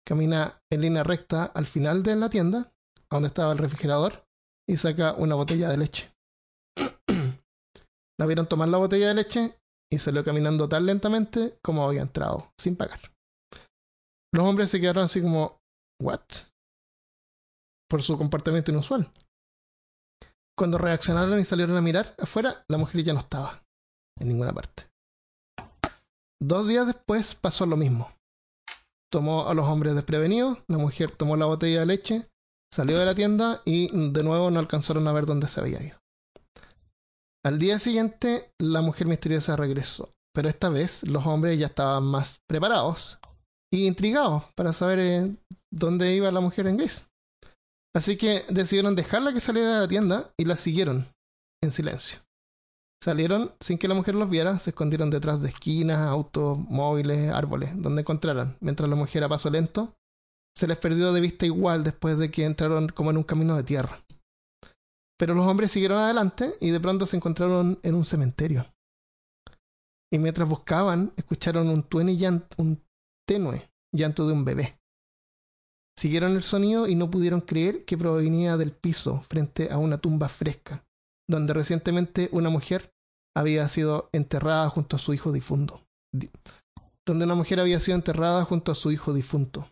Camina 0.06 0.62
en 0.70 0.80
línea 0.80 1.02
recta 1.02 1.44
al 1.46 1.66
final 1.66 2.04
de 2.04 2.14
la 2.14 2.30
tienda, 2.30 2.72
donde 3.10 3.28
estaba 3.28 3.52
el 3.52 3.58
refrigerador, 3.58 4.24
y 4.68 4.76
saca 4.76 5.14
una 5.14 5.34
botella 5.34 5.70
de 5.70 5.78
leche. 5.78 6.08
la 8.18 8.26
vieron 8.26 8.46
tomar 8.46 8.68
la 8.68 8.78
botella 8.78 9.08
de 9.08 9.14
leche 9.14 9.58
y 9.90 9.98
salió 9.98 10.24
caminando 10.24 10.68
tan 10.68 10.86
lentamente 10.86 11.58
como 11.62 11.86
había 11.86 12.02
entrado, 12.02 12.52
sin 12.58 12.76
pagar. 12.76 13.00
Los 14.32 14.46
hombres 14.46 14.70
se 14.70 14.80
quedaron 14.80 15.04
así 15.04 15.22
como, 15.22 15.60
¿what? 16.02 16.20
por 17.94 18.02
su 18.02 18.18
comportamiento 18.18 18.72
inusual. 18.72 19.08
Cuando 20.58 20.78
reaccionaron 20.78 21.38
y 21.38 21.44
salieron 21.44 21.76
a 21.76 21.80
mirar 21.80 22.14
afuera, 22.18 22.64
la 22.68 22.76
mujer 22.76 23.04
ya 23.04 23.12
no 23.12 23.20
estaba 23.20 23.62
en 24.18 24.28
ninguna 24.28 24.52
parte. 24.52 24.88
Dos 26.40 26.66
días 26.66 26.86
después 26.88 27.36
pasó 27.36 27.66
lo 27.66 27.76
mismo. 27.76 28.10
Tomó 29.12 29.48
a 29.48 29.54
los 29.54 29.68
hombres 29.68 29.94
desprevenidos, 29.94 30.58
la 30.66 30.78
mujer 30.78 31.12
tomó 31.12 31.36
la 31.36 31.46
botella 31.46 31.80
de 31.80 31.86
leche, 31.86 32.28
salió 32.72 32.98
de 32.98 33.06
la 33.06 33.14
tienda 33.14 33.62
y 33.64 33.86
de 33.96 34.24
nuevo 34.24 34.50
no 34.50 34.58
alcanzaron 34.58 35.06
a 35.06 35.12
ver 35.12 35.26
dónde 35.26 35.46
se 35.46 35.60
había 35.60 35.80
ido. 35.80 36.03
Al 37.44 37.58
día 37.58 37.78
siguiente, 37.78 38.50
la 38.58 38.80
mujer 38.80 39.06
misteriosa 39.06 39.54
regresó, 39.54 40.14
pero 40.34 40.48
esta 40.48 40.70
vez 40.70 41.06
los 41.06 41.26
hombres 41.26 41.58
ya 41.58 41.66
estaban 41.66 42.04
más 42.04 42.38
preparados 42.48 43.18
y 43.70 43.86
intrigados 43.86 44.44
para 44.56 44.72
saber 44.72 44.98
eh, 44.98 45.36
dónde 45.70 46.14
iba 46.14 46.30
la 46.30 46.40
mujer 46.40 46.66
en 46.66 46.78
gris. 46.78 47.06
Así 47.94 48.16
que 48.16 48.44
decidieron 48.48 48.96
dejarla 48.96 49.32
que 49.32 49.40
saliera 49.40 49.74
de 49.74 49.80
la 49.80 49.88
tienda 49.88 50.32
y 50.38 50.46
la 50.46 50.56
siguieron 50.56 51.06
en 51.62 51.70
silencio. 51.70 52.20
Salieron 53.02 53.52
sin 53.60 53.76
que 53.76 53.88
la 53.88 53.94
mujer 53.94 54.14
los 54.14 54.30
viera, 54.30 54.58
se 54.58 54.70
escondieron 54.70 55.10
detrás 55.10 55.42
de 55.42 55.50
esquinas, 55.50 55.98
autos, 55.98 56.58
móviles, 56.58 57.30
árboles, 57.30 57.70
donde 57.76 58.00
encontraran, 58.00 58.56
mientras 58.60 58.88
la 58.88 58.96
mujer 58.96 59.22
a 59.22 59.28
paso 59.28 59.50
lento 59.50 59.94
se 60.56 60.66
les 60.66 60.78
perdió 60.78 61.12
de 61.12 61.20
vista 61.20 61.46
igual 61.46 61.84
después 61.84 62.16
de 62.16 62.30
que 62.30 62.44
entraron 62.44 62.88
como 62.88 63.10
en 63.10 63.18
un 63.18 63.24
camino 63.24 63.56
de 63.56 63.64
tierra. 63.64 64.00
Pero 65.24 65.32
los 65.32 65.46
hombres 65.46 65.72
siguieron 65.72 65.96
adelante 65.96 66.54
y 66.60 66.68
de 66.68 66.80
pronto 66.80 67.06
se 67.06 67.16
encontraron 67.16 67.80
en 67.82 67.94
un 67.94 68.04
cementerio. 68.04 68.66
Y 70.12 70.18
mientras 70.18 70.46
buscaban, 70.46 71.14
escucharon 71.16 71.70
un, 71.70 71.82
tuene 71.82 72.18
llan- 72.18 72.46
un 72.58 72.84
tenue 73.26 73.70
llanto 73.90 74.26
de 74.26 74.34
un 74.34 74.44
bebé. 74.44 74.78
Siguieron 75.98 76.32
el 76.32 76.42
sonido 76.42 76.86
y 76.86 76.94
no 76.94 77.10
pudieron 77.10 77.40
creer 77.40 77.86
que 77.86 77.96
provenía 77.96 78.58
del 78.58 78.72
piso 78.72 79.22
frente 79.22 79.72
a 79.72 79.78
una 79.78 79.96
tumba 79.96 80.28
fresca, 80.28 80.84
donde 81.26 81.54
recientemente 81.54 82.28
una 82.32 82.50
mujer 82.50 82.92
había 83.34 83.66
sido 83.70 84.10
enterrada 84.12 84.68
junto 84.68 84.96
a 84.96 84.98
su 84.98 85.14
hijo 85.14 85.32
difunto. 85.32 85.80
Di- 86.14 86.30
Donde 87.08 87.24
una 87.24 87.34
mujer 87.34 87.60
había 87.60 87.80
sido 87.80 87.96
enterrada 87.96 88.44
junto 88.44 88.72
a 88.72 88.74
su 88.74 88.92
hijo 88.92 89.14
difunto. 89.14 89.66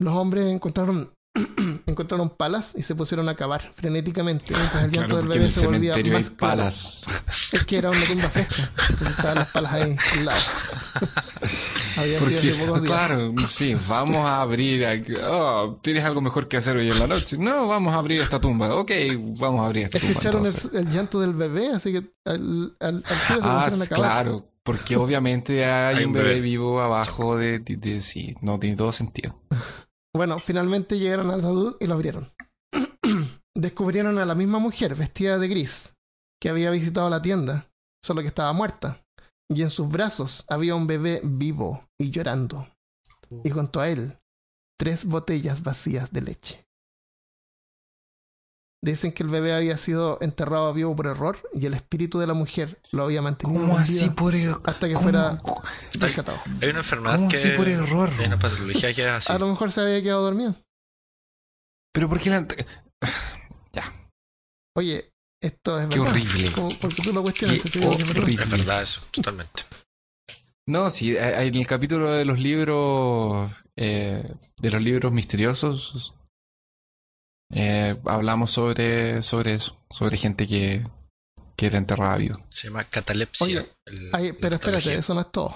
Los 0.00 0.14
hombres 0.16 0.46
encontraron, 0.52 1.13
encontraron 1.86 2.30
palas 2.30 2.72
y 2.76 2.82
se 2.82 2.94
pusieron 2.94 3.28
a 3.28 3.34
cavar 3.34 3.72
frenéticamente 3.74 4.46
mientras 4.54 4.84
el 4.84 4.90
llanto 4.92 5.08
Claro, 5.16 5.28
del 5.28 5.38
bebé 5.38 5.50
se 5.50 5.66
volvía 5.66 5.94
hay 5.94 6.04
más 6.04 6.30
claro. 6.30 6.56
palas. 6.56 7.04
Es 7.52 7.64
que 7.64 7.78
era 7.78 7.90
una 7.90 8.04
tumba 8.06 8.28
fresca. 8.30 8.54
Entonces 8.90 9.08
estaban 9.08 9.34
las 9.36 9.48
palas 9.50 9.72
ahí 9.72 9.96
al 10.12 10.24
lado. 10.24 10.40
Había 11.96 12.18
sido 12.20 12.38
hace 12.38 12.54
pocos 12.66 12.82
días. 12.82 12.96
claro, 13.06 13.32
sí, 13.48 13.76
vamos 13.88 14.16
a 14.18 14.40
abrir. 14.40 14.86
aquí- 14.86 15.14
Oh, 15.22 15.78
¿Tienes 15.82 16.04
algo 16.04 16.20
mejor 16.20 16.48
que 16.48 16.56
hacer 16.56 16.76
hoy 16.76 16.90
en 16.90 16.98
la 16.98 17.06
noche? 17.06 17.36
No, 17.38 17.66
vamos 17.68 17.94
a 17.94 17.98
abrir 17.98 18.20
esta 18.20 18.40
tumba. 18.40 18.74
Ok, 18.74 18.90
vamos 19.38 19.60
a 19.60 19.66
abrir 19.66 19.84
esta 19.84 19.98
tumba. 19.98 20.12
Escucharon 20.12 20.46
el, 20.46 20.76
el 20.78 20.90
llanto 20.92 21.20
del 21.20 21.34
bebé, 21.34 21.70
así 21.72 21.92
que 21.92 22.02
al, 22.24 22.76
al, 22.80 23.04
se 23.04 23.14
Ah, 23.42 23.64
pusieron 23.66 23.82
a 23.82 23.86
cavar. 23.86 23.86
claro, 24.24 24.48
porque 24.62 24.96
obviamente 24.96 25.64
hay, 25.70 25.96
Hay 25.96 26.04
un 26.04 26.08
un 26.08 26.12
bebé 26.14 26.28
bebé. 26.30 26.40
vivo 26.40 26.80
abajo 26.80 27.36
de, 27.36 27.58
de, 27.60 27.76
de- 27.76 28.00
sí, 28.00 28.34
no 28.40 28.58
tiene 28.58 28.76
todo 28.76 28.92
sentido. 28.92 29.40
Bueno, 30.16 30.38
finalmente 30.38 30.98
llegaron 30.98 31.30
al 31.30 31.40
ataúd 31.40 31.76
y 31.80 31.86
lo 31.86 31.94
abrieron. 31.94 32.28
Descubrieron 33.56 34.18
a 34.18 34.24
la 34.24 34.34
misma 34.34 34.60
mujer 34.60 34.94
vestida 34.94 35.38
de 35.38 35.48
gris 35.48 35.94
que 36.40 36.48
había 36.48 36.70
visitado 36.70 37.10
la 37.10 37.20
tienda, 37.20 37.68
solo 38.02 38.22
que 38.22 38.28
estaba 38.28 38.52
muerta. 38.52 39.04
Y 39.50 39.62
en 39.62 39.70
sus 39.70 39.88
brazos 39.88 40.44
había 40.48 40.74
un 40.74 40.86
bebé 40.86 41.20
vivo 41.24 41.88
y 41.98 42.10
llorando. 42.10 42.68
Y 43.42 43.50
junto 43.50 43.80
a 43.80 43.88
él, 43.88 44.18
tres 44.78 45.04
botellas 45.04 45.62
vacías 45.62 46.12
de 46.12 46.20
leche. 46.22 46.64
Dicen 48.84 49.12
que 49.12 49.22
el 49.22 49.30
bebé 49.30 49.54
había 49.54 49.78
sido 49.78 50.18
enterrado 50.20 50.74
vivo 50.74 50.94
por 50.94 51.06
error 51.06 51.38
y 51.54 51.64
el 51.64 51.72
espíritu 51.72 52.18
de 52.18 52.26
la 52.26 52.34
mujer 52.34 52.78
lo 52.90 53.04
había 53.04 53.22
mantenido 53.22 53.62
¿Cómo 53.62 53.78
así 53.78 54.10
por 54.10 54.34
error? 54.34 54.60
hasta 54.66 54.86
que 54.86 54.92
¿Cómo- 54.92 55.04
fuera 55.04 55.38
rescatado. 55.94 56.38
Hay 56.60 56.68
una 56.68 56.80
enfermedad 56.80 57.16
¿Cómo 57.16 57.28
que. 57.30 57.36
así 57.38 57.48
por 57.56 57.66
error? 57.66 58.10
Hay 58.18 58.26
una 58.26 58.38
patología 58.38 58.92
que 58.92 59.00
es 59.02 59.08
así. 59.08 59.32
A 59.32 59.38
lo 59.38 59.48
mejor 59.48 59.72
se 59.72 59.80
había 59.80 60.02
quedado 60.02 60.22
dormido. 60.24 60.54
Pero 61.94 62.10
¿por 62.10 62.20
qué 62.20 62.28
la... 62.28 62.46
Oye, 64.76 65.12
esto 65.40 65.78
es 65.80 65.88
Qué 65.88 65.98
verdad. 66.00 66.12
horrible. 66.14 66.52
Como- 66.52 66.68
porque 66.80 67.02
tú 67.02 67.12
lo 67.12 67.22
cuestionas. 67.22 67.62
Qué 67.62 67.70
te 67.70 67.86
horrible. 67.86 68.42
Es 68.42 68.50
verdad 68.50 68.82
eso, 68.82 69.00
totalmente. 69.12 69.62
No, 70.66 70.90
sí, 70.90 71.16
hay 71.16 71.48
en 71.48 71.54
el 71.54 71.66
capítulo 71.66 72.10
de 72.12 72.24
los 72.24 72.38
libros, 72.38 73.50
eh, 73.76 74.34
de 74.60 74.70
los 74.70 74.82
libros 74.82 75.12
misteriosos, 75.12 76.14
eh, 77.52 77.96
hablamos 78.06 78.50
sobre, 78.50 79.22
sobre 79.22 79.54
eso, 79.54 79.76
sobre 79.90 80.16
gente 80.16 80.46
que, 80.46 80.84
que 81.56 81.66
era 81.66 81.78
enterrada 81.78 82.16
viva. 82.16 82.36
Se 82.48 82.68
llama 82.68 82.84
catalepsia. 82.84 83.44
Oye, 83.46 83.70
el- 83.86 84.10
pero 84.40 84.54
espérate, 84.56 84.94
eso 84.98 85.14
no 85.14 85.20
es 85.22 85.30
todo. 85.30 85.54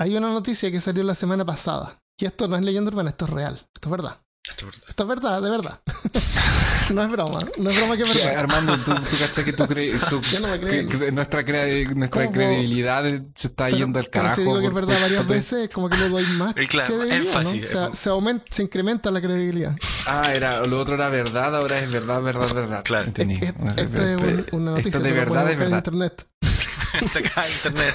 Hay 0.00 0.16
una 0.16 0.32
noticia 0.32 0.70
que 0.70 0.80
salió 0.80 1.04
la 1.04 1.14
semana 1.14 1.44
pasada. 1.44 1.98
Y 2.18 2.26
esto 2.26 2.46
no 2.48 2.56
es 2.56 2.62
leyenda 2.62 2.90
urbana, 2.90 3.10
esto 3.10 3.24
es 3.24 3.30
real. 3.30 3.54
Esto 3.74 3.88
es 3.88 3.90
verdad. 3.90 4.21
Esto 4.52 4.66
es 4.68 4.72
verdad. 4.72 4.88
Esto 4.88 5.02
es 5.02 5.08
verdad, 5.08 5.42
de 5.42 5.50
verdad. 5.50 5.80
no 6.92 7.02
es 7.04 7.10
broma. 7.10 7.38
No 7.58 7.70
es 7.70 7.76
broma 7.76 7.96
que 7.96 8.02
es 8.02 8.10
Sí, 8.10 8.18
verdad. 8.18 8.40
Armando, 8.40 8.76
tú, 8.78 8.94
tú 8.94 9.16
cachas 9.18 9.44
que 9.44 9.52
tú 9.52 9.66
crees, 9.66 10.00
no 10.40 10.48
me 10.48 11.10
nuestra, 11.12 11.42
cre- 11.44 11.94
nuestra 11.94 12.22
¿Cómo? 12.24 12.32
credibilidad 12.34 13.04
se 13.34 13.46
está 13.48 13.64
Pero- 13.66 13.76
yendo 13.78 13.98
al 13.98 14.06
pero 14.06 14.22
carajo. 14.24 14.34
si 14.36 14.42
digo 14.42 14.60
que 14.60 14.66
es 14.66 14.74
verdad 14.74 15.00
varias 15.00 15.26
veces, 15.26 15.70
como 15.70 15.88
que 15.88 15.96
le 15.96 16.08
doy 16.10 16.24
más 16.36 16.54
Y 16.56 16.66
claro, 16.66 17.02
énfasis, 17.02 17.62
¿no? 17.62 17.66
O 17.66 17.70
sea, 17.70 17.86
es- 17.94 17.98
se, 17.98 18.08
aumenta, 18.10 18.44
se 18.50 18.62
incrementa 18.62 19.10
la 19.10 19.20
credibilidad. 19.20 19.74
Ah, 20.06 20.32
era, 20.34 20.66
lo 20.66 20.80
otro 20.80 20.94
era 20.96 21.08
verdad, 21.08 21.54
ahora 21.56 21.78
es 21.78 21.90
verdad, 21.90 22.20
verdad, 22.22 22.54
verdad. 22.54 22.82
Claro. 22.84 23.04
Entendí. 23.06 23.36
Es- 23.36 23.42
es- 23.42 23.78
Esto 23.78 24.02
es 24.02 24.20
un- 24.20 24.46
una 24.52 24.70
noticia. 24.72 24.88
Esto 24.90 25.00
de 25.00 25.12
verdad 25.12 25.26
es 25.26 25.30
buscar 25.32 25.52
en 25.52 25.58
verdad. 25.58 25.76
internet. 25.78 26.26
Saca 27.06 27.42
de 27.44 27.52
internet. 27.52 27.94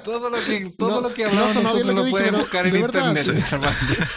Todo 0.04 0.30
lo 0.30 0.36
que, 0.38 0.70
todo 0.78 0.90
No, 0.90 1.00
lo 1.08 1.14
que 1.14 1.24
no 1.24 1.30
hablamos 1.30 1.54
nosotros 1.62 1.86
lo 1.86 2.04
lo 2.04 2.10
puedes 2.10 2.32
buscar 2.32 2.66
en 2.66 2.76
internet. 2.76 3.26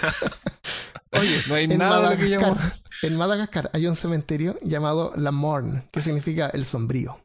Oye, 1.13 1.41
No 1.47 1.55
hay 1.55 1.63
en 1.65 1.77
nada 1.77 2.09
de 2.09 2.15
lo 2.15 2.21
que 2.21 2.29
Madagascar, 2.29 2.55
llamamos. 2.57 2.81
en 3.03 3.17
Madagascar 3.17 3.69
hay 3.73 3.87
un 3.87 3.95
cementerio 3.95 4.57
llamado 4.61 5.13
La 5.17 5.31
Morne, 5.31 5.87
que 5.91 6.01
significa 6.01 6.47
el 6.49 6.65
sombrío. 6.65 7.19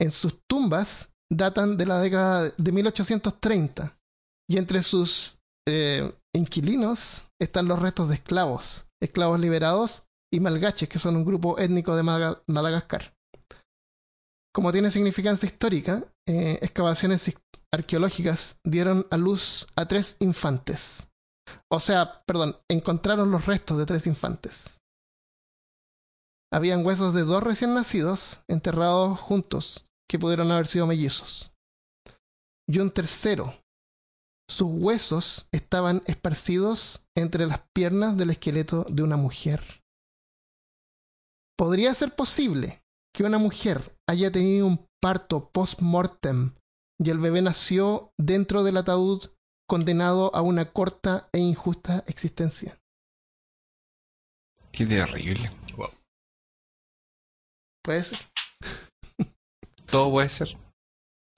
En 0.00 0.10
sus 0.10 0.40
tumbas 0.48 1.10
datan 1.30 1.76
de 1.76 1.86
la 1.86 2.00
década 2.00 2.52
de 2.56 2.72
1830 2.72 3.96
y 4.50 4.56
entre 4.56 4.82
sus 4.82 5.38
eh, 5.68 6.10
inquilinos 6.34 7.26
están 7.40 7.68
los 7.68 7.78
restos 7.80 8.08
de 8.08 8.14
esclavos, 8.16 8.86
esclavos 9.00 9.38
liberados 9.38 10.04
y 10.32 10.40
malgaches, 10.40 10.88
que 10.88 10.98
son 10.98 11.16
un 11.16 11.24
grupo 11.24 11.58
étnico 11.58 11.94
de 11.96 12.02
Madaga- 12.02 12.42
Madagascar. 12.46 13.12
Como 14.54 14.72
tiene 14.72 14.90
significancia 14.90 15.46
histórica, 15.46 16.04
eh, 16.26 16.58
excavaciones 16.62 17.32
arqueológicas 17.72 18.60
dieron 18.64 19.06
a 19.10 19.16
luz 19.16 19.66
a 19.76 19.86
tres 19.86 20.16
infantes. 20.20 21.08
O 21.70 21.80
sea, 21.80 22.22
perdón, 22.24 22.56
encontraron 22.68 23.30
los 23.30 23.46
restos 23.46 23.78
de 23.78 23.86
tres 23.86 24.06
infantes. 24.06 24.80
Habían 26.52 26.84
huesos 26.84 27.12
de 27.14 27.24
dos 27.24 27.42
recién 27.42 27.74
nacidos 27.74 28.40
enterrados 28.48 29.18
juntos, 29.20 29.84
que 30.08 30.18
pudieron 30.18 30.50
haber 30.50 30.66
sido 30.66 30.86
mellizos. 30.86 31.52
Y 32.66 32.78
un 32.78 32.90
tercero. 32.90 33.54
Sus 34.50 34.68
huesos 34.70 35.46
estaban 35.52 36.02
esparcidos 36.06 37.04
entre 37.14 37.46
las 37.46 37.60
piernas 37.74 38.16
del 38.16 38.30
esqueleto 38.30 38.84
de 38.88 39.02
una 39.02 39.16
mujer. 39.16 39.62
¿Podría 41.56 41.92
ser 41.94 42.14
posible 42.14 42.82
que 43.18 43.24
una 43.24 43.38
mujer 43.38 43.96
haya 44.08 44.30
tenido 44.30 44.64
un 44.64 44.86
parto 45.02 45.50
post-mortem 45.50 46.54
y 47.00 47.10
el 47.10 47.18
bebé 47.18 47.42
nació 47.42 48.12
dentro 48.16 48.62
del 48.62 48.76
ataúd 48.76 49.32
condenado 49.68 50.32
a 50.36 50.42
una 50.42 50.72
corta 50.72 51.28
e 51.32 51.40
injusta 51.40 52.04
existencia? 52.06 52.78
Qué 54.70 54.86
terrible. 54.86 55.50
Wow. 55.76 55.90
Puede 57.84 58.04
ser. 58.04 58.20
Todo 59.90 60.12
puede 60.12 60.28
ser. 60.28 60.56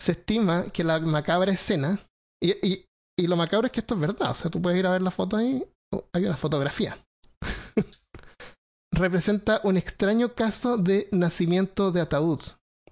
se 0.02 0.12
estima 0.12 0.70
que 0.70 0.84
la 0.84 0.98
macabra 0.98 1.50
escena, 1.50 1.98
y, 2.42 2.50
y, 2.60 2.84
y 3.18 3.26
lo 3.26 3.36
macabro 3.36 3.68
es 3.68 3.72
que 3.72 3.80
esto 3.80 3.94
es 3.94 4.00
verdad, 4.02 4.32
o 4.32 4.34
sea, 4.34 4.50
tú 4.50 4.60
puedes 4.60 4.78
ir 4.78 4.86
a 4.86 4.92
ver 4.92 5.00
la 5.00 5.10
foto 5.10 5.38
ahí, 5.38 5.64
hay 6.12 6.26
una 6.26 6.36
fotografía. 6.36 6.94
Representa 9.00 9.62
un 9.64 9.78
extraño 9.78 10.34
caso 10.34 10.76
de 10.76 11.08
nacimiento 11.10 11.90
de 11.90 12.02
ataúd, 12.02 12.40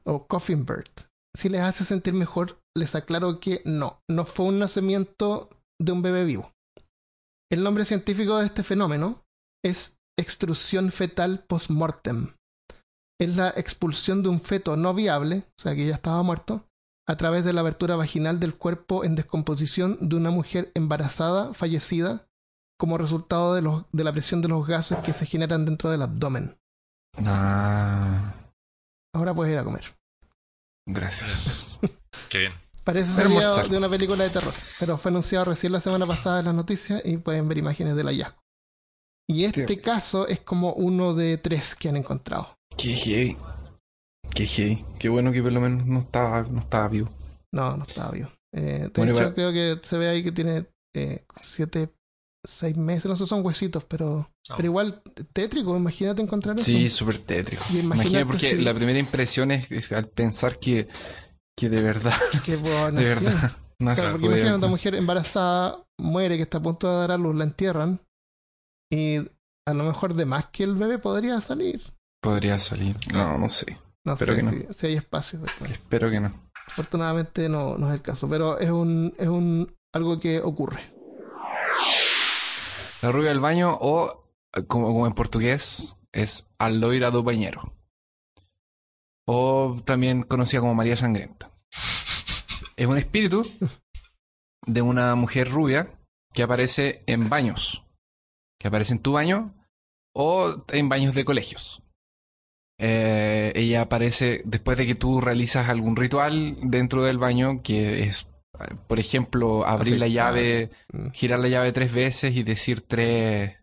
o 0.07 0.27
coffin 0.27 0.65
bird. 0.65 0.89
Si 1.37 1.51
les 1.51 1.61
hace 1.61 1.85
sentir 1.85 2.15
mejor, 2.15 2.63
les 2.75 2.95
aclaro 2.95 3.41
que 3.41 3.61
no, 3.67 4.01
no 4.09 4.25
fue 4.25 4.47
un 4.47 4.59
nacimiento 4.59 5.51
de 5.79 5.93
un 5.93 6.01
bebé 6.01 6.25
vivo. 6.25 6.51
El 7.53 7.63
nombre 7.63 7.85
científico 7.85 8.39
de 8.39 8.47
este 8.47 8.63
fenómeno 8.63 9.23
es 9.63 9.99
extrusión 10.19 10.93
fetal 10.93 11.45
post-mortem. 11.47 12.33
Es 13.21 13.37
la 13.37 13.51
expulsión 13.51 14.23
de 14.23 14.31
un 14.31 14.41
feto 14.41 14.79
no 14.79 14.95
viable, 14.95 15.45
o 15.59 15.63
sea 15.63 15.75
que 15.75 15.87
ya 15.87 15.97
estaba 15.97 16.23
muerto, 16.23 16.65
a 17.07 17.19
través 17.19 17.45
de 17.45 17.53
la 17.53 17.61
abertura 17.61 17.97
vaginal 17.97 18.41
del 18.41 18.57
cuerpo 18.57 19.05
en 19.05 19.15
descomposición 19.15 19.99
de 20.01 20.17
una 20.17 20.31
mujer 20.31 20.73
embarazada 20.75 21.53
fallecida 21.53 22.28
como 22.79 22.97
resultado 22.97 23.55
de, 23.55 23.63
los, 23.63 23.85
de 23.93 24.05
la 24.05 24.13
presión 24.13 24.41
de 24.41 24.49
los 24.49 24.67
gases 24.67 24.99
que 25.01 25.13
se 25.13 25.27
generan 25.27 25.65
dentro 25.65 25.91
del 25.91 26.03
abdomen. 26.03 26.57
Ah, 27.25 28.35
Ahora 29.15 29.35
puedes 29.35 29.53
ir 29.53 29.59
a 29.59 29.65
comer. 29.65 29.85
gracias. 30.87 31.79
Qué 32.31 32.39
bien. 32.39 32.53
Parece 32.85 33.21
almorzar. 33.21 33.69
de 33.69 33.77
una 33.77 33.89
película 33.89 34.25
de 34.25 34.31
terror, 34.31 34.55
pero 34.81 34.97
fue 34.97 35.11
anunciado 35.11 35.45
recién 35.47 35.73
la 35.73 35.81
semana 35.81 36.07
pasada 36.07 36.39
en 36.39 36.47
las 36.47 36.55
noticias 36.55 37.03
y 37.05 37.19
pueden 37.19 37.47
ver 37.49 37.59
imágenes 37.59 37.95
del 37.97 38.07
hallazgo. 38.07 38.41
Y 39.29 39.45
este 39.45 39.79
caso 39.81 40.27
es 40.27 40.41
como 40.41 40.73
uno 40.73 41.13
de 41.13 41.37
tres 41.37 41.75
que 41.75 41.91
han 41.91 41.97
encontrado. 41.99 42.57
Qué 42.79 42.95
heavy. 42.95 43.37
Qué 44.35 44.47
heavy. 44.47 44.83
Qué 44.99 45.11
bueno 45.11 45.33
que 45.33 45.43
por 45.43 45.53
lo 45.53 45.61
menos 45.61 45.85
no 45.85 46.01
estaba, 46.01 46.43
no 46.45 46.61
estaba 46.61 46.89
vivo. 46.89 47.11
No, 47.53 47.77
no 47.77 47.85
estaba 47.85 48.11
vivo. 48.13 48.31
Eh, 48.55 48.89
de 48.91 48.93
Bueno, 48.97 49.19
hecho, 49.19 49.35
creo 49.35 49.53
que 49.53 49.79
se 49.87 49.99
ve 49.99 50.09
ahí 50.09 50.23
que 50.23 50.33
tiene 50.33 50.67
eh, 50.95 51.27
siete, 51.43 51.91
seis 52.47 52.77
meses, 52.77 53.07
no 53.07 53.17
sé, 53.17 53.27
son 53.27 53.45
huesitos, 53.45 53.85
pero, 53.85 54.31
No. 54.49 54.57
pero 54.57 54.67
igual 54.67 55.03
tétrico, 55.33 55.77
imagínate 55.77 56.23
encontrar 56.23 56.57
eso. 56.57 56.65
Sí, 56.65 56.89
súper 56.91 57.19
tétrico. 57.19 57.63
Imagínate 57.71 58.09
Imagina 58.11 58.27
porque 58.27 58.51
si- 58.57 58.63
la 58.63 58.75
primera 58.75 58.99
impresión 58.99 59.51
es, 59.51 59.71
es 59.73 59.91
al 59.93 60.07
pensar 60.09 60.59
que, 60.59 60.89
que 61.57 61.69
de 61.69 61.83
verdad, 61.83 62.15
Qué 62.45 62.57
buena, 62.57 63.01
de 63.01 63.07
sí. 63.07 63.25
verdad, 63.25 63.53
no 63.81 63.95
Claro, 63.95 64.11
porque 64.13 64.27
imagínate 64.27 64.57
una 64.57 64.67
mujer 64.69 64.95
embarazada 64.95 65.85
muere, 66.01 66.37
que 66.37 66.43
está 66.43 66.59
a 66.59 66.63
punto 66.63 66.89
de 66.91 66.97
dar 66.97 67.11
a 67.13 67.17
luz, 67.19 67.35
la 67.37 67.45
entierran 67.45 68.01
y 68.91 69.17
a 69.67 69.75
lo 69.75 69.85
mejor 69.85 70.15
de 70.15 70.25
más 70.25 70.47
que 70.47 70.65
el 70.65 70.75
bebé 70.77 70.99
podría 70.99 71.41
salir. 71.41 71.83
podría 72.23 72.59
salir. 72.59 72.97
No, 73.13 73.37
no 73.37 73.49
sé. 73.51 73.79
No 74.07 74.15
Espero 74.15 74.35
sé 74.35 74.39
que 74.39 74.45
no. 74.45 74.51
si, 74.53 74.75
si 74.79 74.87
hay 74.87 74.95
espacio. 74.97 75.41
pero 75.43 75.53
bueno. 75.61 75.75
Espero 75.75 76.11
que 76.11 76.21
no. 76.21 76.33
Afortunadamente 76.69 77.49
no, 77.49 77.77
no 77.77 77.89
es 77.89 77.95
el 77.95 78.03
caso, 78.03 78.29
pero 78.29 78.59
es 78.59 78.71
un, 78.71 79.15
es 79.19 79.29
un 79.29 79.71
algo 79.93 80.19
que 80.21 80.41
ocurre. 80.41 80.83
La 83.01 83.13
rubia 83.13 83.29
del 83.29 83.41
baño 83.41 83.77
o, 83.81 84.25
eh, 84.55 84.65
como, 84.67 85.07
en 85.07 85.13
portugués, 85.13 85.97
es 86.13 86.51
a 86.59 86.69
loira 86.71 87.11
do 87.11 87.23
bañero. 87.23 87.63
O 89.27 89.81
también 89.85 90.23
conocida 90.23 90.61
como 90.61 90.75
María 90.75 90.97
Sangrenta. 90.97 91.53
Es 92.77 92.87
un 92.87 92.99
espíritu 92.99 93.47
de 94.67 94.83
una 94.83 95.15
mujer 95.15 95.51
rubia 95.51 95.87
que 96.33 96.43
aparece 96.43 97.03
en 97.07 97.29
baños. 97.29 97.87
Que 98.59 98.69
aparece 98.69 98.95
en 98.95 99.01
tu 99.01 99.13
baño 99.13 99.55
o 100.15 100.65
en 100.69 100.89
baños 100.89 101.15
de 101.15 101.25
colegios. 101.25 101.83
Eh, 102.81 103.53
ella 103.57 103.83
aparece 103.83 104.43
después 104.45 104.79
de 104.79 104.87
que 104.87 104.95
tú 104.95 105.21
realizas 105.21 105.69
algún 105.69 105.97
ritual 105.97 106.57
dentro 106.63 107.03
del 107.03 107.19
baño 107.19 107.61
que 107.63 108.05
es, 108.05 108.28
por 108.87 108.99
ejemplo, 108.99 109.67
abrir 109.67 109.99
la 109.99 110.09
llave 110.09 110.71
Mm. 110.93 111.11
girar 111.11 111.39
la 111.41 111.49
llave 111.49 111.73
tres 111.73 111.93
veces 111.93 112.35
y 112.37 112.43
decir 112.43 112.81
tres, 112.83 113.57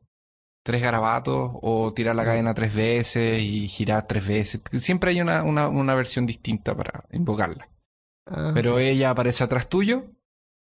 tres 0.64 0.82
garabatos 0.82 1.52
o 1.62 1.94
tirar 1.94 2.16
la 2.16 2.24
Mm. 2.24 2.26
cadena 2.26 2.54
tres 2.54 2.74
veces 2.74 3.40
y 3.42 3.68
girar 3.68 4.08
tres 4.08 4.28
veces. 4.28 4.62
Siempre 4.74 5.12
hay 5.12 5.22
una, 5.22 5.44
una, 5.44 5.68
una 5.68 5.96
versión 5.96 6.26
distinta 6.26 6.76
para 6.76 7.06
invocarla. 7.12 7.70
Ah, 8.28 8.52
Pero 8.54 8.80
ella 8.80 9.12
aparece 9.12 9.44
atrás 9.44 9.70
tuyo 9.70 10.06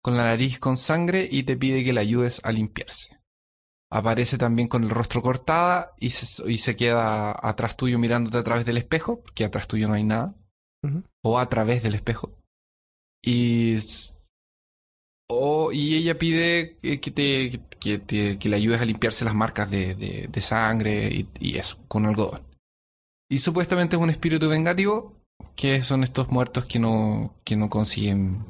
con 0.02 0.16
la 0.16 0.24
nariz 0.24 0.58
con 0.58 0.76
sangre 0.76 1.28
y 1.30 1.44
te 1.44 1.56
pide 1.56 1.84
que 1.84 1.92
la 1.92 2.00
ayudes 2.00 2.40
a 2.44 2.50
limpiarse. 2.50 3.18
Aparece 3.88 4.38
también 4.38 4.66
con 4.68 4.82
el 4.84 4.90
rostro 4.90 5.20
cortada 5.22 5.92
y 6.00 6.10
se, 6.10 6.50
y 6.50 6.58
se 6.58 6.74
queda 6.76 7.30
atrás 7.46 7.76
tuyo 7.76 7.98
mirándote 7.98 8.38
a 8.38 8.42
través 8.42 8.64
del 8.64 8.78
espejo, 8.78 9.20
porque 9.22 9.44
atrás 9.44 9.68
tuyo 9.68 9.86
no 9.86 9.94
hay 9.94 10.02
nada. 10.04 10.34
O 11.22 11.38
a 11.38 11.48
través 11.48 11.82
del 11.84 11.94
espejo. 11.94 12.32
Y 13.24 13.76
s- 15.32 15.44
o, 15.44 15.72
y 15.72 15.96
ella 15.96 16.18
pide 16.18 16.76
que 16.80 17.10
te, 17.10 17.60
que, 17.80 17.98
te- 17.98 18.38
que 18.38 18.48
le 18.48 18.56
ayudes 18.56 18.80
a 18.80 18.84
limpiarse 18.84 19.24
las 19.24 19.34
marcas 19.34 19.70
de, 19.70 19.94
de- 19.94 20.28
de 20.30 20.40
sangre 20.40 21.08
y, 21.08 21.26
y 21.40 21.58
eso, 21.58 21.78
con 21.88 22.06
algodón. 22.06 22.42
Y 23.30 23.38
supuestamente 23.38 23.96
es 23.96 24.02
un 24.02 24.10
espíritu 24.10 24.48
vengativo, 24.48 25.14
que 25.56 25.82
son 25.82 26.02
estos 26.04 26.28
muertos 26.28 26.66
que 26.66 26.78
no, 26.78 27.34
que 27.44 27.56
no 27.56 27.70
consiguen 27.70 28.44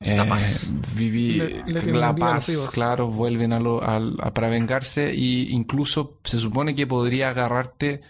La 0.00 0.24
eh, 0.24 0.28
paz. 0.28 0.72
vivir 0.96 1.62
Le- 1.66 1.82
la 1.92 2.14
paz, 2.14 2.70
claro, 2.72 3.08
vuelven 3.08 3.52
a, 3.52 3.60
lo, 3.60 3.82
a- 3.82 4.32
para 4.34 4.48
vengarse 4.48 5.14
y 5.14 5.50
incluso 5.50 6.20
se 6.24 6.38
supone 6.38 6.74
que 6.74 6.86
podría 6.86 7.30
agarrarte, 7.30 8.00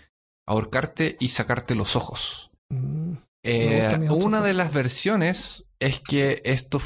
ahorcarte 0.46 1.16
y 1.20 1.28
sacarte 1.28 1.74
los 1.74 1.96
ojos. 1.96 2.50
mm, 2.70 3.12
Eh, 3.44 4.08
una 4.10 4.42
de 4.42 4.54
las 4.54 4.72
versiones 4.72 5.65
es 5.80 6.00
que 6.00 6.42
esto, 6.44 6.80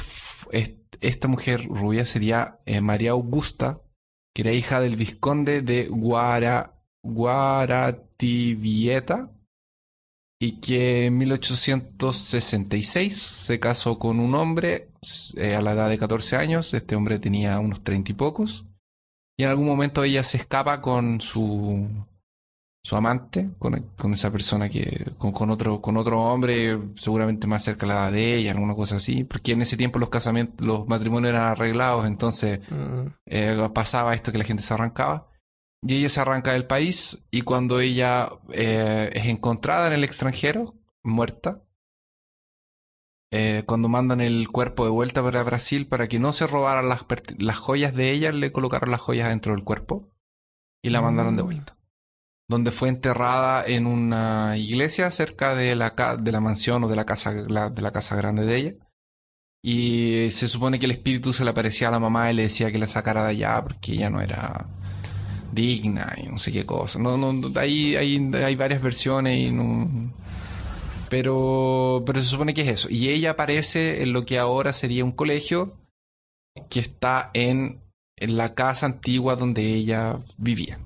esta 0.99 1.27
mujer 1.27 1.65
rubia 1.65 2.05
sería 2.05 2.59
eh, 2.65 2.81
María 2.81 3.11
Augusta, 3.11 3.81
que 4.33 4.41
era 4.43 4.53
hija 4.53 4.79
del 4.79 4.95
vizconde 4.95 5.61
de 5.61 5.87
Guara, 5.87 6.81
Guarativieta, 7.03 9.31
y 10.39 10.59
que 10.59 11.05
en 11.05 11.19
1866 11.19 13.15
se 13.15 13.59
casó 13.59 13.99
con 13.99 14.19
un 14.19 14.33
hombre 14.33 14.89
eh, 15.35 15.53
a 15.55 15.61
la 15.61 15.73
edad 15.73 15.89
de 15.89 15.99
14 15.99 16.35
años. 16.35 16.73
Este 16.73 16.95
hombre 16.95 17.19
tenía 17.19 17.59
unos 17.59 17.83
30 17.83 18.11
y 18.11 18.15
pocos. 18.15 18.65
Y 19.37 19.43
en 19.43 19.49
algún 19.49 19.67
momento 19.67 20.03
ella 20.03 20.23
se 20.23 20.37
escapa 20.37 20.81
con 20.81 21.21
su 21.21 21.87
su 22.83 22.95
amante, 22.95 23.51
con, 23.59 23.91
con 23.97 24.13
esa 24.13 24.31
persona 24.31 24.67
que, 24.67 25.11
con, 25.17 25.31
con 25.31 25.49
otro, 25.51 25.81
con 25.81 25.97
otro 25.97 26.21
hombre, 26.21 26.79
seguramente 26.95 27.45
más 27.47 27.63
cerca 27.63 27.81
de 27.85 27.93
la 27.93 27.99
edad 28.05 28.11
de 28.11 28.35
ella, 28.35 28.51
alguna 28.51 28.73
cosa 28.75 28.95
así, 28.95 29.23
porque 29.23 29.51
en 29.51 29.61
ese 29.61 29.77
tiempo 29.77 29.99
los 29.99 30.09
casamientos, 30.09 30.65
los 30.65 30.87
matrimonios 30.87 31.29
eran 31.29 31.43
arreglados, 31.43 32.05
entonces 32.07 32.59
mm, 32.71 33.05
eh, 33.27 33.69
pasaba 33.73 34.15
esto 34.15 34.31
que 34.31 34.39
la 34.39 34.43
gente 34.43 34.63
se 34.63 34.73
arrancaba. 34.73 35.27
Y 35.83 35.95
ella 35.95 36.09
se 36.09 36.21
arranca 36.21 36.53
del 36.53 36.67
país 36.67 37.25
y 37.31 37.41
cuando 37.41 37.79
ella 37.79 38.29
eh, 38.51 39.09
es 39.13 39.25
encontrada 39.25 39.87
en 39.87 39.93
el 39.93 40.03
extranjero, 40.03 40.75
muerta, 41.03 41.63
eh, 43.31 43.63
cuando 43.65 43.87
mandan 43.89 44.21
el 44.21 44.47
cuerpo 44.49 44.83
de 44.83 44.91
vuelta 44.91 45.23
para 45.23 45.41
Brasil 45.43 45.87
para 45.87 46.07
que 46.07 46.19
no 46.19 46.33
se 46.33 46.45
robaran 46.47 46.89
las, 46.89 47.05
las 47.37 47.57
joyas 47.57 47.95
de 47.95 48.11
ella, 48.11 48.31
le 48.31 48.51
colocaron 48.51 48.91
las 48.91 49.01
joyas 49.01 49.29
dentro 49.29 49.53
del 49.55 49.63
cuerpo 49.63 50.09
y 50.83 50.89
la 50.89 51.01
mandaron 51.01 51.35
de 51.35 51.43
Mm. 51.43 51.45
vuelta. 51.45 51.77
Donde 52.51 52.71
fue 52.71 52.89
enterrada 52.89 53.65
en 53.65 53.87
una 53.87 54.57
iglesia 54.57 55.09
cerca 55.09 55.55
de 55.55 55.73
la, 55.73 55.95
de 56.19 56.31
la 56.31 56.41
mansión 56.41 56.83
o 56.83 56.87
de 56.89 56.97
la 56.97 57.05
casa, 57.05 57.31
de 57.31 57.81
la 57.81 57.91
casa 57.91 58.15
grande 58.17 58.45
de 58.45 58.55
ella. 58.57 58.73
Y 59.63 60.29
se 60.31 60.47
supone 60.47 60.77
que 60.77 60.85
el 60.85 60.91
espíritu 60.91 61.31
se 61.33 61.45
le 61.45 61.51
aparecía 61.51 61.87
a 61.87 61.91
la 61.91 61.99
mamá 61.99 62.29
y 62.29 62.35
le 62.35 62.43
decía 62.43 62.71
que 62.71 62.77
la 62.77 62.87
sacara 62.87 63.23
de 63.23 63.29
allá 63.29 63.63
porque 63.63 63.93
ella 63.93 64.09
no 64.09 64.19
era 64.19 64.67
digna 65.53 66.13
y 66.17 66.27
no 66.27 66.37
sé 66.39 66.51
qué 66.51 66.65
cosa. 66.65 66.99
No, 66.99 67.17
no, 67.17 67.31
hay, 67.59 67.95
hay, 67.95 68.17
hay 68.33 68.55
varias 68.55 68.81
versiones 68.81 69.39
y 69.39 69.51
no... 69.51 70.13
Pero, 71.09 72.03
pero 72.05 72.21
se 72.21 72.27
supone 72.27 72.53
que 72.53 72.61
es 72.61 72.69
eso. 72.69 72.87
Y 72.89 73.09
ella 73.09 73.31
aparece 73.31 74.03
en 74.03 74.13
lo 74.13 74.25
que 74.25 74.39
ahora 74.39 74.73
sería 74.73 75.05
un 75.05 75.11
colegio 75.11 75.77
que 76.69 76.79
está 76.79 77.31
en, 77.33 77.81
en 78.17 78.37
la 78.37 78.55
casa 78.55 78.87
antigua 78.87 79.35
donde 79.35 79.73
ella 79.73 80.19
vivía, 80.37 80.79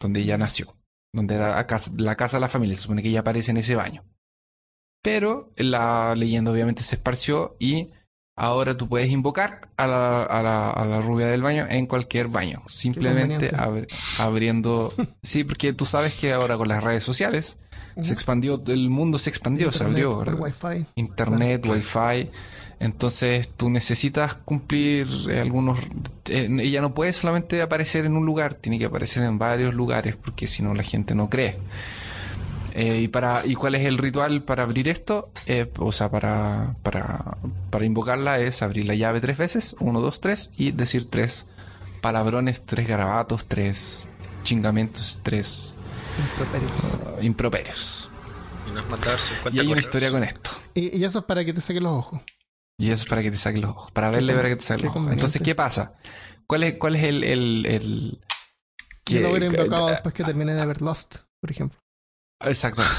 donde 0.00 0.20
ella 0.20 0.38
nació, 0.38 0.76
donde 1.12 1.36
la 1.38 1.66
casa, 1.66 1.90
la 1.96 2.16
casa 2.16 2.36
de 2.36 2.42
la 2.42 2.48
familia. 2.48 2.76
Se 2.76 2.82
supone 2.82 3.02
que 3.02 3.08
ella 3.08 3.20
aparece 3.20 3.50
en 3.50 3.56
ese 3.58 3.74
baño. 3.76 4.04
Pero 5.02 5.52
la 5.56 6.14
leyenda 6.14 6.50
obviamente 6.52 6.82
se 6.82 6.96
esparció 6.96 7.56
y 7.58 7.90
ahora 8.36 8.76
tú 8.76 8.86
puedes 8.88 9.10
invocar 9.10 9.70
a 9.78 9.86
la, 9.86 10.22
a 10.24 10.42
la, 10.42 10.70
a 10.70 10.84
la 10.84 11.00
rubia 11.00 11.26
del 11.26 11.42
baño 11.42 11.66
en 11.68 11.86
cualquier 11.86 12.28
baño. 12.28 12.62
Simplemente 12.66 13.50
abri- 13.52 13.86
abriendo... 14.20 14.92
Sí, 15.22 15.44
porque 15.44 15.72
tú 15.72 15.86
sabes 15.86 16.14
que 16.18 16.32
ahora 16.32 16.56
con 16.58 16.68
las 16.68 16.82
redes 16.84 17.02
sociales 17.04 17.56
se 18.00 18.12
expandió, 18.12 18.62
el 18.66 18.88
mundo 18.88 19.18
se 19.18 19.28
expandió, 19.30 19.72
se 19.72 19.84
Internet 19.84 20.04
abrió. 20.04 20.16
por 20.16 20.26
¿verdad? 20.26 20.40
Wi-Fi. 20.72 20.86
internet, 20.96 21.66
wifi. 21.66 22.30
Entonces 22.80 23.48
tú 23.56 23.68
necesitas 23.70 24.34
cumplir 24.34 25.06
eh, 25.28 25.38
algunos... 25.40 25.78
eh, 26.24 26.48
ella 26.60 26.80
no 26.80 26.94
puede 26.94 27.12
solamente 27.12 27.60
aparecer 27.62 28.06
en 28.06 28.16
un 28.16 28.24
lugar, 28.26 28.54
tiene 28.54 28.78
que 28.78 28.86
aparecer 28.86 29.22
en 29.22 29.38
varios 29.38 29.74
lugares 29.74 30.16
porque 30.16 30.46
si 30.48 30.62
no 30.62 30.74
la 30.74 30.82
gente 30.82 31.14
no 31.14 31.28
cree. 31.28 31.58
Eh, 32.72 33.00
y, 33.02 33.08
para, 33.08 33.42
¿Y 33.44 33.54
cuál 33.54 33.74
es 33.74 33.84
el 33.84 33.98
ritual 33.98 34.42
para 34.44 34.62
abrir 34.62 34.88
esto? 34.88 35.30
Eh, 35.46 35.70
o 35.78 35.92
sea, 35.92 36.08
para, 36.10 36.76
para, 36.82 37.36
para 37.68 37.84
invocarla 37.84 38.38
es 38.38 38.62
abrir 38.62 38.86
la 38.86 38.94
llave 38.94 39.20
tres 39.20 39.36
veces, 39.38 39.76
uno, 39.80 40.00
dos, 40.00 40.20
tres, 40.20 40.50
y 40.56 40.70
decir 40.72 41.04
tres 41.10 41.46
palabrones, 42.00 42.64
tres 42.64 42.88
garabatos, 42.88 43.46
tres 43.46 44.08
chingamentos, 44.44 45.20
tres 45.22 45.74
Improperios. 46.18 46.72
uh, 47.18 47.22
improperios. 47.22 48.10
Y 48.66 48.90
mandar 48.90 49.18
50 49.20 49.50
Y 49.56 49.60
hay 49.60 49.72
una 49.72 49.80
historia 49.80 50.10
con 50.10 50.22
esto. 50.24 50.50
Y, 50.74 50.96
y 50.96 51.04
eso 51.04 51.18
es 51.18 51.24
para 51.24 51.44
que 51.44 51.52
te 51.52 51.60
saquen 51.60 51.82
los 51.82 51.92
ojos. 51.92 52.20
Y 52.80 52.90
eso 52.90 53.02
es 53.04 53.08
para 53.10 53.22
que 53.22 53.30
te 53.30 53.36
saquen 53.36 53.60
los 53.60 53.70
ojos. 53.72 53.92
Para 53.92 54.10
verle, 54.10 54.34
para 54.34 54.48
que 54.48 54.56
te 54.56 54.62
saquen 54.62 54.80
qué 54.80 54.86
los 54.88 54.96
ojos. 54.96 55.12
Entonces, 55.12 55.42
¿qué 55.42 55.54
pasa? 55.54 55.94
¿Cuál 56.46 56.62
es, 56.64 56.74
cuál 56.78 56.96
es 56.96 57.04
el... 57.04 57.22
el, 57.24 57.66
el 57.66 58.20
Yo 59.06 59.16
que- 59.16 59.20
lo 59.20 59.30
hubiera 59.30 59.46
invocado 59.46 59.86
que- 59.86 59.92
después 59.92 60.14
que 60.14 60.24
termine 60.24 60.54
de 60.54 60.64
ver 60.66 60.80
Lost, 60.80 61.16
por 61.40 61.50
ejemplo. 61.50 61.78
Exactamente. 62.42 62.96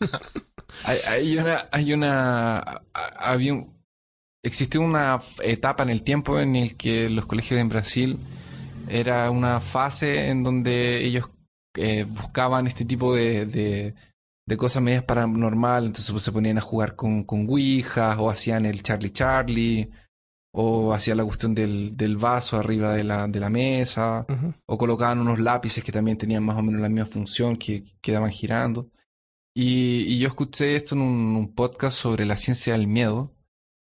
hay, 0.84 0.98
hay 1.08 1.38
una... 1.38 1.68
Hay 1.70 1.92
una... 1.92 2.82
Había 2.92 3.54
un... 3.54 3.74
Existió 4.42 4.80
una 4.82 5.20
etapa 5.42 5.84
en 5.84 5.90
el 5.90 6.02
tiempo 6.02 6.38
en 6.38 6.56
el 6.56 6.76
que 6.76 7.08
los 7.08 7.24
colegios 7.24 7.58
en 7.60 7.68
Brasil 7.70 8.18
era 8.88 9.30
una 9.30 9.60
fase 9.60 10.28
en 10.28 10.42
donde 10.42 11.02
ellos 11.02 11.30
eh, 11.76 12.04
buscaban 12.06 12.66
este 12.66 12.84
tipo 12.84 13.14
de, 13.14 13.46
de, 13.46 13.94
de 14.46 14.56
cosas 14.56 14.82
medias 14.82 15.04
paranormal, 15.04 15.86
entonces 15.86 16.10
pues, 16.12 16.22
se 16.22 16.32
ponían 16.32 16.58
a 16.58 16.62
jugar 16.62 16.96
con, 16.96 17.24
con 17.24 17.46
Ouijas 17.48 18.18
o 18.18 18.28
hacían 18.30 18.66
el 18.66 18.82
Charlie 18.82 19.10
Charlie 19.12 19.90
o 20.52 20.92
hacían 20.92 21.16
la 21.16 21.24
cuestión 21.24 21.54
del, 21.54 21.96
del 21.96 22.16
vaso 22.16 22.56
arriba 22.58 22.92
de 22.92 23.02
la, 23.04 23.26
de 23.26 23.40
la 23.40 23.50
mesa 23.50 24.24
o 24.66 24.78
colocaban 24.78 25.18
unos 25.18 25.40
lápices 25.40 25.82
que 25.82 25.90
también 25.92 26.16
tenían 26.18 26.44
más 26.44 26.56
o 26.58 26.62
menos 26.62 26.80
la 26.80 26.88
misma 26.88 27.06
función 27.06 27.56
que 27.56 27.82
que 27.82 27.92
quedaban 28.00 28.30
girando. 28.30 28.90
Y, 29.56 30.02
y 30.12 30.18
yo 30.18 30.28
escuché 30.28 30.76
esto 30.76 30.94
en 30.94 31.00
un, 31.02 31.36
un 31.36 31.54
podcast 31.54 31.96
sobre 31.96 32.24
la 32.24 32.36
ciencia 32.36 32.72
del 32.74 32.86
miedo, 32.86 33.34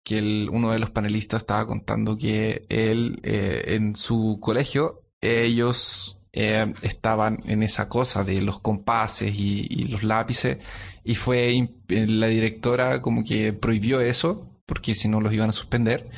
que 0.04 0.18
el- 0.20 0.50
uno 0.52 0.72
de 0.72 0.80
los 0.80 0.90
panelistas 0.92 1.42
estaba 1.44 1.66
contando 1.68 2.18
que 2.18 2.66
él 2.70 3.20
eh, 3.24 3.64
en 3.76 3.96
su 3.96 4.40
colegio 4.42 5.04
ellos 5.22 6.21
eh, 6.34 6.74
estaban 6.82 7.40
en 7.46 7.64
esa 7.64 7.90
cosa 7.90 8.24
de 8.24 8.42
los 8.42 8.60
compases 8.60 9.34
y, 9.36 9.86
los 9.86 10.04
lápices 10.04 10.58
y 11.04 11.16
fue 11.16 11.56
eh, 11.90 12.08
la 12.08 12.28
directora 12.28 13.02
como 13.02 13.24
que 13.24 13.54
prohibió 13.54 14.00
eso 14.02 14.48
porque 14.66 14.96
si 14.96 15.08
no 15.10 15.20
los 15.22 15.34
iban 15.34 15.50
a 15.50 15.54
suspender. 15.54 16.10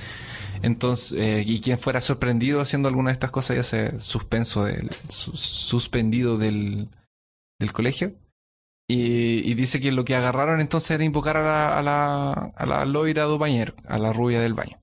Entonces, 0.61 1.17
eh, 1.19 1.43
y 1.45 1.59
quien 1.61 1.79
fuera 1.79 1.99
sorprendido 2.01 2.61
haciendo 2.61 2.87
alguna 2.87 3.09
de 3.09 3.13
estas 3.13 3.31
cosas 3.31 3.57
ya 3.57 3.63
se 3.63 3.99
suspenso 3.99 4.63
del, 4.63 4.91
su- 5.09 5.35
suspendido 5.35 6.37
del, 6.37 6.89
del 7.59 7.73
colegio. 7.73 8.13
Y, 8.87 9.49
y 9.49 9.53
dice 9.55 9.79
que 9.79 9.91
lo 9.91 10.05
que 10.05 10.15
agarraron 10.15 10.61
entonces 10.61 10.91
era 10.91 11.03
invocar 11.05 11.37
a 11.37 11.43
la, 11.43 11.77
a 11.79 11.81
la, 11.81 12.31
a 12.55 12.65
la 12.65 12.85
Loira 12.85 13.23
do 13.23 13.37
bañero, 13.37 13.73
a 13.87 13.97
la 13.97 14.11
rubia 14.13 14.41
del 14.41 14.53
baño. 14.53 14.79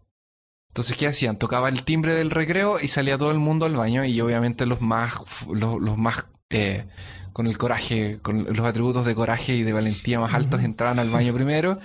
Entonces, 0.70 0.96
¿qué 0.96 1.06
hacían? 1.08 1.36
Tocaba 1.36 1.68
el 1.68 1.82
timbre 1.82 2.14
del 2.14 2.30
recreo 2.30 2.78
y 2.80 2.88
salía 2.88 3.18
todo 3.18 3.32
el 3.32 3.38
mundo 3.38 3.66
al 3.66 3.74
baño 3.76 4.04
y 4.04 4.20
obviamente 4.20 4.66
los 4.66 4.80
más, 4.80 5.14
los, 5.52 5.80
los 5.80 5.98
más, 5.98 6.24
eh, 6.48 6.86
con 7.32 7.46
el 7.46 7.58
coraje, 7.58 8.18
con 8.22 8.44
los 8.44 8.64
atributos 8.66 9.04
de 9.04 9.14
coraje 9.14 9.54
y 9.54 9.62
de 9.64 9.72
valentía 9.72 10.20
más 10.20 10.32
altos 10.34 10.62
entraban 10.62 10.98
al 11.00 11.10
baño 11.10 11.34
primero, 11.34 11.78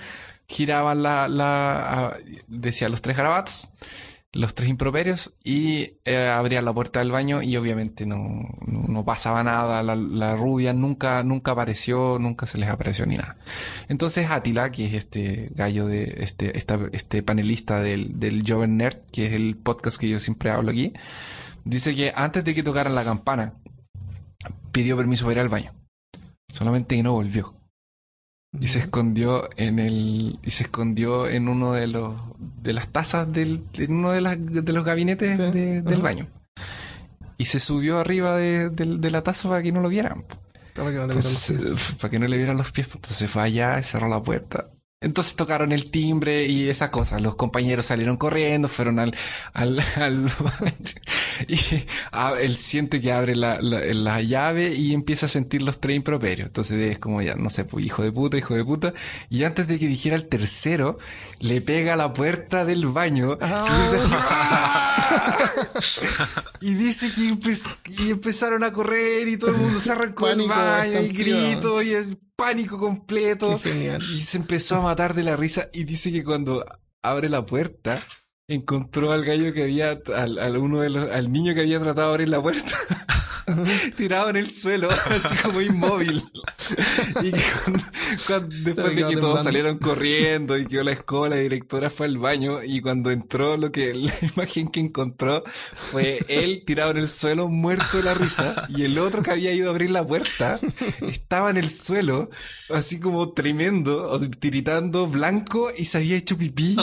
giraban 0.48 1.02
la, 1.02 1.26
la, 1.28 2.06
a- 2.08 2.16
decía 2.46 2.88
los 2.88 3.02
tres 3.02 3.16
garabatos, 3.16 3.70
los 4.36 4.54
tres 4.54 4.68
improperios 4.70 5.34
y 5.42 5.94
eh, 6.04 6.28
abrían 6.28 6.64
la 6.64 6.72
puerta 6.72 7.00
del 7.00 7.10
baño 7.10 7.42
y 7.42 7.56
obviamente 7.56 8.06
no, 8.06 8.48
no, 8.66 9.04
pasaba 9.04 9.42
nada, 9.42 9.82
la, 9.82 9.96
la 9.96 10.36
rubia 10.36 10.72
nunca, 10.72 11.22
nunca 11.22 11.52
apareció, 11.52 12.18
nunca 12.18 12.46
se 12.46 12.58
les 12.58 12.68
apareció 12.68 13.06
ni 13.06 13.16
nada. 13.16 13.36
Entonces 13.88 14.30
Atila, 14.30 14.70
que 14.70 14.86
es 14.86 14.94
este 14.94 15.50
gallo 15.54 15.86
de 15.86 16.18
este, 16.20 16.56
esta- 16.56 16.78
este 16.92 17.22
panelista 17.22 17.80
del, 17.80 18.20
del 18.20 18.44
Joven 18.46 18.76
Nerd, 18.76 18.98
que 19.10 19.26
es 19.26 19.32
el 19.32 19.56
podcast 19.56 19.98
que 19.98 20.08
yo 20.08 20.20
siempre 20.20 20.50
hablo 20.50 20.70
aquí, 20.70 20.92
dice 21.64 21.94
que 21.94 22.12
antes 22.14 22.44
de 22.44 22.54
que 22.54 22.62
tocaran 22.62 22.94
la 22.94 23.04
campana, 23.04 23.54
pidió 24.72 24.96
permiso 24.96 25.24
para 25.24 25.32
ir 25.34 25.40
al 25.40 25.48
baño. 25.48 25.72
Solamente 26.52 26.94
que 26.96 27.02
no 27.02 27.12
volvió. 27.12 27.55
Y 28.60 28.66
se 28.68 28.78
escondió 28.80 29.48
en 29.56 29.78
el. 29.78 30.38
Y 30.42 30.50
se 30.50 30.64
escondió 30.64 31.28
en 31.28 31.48
uno 31.48 31.72
de 31.72 31.86
los. 31.86 32.14
de 32.62 32.72
las 32.72 32.88
tazas 32.88 33.30
del. 33.32 33.62
en 33.78 33.92
uno 33.94 34.10
de, 34.12 34.20
las, 34.20 34.36
de 34.38 34.72
los 34.72 34.84
gabinetes 34.84 35.36
Sí, 35.36 35.58
de- 35.58 35.82
del 35.82 36.00
baño. 36.02 36.28
Y 37.38 37.44
se 37.46 37.60
subió 37.60 37.98
arriba 37.98 38.36
de, 38.36 38.70
de- 38.70 39.10
la 39.10 39.22
taza 39.22 39.48
para 39.48 39.62
que 39.62 39.72
no 39.72 39.80
lo 39.80 39.88
vieran. 39.88 40.24
Para 40.74 40.90
que 40.90 40.96
no 40.96 41.06
le 41.06 41.14
vieran 41.14 41.32
los 41.32 41.44
pies. 41.46 41.50
eh, 41.50 41.94
para 42.00 42.10
que 42.10 42.18
no 42.18 42.26
le 42.28 42.36
vieran 42.36 42.56
los 42.56 42.72
pies. 42.72 42.86
Entonces 42.94 43.16
se 43.16 43.28
fue 43.28 43.42
allá 43.42 43.78
y 43.78 43.82
cerró 43.82 44.08
la 44.08 44.20
puerta. 44.22 44.68
Entonces 44.98 45.36
tocaron 45.36 45.72
el 45.72 45.90
timbre 45.90 46.46
y 46.46 46.70
esa 46.70 46.90
cosa. 46.90 47.20
Los 47.20 47.36
compañeros 47.36 47.84
salieron 47.84 48.16
corriendo, 48.16 48.66
fueron 48.66 48.98
al, 48.98 49.14
al, 49.52 49.78
al 49.96 50.30
y 51.48 51.58
ah, 52.12 52.34
él 52.40 52.56
siente 52.56 53.00
que 53.00 53.12
abre 53.12 53.36
la, 53.36 53.60
la, 53.60 53.80
la 53.92 54.22
llave 54.22 54.74
y 54.74 54.94
empieza 54.94 55.26
a 55.26 55.28
sentir 55.28 55.60
los 55.62 55.80
tres 55.80 55.96
improperios. 55.96 56.46
Entonces 56.46 56.92
es 56.92 56.98
como 56.98 57.20
ya, 57.20 57.34
no 57.34 57.50
sé, 57.50 57.64
pues 57.66 57.84
hijo 57.84 58.02
de 58.02 58.10
puta, 58.10 58.38
hijo 58.38 58.54
de 58.54 58.64
puta. 58.64 58.94
Y 59.28 59.44
antes 59.44 59.68
de 59.68 59.78
que 59.78 59.86
dijera 59.86 60.16
el 60.16 60.28
tercero, 60.28 60.98
le 61.40 61.60
pega 61.60 61.92
a 61.92 61.96
la 61.96 62.14
puerta 62.14 62.64
del 62.64 62.86
baño 62.86 63.38
y 63.66 63.74
grita 63.74 63.96
así, 63.96 64.12
¡Ah! 64.14 64.85
Y 66.60 66.74
dice 66.74 67.10
que 67.12 67.22
empe- 67.32 67.76
y 67.98 68.10
empezaron 68.10 68.64
a 68.64 68.72
correr 68.72 69.28
y 69.28 69.36
todo 69.36 69.50
el 69.50 69.56
mundo 69.56 69.80
se 69.80 69.92
arrancó 69.92 70.26
Pánico 70.26 70.48
baño 70.48 71.00
y 71.02 71.08
grito 71.08 71.82
y 71.82 71.92
es 71.94 72.12
pánico 72.34 72.78
completo. 72.78 73.58
Genial. 73.58 74.02
Y 74.02 74.22
se 74.22 74.38
empezó 74.38 74.76
a 74.76 74.82
matar 74.82 75.14
de 75.14 75.22
la 75.22 75.36
risa 75.36 75.68
y 75.72 75.84
dice 75.84 76.12
que 76.12 76.24
cuando 76.24 76.64
abre 77.02 77.28
la 77.28 77.44
puerta 77.44 78.02
encontró 78.48 79.12
al 79.12 79.24
gallo 79.24 79.52
que 79.52 79.64
había, 79.64 80.00
al, 80.14 80.38
al 80.38 80.56
uno 80.56 80.80
de 80.80 80.90
los, 80.90 81.10
al 81.10 81.32
niño 81.32 81.54
que 81.54 81.60
había 81.62 81.80
tratado 81.80 82.08
de 82.08 82.14
abrir 82.14 82.28
la 82.28 82.40
puerta 82.42 82.76
tirado 83.96 84.30
en 84.30 84.36
el 84.36 84.50
suelo, 84.50 84.88
así 85.10 85.36
como 85.42 85.60
inmóvil. 85.60 86.24
Y 87.22 87.32
que 87.32 87.42
cuando- 87.64 87.84
cuando- 88.26 88.56
después 88.64 88.86
de 88.88 88.94
que 88.94 89.02
todos 89.02 89.12
temblando. 89.14 89.42
salieron 89.42 89.78
corriendo 89.78 90.58
y 90.58 90.66
quedó 90.66 90.84
la 90.84 90.92
escuela, 90.92 91.36
la 91.36 91.42
directora 91.42 91.90
fue 91.90 92.06
al 92.06 92.18
baño 92.18 92.62
y 92.62 92.80
cuando 92.80 93.10
entró 93.10 93.56
lo 93.56 93.70
que 93.72 93.94
la 93.94 94.12
imagen 94.34 94.68
que 94.68 94.80
encontró 94.80 95.42
fue 95.92 96.18
él 96.28 96.62
tirado 96.66 96.90
en 96.92 96.98
el 96.98 97.08
suelo 97.08 97.48
muerto 97.48 97.96
de 97.98 98.02
la 98.02 98.14
risa 98.14 98.66
y 98.68 98.82
el 98.84 98.98
otro 98.98 99.22
que 99.22 99.30
había 99.30 99.52
ido 99.52 99.68
a 99.68 99.70
abrir 99.70 99.90
la 99.90 100.06
puerta 100.06 100.58
estaba 101.02 101.50
en 101.50 101.56
el 101.56 101.70
suelo 101.70 102.30
así 102.70 102.98
como 103.00 103.32
tremendo, 103.32 104.18
tiritando 104.40 105.06
blanco 105.06 105.70
y 105.76 105.84
se 105.84 105.98
había 105.98 106.16
hecho 106.16 106.36
pipí. 106.36 106.76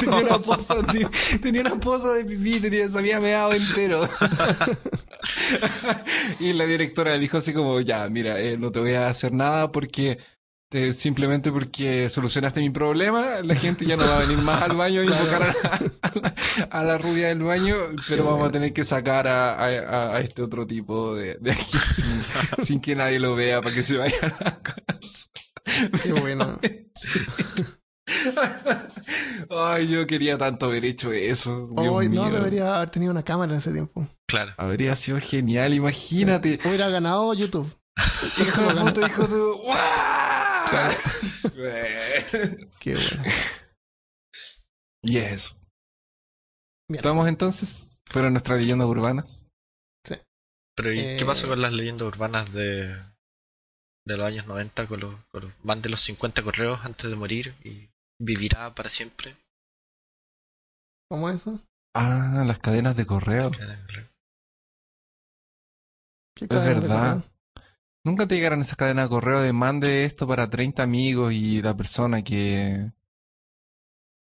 tenía 0.00 0.16
una 0.16 0.38
poza 0.38 0.76
de, 0.82 1.08
tenía 1.40 1.60
una 1.60 1.78
poza 1.78 2.12
de 2.12 2.24
pipí, 2.24 2.58
tenía, 2.60 2.88
se 2.88 2.98
había 2.98 3.20
meado 3.20 3.52
entero. 3.52 4.08
y 6.40 6.52
la 6.52 6.64
directora 6.66 7.12
le 7.12 7.18
dijo 7.18 7.38
así 7.38 7.52
como, 7.52 7.80
ya, 7.80 8.08
mira, 8.08 8.40
eh, 8.40 8.56
no 8.58 8.70
te 8.72 8.80
voy 8.80 8.92
a 8.94 9.08
hacer 9.08 9.32
nada 9.32 9.70
porque 9.72 10.18
Te- 10.68 10.94
simplemente 10.94 11.52
porque 11.52 12.08
solucionaste 12.08 12.60
mi 12.60 12.70
problema, 12.70 13.42
la 13.42 13.54
gente 13.54 13.84
ya 13.84 13.94
no 13.96 14.04
va 14.06 14.16
a 14.16 14.20
venir 14.20 14.38
más 14.38 14.62
al 14.62 14.74
baño 14.74 15.02
a 15.02 15.04
invocar 15.04 15.42
a 15.42 15.46
la, 15.48 15.90
a 16.00 16.12
la- 16.18 16.34
a 16.70 16.84
la 16.84 16.96
rubia 16.98 17.28
del 17.28 17.40
baño, 17.44 17.76
pero 18.08 18.24
vamos 18.24 18.48
a 18.48 18.52
tener 18.52 18.72
que 18.72 18.82
sacar 18.82 19.28
a, 19.28 19.52
a- 19.54 20.16
a 20.16 20.20
este 20.20 20.40
otro 20.40 20.66
tipo 20.66 21.14
de, 21.14 21.36
de 21.42 21.52
aquí 21.52 21.76
sin, 22.56 22.64
sin 22.64 22.80
que 22.80 22.96
nadie 22.96 23.18
lo 23.20 23.34
vea 23.36 23.60
para 23.60 23.74
que 23.74 23.82
se 23.82 23.98
vaya 23.98 24.16
a 24.22 24.44
la 24.44 24.62
casa. 24.62 25.28
Qué 26.02 26.12
bueno. 26.14 26.58
Ay, 29.50 29.88
yo 29.88 30.06
quería 30.06 30.38
tanto 30.38 30.66
haber 30.66 30.84
hecho 30.84 31.12
eso. 31.12 31.68
Dios 31.68 31.88
Hoy 31.88 32.08
no 32.08 32.24
mío. 32.24 32.32
debería 32.34 32.76
haber 32.76 32.90
tenido 32.90 33.10
una 33.12 33.22
cámara 33.22 33.52
en 33.52 33.58
ese 33.58 33.72
tiempo. 33.72 34.06
Claro. 34.26 34.52
Habría 34.56 34.96
sido 34.96 35.20
genial, 35.20 35.74
imagínate. 35.74 36.58
Hubiera 36.64 36.88
ganado 36.88 37.32
YouTube. 37.34 37.70
Hijo 38.38 38.62
de 38.74 38.80
puta, 38.80 39.06
hijo 39.06 39.26
de... 39.26 39.40
¡Guau! 39.62 40.68
Claro. 40.70 40.94
Qué 42.80 42.94
bueno. 42.94 43.22
y 45.02 45.16
eso. 45.18 45.54
Bien. 46.88 46.98
¿Estamos 47.00 47.28
entonces? 47.28 47.96
¿Fueron 48.06 48.32
nuestras 48.32 48.58
leyendas 48.60 48.88
urbanas? 48.88 49.46
Pero 50.74 50.90
¿y 50.90 51.00
Eh, 51.00 51.16
qué 51.18 51.26
pasó 51.26 51.48
con 51.48 51.60
las 51.60 51.72
leyendas 51.74 52.08
urbanas 52.08 52.50
de, 52.54 52.86
de 54.06 54.16
los 54.16 54.26
años 54.26 54.46
90 54.46 54.86
con 54.86 55.00
los, 55.00 55.14
con 55.30 55.42
los 55.42 55.52
van 55.62 55.82
de 55.82 55.90
los 55.90 56.00
50 56.00 56.42
correos 56.42 56.80
antes 56.84 57.10
de 57.10 57.16
morir 57.16 57.54
y 57.62 57.90
vivirá 58.18 58.74
para 58.74 58.88
siempre? 58.88 59.36
¿Cómo 61.08 61.28
es 61.28 61.36
eso? 61.42 61.60
Ah, 61.94 62.42
las 62.46 62.58
cadenas 62.58 62.96
de 62.96 63.06
correo. 63.06 63.50
¿Qué 66.34 66.44
Es 66.44 66.48
verdad. 66.48 67.20
correo? 67.20 67.32
Nunca 68.04 68.26
te 68.26 68.34
llegaron 68.34 68.60
esas 68.60 68.76
cadenas 68.76 69.04
de 69.06 69.10
correo 69.10 69.40
de 69.40 69.52
mande 69.52 70.04
esto 70.04 70.26
para 70.26 70.50
30 70.50 70.82
amigos 70.82 71.32
y 71.32 71.62
la 71.62 71.76
persona 71.76 72.22
que... 72.22 72.90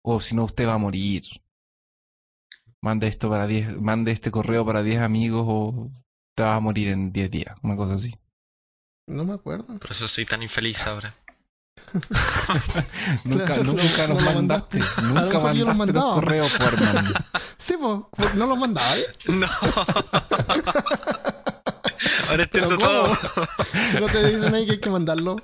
O 0.06 0.20
si 0.20 0.36
no, 0.36 0.44
usted 0.44 0.68
va 0.68 0.74
a 0.74 0.78
morir. 0.78 1.24
Mande 2.82 3.08
esto 3.08 3.30
para 3.30 3.48
10... 3.48 3.82
Mande 3.82 4.12
este 4.12 4.30
correo 4.30 4.66
para 4.66 4.84
10 4.84 5.02
amigos 5.02 5.46
o 5.48 5.90
te 6.36 6.44
vas 6.44 6.58
a 6.58 6.60
morir 6.60 6.90
en 6.90 7.12
10 7.12 7.32
días. 7.32 7.56
Una 7.64 7.76
cosa 7.76 7.96
así. 7.96 8.14
No 9.08 9.24
me 9.26 9.34
acuerdo. 9.34 9.78
Por 9.80 9.92
eso 9.92 10.08
soy 10.08 10.26
tan 10.26 10.44
infeliz 10.44 10.86
ahora. 10.86 11.16
Nunca, 13.24 13.45
Claro, 13.45 13.63
nunca 13.63 14.07
no 14.07 14.13
nos 14.15 14.24
lo 14.24 14.34
mandaste. 14.34 14.80
Nunca 15.03 15.39
mandaste 15.39 15.93
los 15.93 16.13
correos, 16.15 16.51
por. 16.57 16.69
Sí, 17.57 17.76
pues, 17.80 18.34
no 18.36 18.45
los 18.47 18.57
mandaba, 18.57 18.97
¿eh? 18.97 19.05
No. 19.28 19.47
ahora 22.30 22.43
entiendo 22.43 22.78
todo. 22.78 23.15
Si 23.91 23.99
no 23.99 24.07
te 24.07 24.28
dicen 24.28 24.53
ahí 24.53 24.65
que 24.65 24.74
hay 24.74 24.80
que 24.80 24.89
mandarlo. 24.89 25.38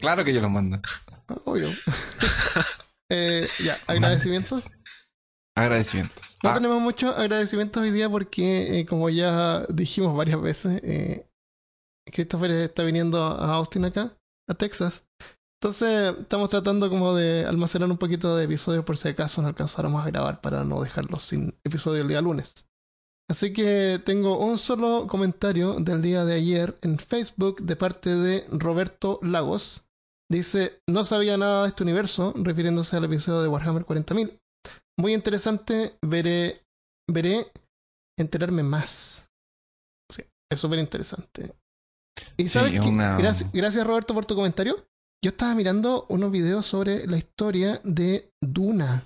claro 0.00 0.24
que 0.24 0.34
yo 0.34 0.40
los 0.40 0.50
mando. 0.50 0.80
Obvio. 1.44 1.70
Eh, 3.08 3.46
ya, 3.64 3.78
agradecimientos. 3.86 4.70
Agradecimientos. 5.54 6.36
No 6.42 6.50
Ah, 6.50 6.54
tenemos 6.54 6.80
muchos 6.80 7.16
agradecimientos 7.16 7.82
hoy 7.82 7.90
día 7.90 8.08
porque, 8.10 8.80
eh, 8.80 8.86
como 8.86 9.08
ya 9.08 9.62
dijimos 9.68 10.16
varias 10.16 10.40
veces, 10.40 10.80
eh, 10.84 11.27
Christopher 12.12 12.50
está 12.50 12.82
viniendo 12.82 13.22
a 13.22 13.54
Austin 13.54 13.84
acá, 13.84 14.16
a 14.48 14.54
Texas. 14.54 15.04
Entonces, 15.60 16.14
estamos 16.20 16.50
tratando 16.50 16.88
como 16.88 17.14
de 17.14 17.44
almacenar 17.44 17.90
un 17.90 17.98
poquito 17.98 18.36
de 18.36 18.44
episodios 18.44 18.84
por 18.84 18.96
si 18.96 19.08
acaso 19.08 19.42
no 19.42 19.48
alcanzáramos 19.48 20.04
a 20.04 20.10
grabar 20.10 20.40
para 20.40 20.64
no 20.64 20.80
dejarlos 20.82 21.22
sin 21.22 21.52
episodio 21.64 22.02
el 22.02 22.08
día 22.08 22.20
lunes. 22.20 22.66
Así 23.28 23.52
que 23.52 24.00
tengo 24.04 24.38
un 24.38 24.56
solo 24.56 25.06
comentario 25.06 25.74
del 25.74 26.00
día 26.00 26.24
de 26.24 26.34
ayer 26.34 26.78
en 26.80 26.98
Facebook 26.98 27.60
de 27.60 27.76
parte 27.76 28.14
de 28.14 28.46
Roberto 28.50 29.18
Lagos. 29.22 29.84
Dice, 30.30 30.80
no 30.88 31.04
sabía 31.04 31.36
nada 31.36 31.62
de 31.62 31.68
este 31.70 31.82
universo, 31.82 32.32
refiriéndose 32.36 32.96
al 32.96 33.04
episodio 33.04 33.42
de 33.42 33.48
Warhammer 33.48 33.84
40.000. 33.84 34.38
Muy 34.98 35.12
interesante, 35.12 35.98
veré, 36.02 36.62
veré 37.10 37.50
enterarme 38.18 38.62
más. 38.62 39.28
Sí, 40.10 40.22
es 40.50 40.58
súper 40.58 40.78
interesante. 40.78 41.52
Y 42.36 42.48
sabes 42.48 42.78
una- 42.84 43.16
gracias, 43.18 43.50
gracias 43.52 43.86
Roberto 43.86 44.14
por 44.14 44.26
tu 44.26 44.34
comentario. 44.34 44.76
Yo 45.24 45.30
estaba 45.30 45.54
mirando 45.54 46.06
unos 46.10 46.30
videos 46.30 46.64
sobre 46.66 47.06
la 47.06 47.16
historia 47.18 47.80
de 47.84 48.30
Duna. 48.40 49.02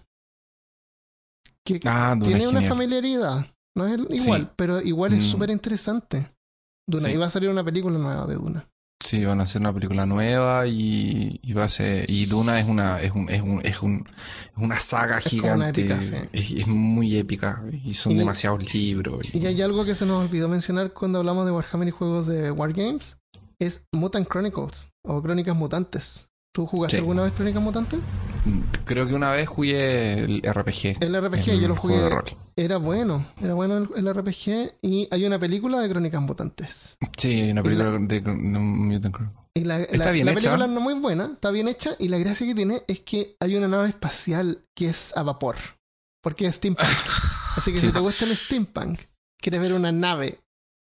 Que 1.65 1.81
ah, 1.87 2.15
Duna 2.19 2.27
tiene 2.27 2.49
una 2.49 2.61
genial. 2.61 2.69
familiaridad. 2.73 3.47
No 3.77 3.87
es 3.87 4.01
igual, 4.11 4.43
Sí. 4.43 4.49
pero 4.57 4.81
igual 4.83 5.13
es 5.15 5.21
Mm. 5.27 5.31
súper 5.31 5.51
interesante. 5.51 6.31
Duna, 6.87 7.09
Sí. 7.09 7.15
y 7.15 7.17
va 7.17 7.27
a 7.27 7.31
salir 7.31 7.49
una 7.49 7.65
película 7.65 7.97
nueva 7.99 8.27
de 8.27 8.35
Duna. 8.35 8.69
Sí, 9.03 9.25
van 9.25 9.41
a 9.41 9.43
hacer 9.43 9.61
una 9.61 9.73
película 9.75 10.07
nueva 10.07 10.67
y, 10.69 11.41
y 11.43 11.53
va 11.55 11.65
a 11.65 11.69
ser 11.69 12.09
y 12.09 12.27
Duna 12.27 12.61
es 12.61 12.69
una 12.69 13.01
es 13.03 13.11
un 13.13 13.29
es 13.29 13.43
un 13.43 13.61
es 13.65 13.83
un 13.83 14.07
es 14.57 14.57
una 14.63 14.77
saga 14.79 15.19
Es 15.19 15.25
gigante, 15.25 15.57
una 15.57 15.69
épica, 15.71 16.01
sí. 16.01 16.15
es, 16.33 16.53
es 16.53 16.67
muy 16.69 17.17
épica 17.17 17.63
y 17.85 17.95
son 17.95 18.13
Y- 18.13 18.17
demasiados 18.19 18.73
libros. 18.73 19.35
y- 19.35 19.39
Y 19.39 19.47
hay 19.47 19.61
algo 19.61 19.85
que 19.85 19.95
se 19.97 20.07
nos 20.07 20.25
olvidó 20.25 20.49
mencionar 20.49 20.93
cuando 20.93 21.19
hablamos 21.19 21.47
de 21.47 21.53
Warhammer 21.53 21.89
y 21.89 21.91
juegos 21.91 22.27
de 22.29 22.51
Wargames. 22.53 23.17
Es 23.59 23.85
Mutant 23.93 24.29
Chronicles 24.29 24.89
o 25.05 25.21
Crónicas 25.23 25.55
Mutantes. 25.57 26.29
¿Tú 26.53 26.67
jugaste 26.67 26.97
Sí. 26.97 27.01
alguna 27.01 27.23
vez 27.23 27.33
Crónicas 27.33 27.63
Mutantes? 27.63 28.01
Creo 28.85 29.07
que 29.07 29.15
una 29.15 29.31
vez 29.31 29.49
jugué 29.49 30.19
el 30.25 30.43
RPG. 30.43 30.97
El 31.01 31.15
RPG, 31.21 31.49
el 31.51 31.61
yo 31.61 31.69
lo 31.69 31.77
jugué. 31.77 31.97
Era 32.57 32.77
bueno, 32.77 33.25
era 33.41 33.55
bueno 33.55 33.79
el, 33.79 33.89
el 33.97 34.15
RPG 34.15 34.75
y 34.83 35.09
hay 35.11 35.25
una 35.25 35.39
película 35.39 35.81
de 35.81 35.89
Crónicas 35.89 36.21
Mutantes. 36.21 36.99
Sí, 37.17 37.41
hay 37.41 37.51
una 37.53 37.63
película 37.63 37.91
de, 37.93 38.21
de 38.21 38.31
Mutant. 38.31 39.17
Y 39.55 39.65
la, 39.65 39.81
Está 39.81 40.07
la- 40.07 40.11
bien 40.11 40.27
la 40.27 40.33
hecha. 40.33 40.41
película 40.41 40.67
no 40.67 40.79
es 40.79 40.83
muy 40.85 40.95
buena, 40.95 41.31
está 41.35 41.51
bien 41.51 41.69
hecha 41.69 41.93
y 41.99 42.09
la 42.09 42.19
gracia 42.19 42.47
que 42.47 42.55
tiene 42.55 42.83
es 42.89 43.01
que 43.01 43.37
hay 43.41 43.55
una 43.57 43.69
nave 43.69 43.89
espacial 43.89 44.65
que 44.75 44.89
es 44.89 45.17
a 45.17 45.23
vapor. 45.23 45.57
Porque 46.23 46.47
es 46.47 46.57
steampunk. 46.57 46.89
Así 47.57 47.73
que 47.73 47.79
Sí. 47.79 47.87
si 47.87 47.93
te 47.93 48.01
gusta 48.01 48.25
el 48.25 48.37
steampunk, 48.37 48.99
quieres 49.41 49.61
ver 49.61 49.73
una 49.73 49.93
nave 49.93 50.41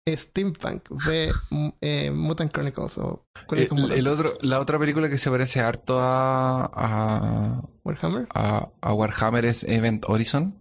steampunk, 0.08 0.88
ve 1.06 1.32
mm, 1.50 1.68
eh, 1.80 2.10
Mutant 2.12 2.52
Chronicles 2.52 2.98
o 2.98 3.24
Crónicas 3.48 3.78
El, 3.78 3.92
el 3.92 4.06
otro, 4.08 4.30
la 4.42 4.60
otra 4.60 4.78
película 4.78 5.08
que 5.08 5.18
se 5.18 5.30
parece 5.30 5.60
harto 5.60 5.98
a, 6.00 6.64
a, 6.72 7.62
Warhammer, 7.84 8.28
a, 8.34 8.68
a 8.80 8.92
Warhammer 8.92 9.44
es 9.46 9.64
Event 9.64 10.04
Horizon. 10.08 10.54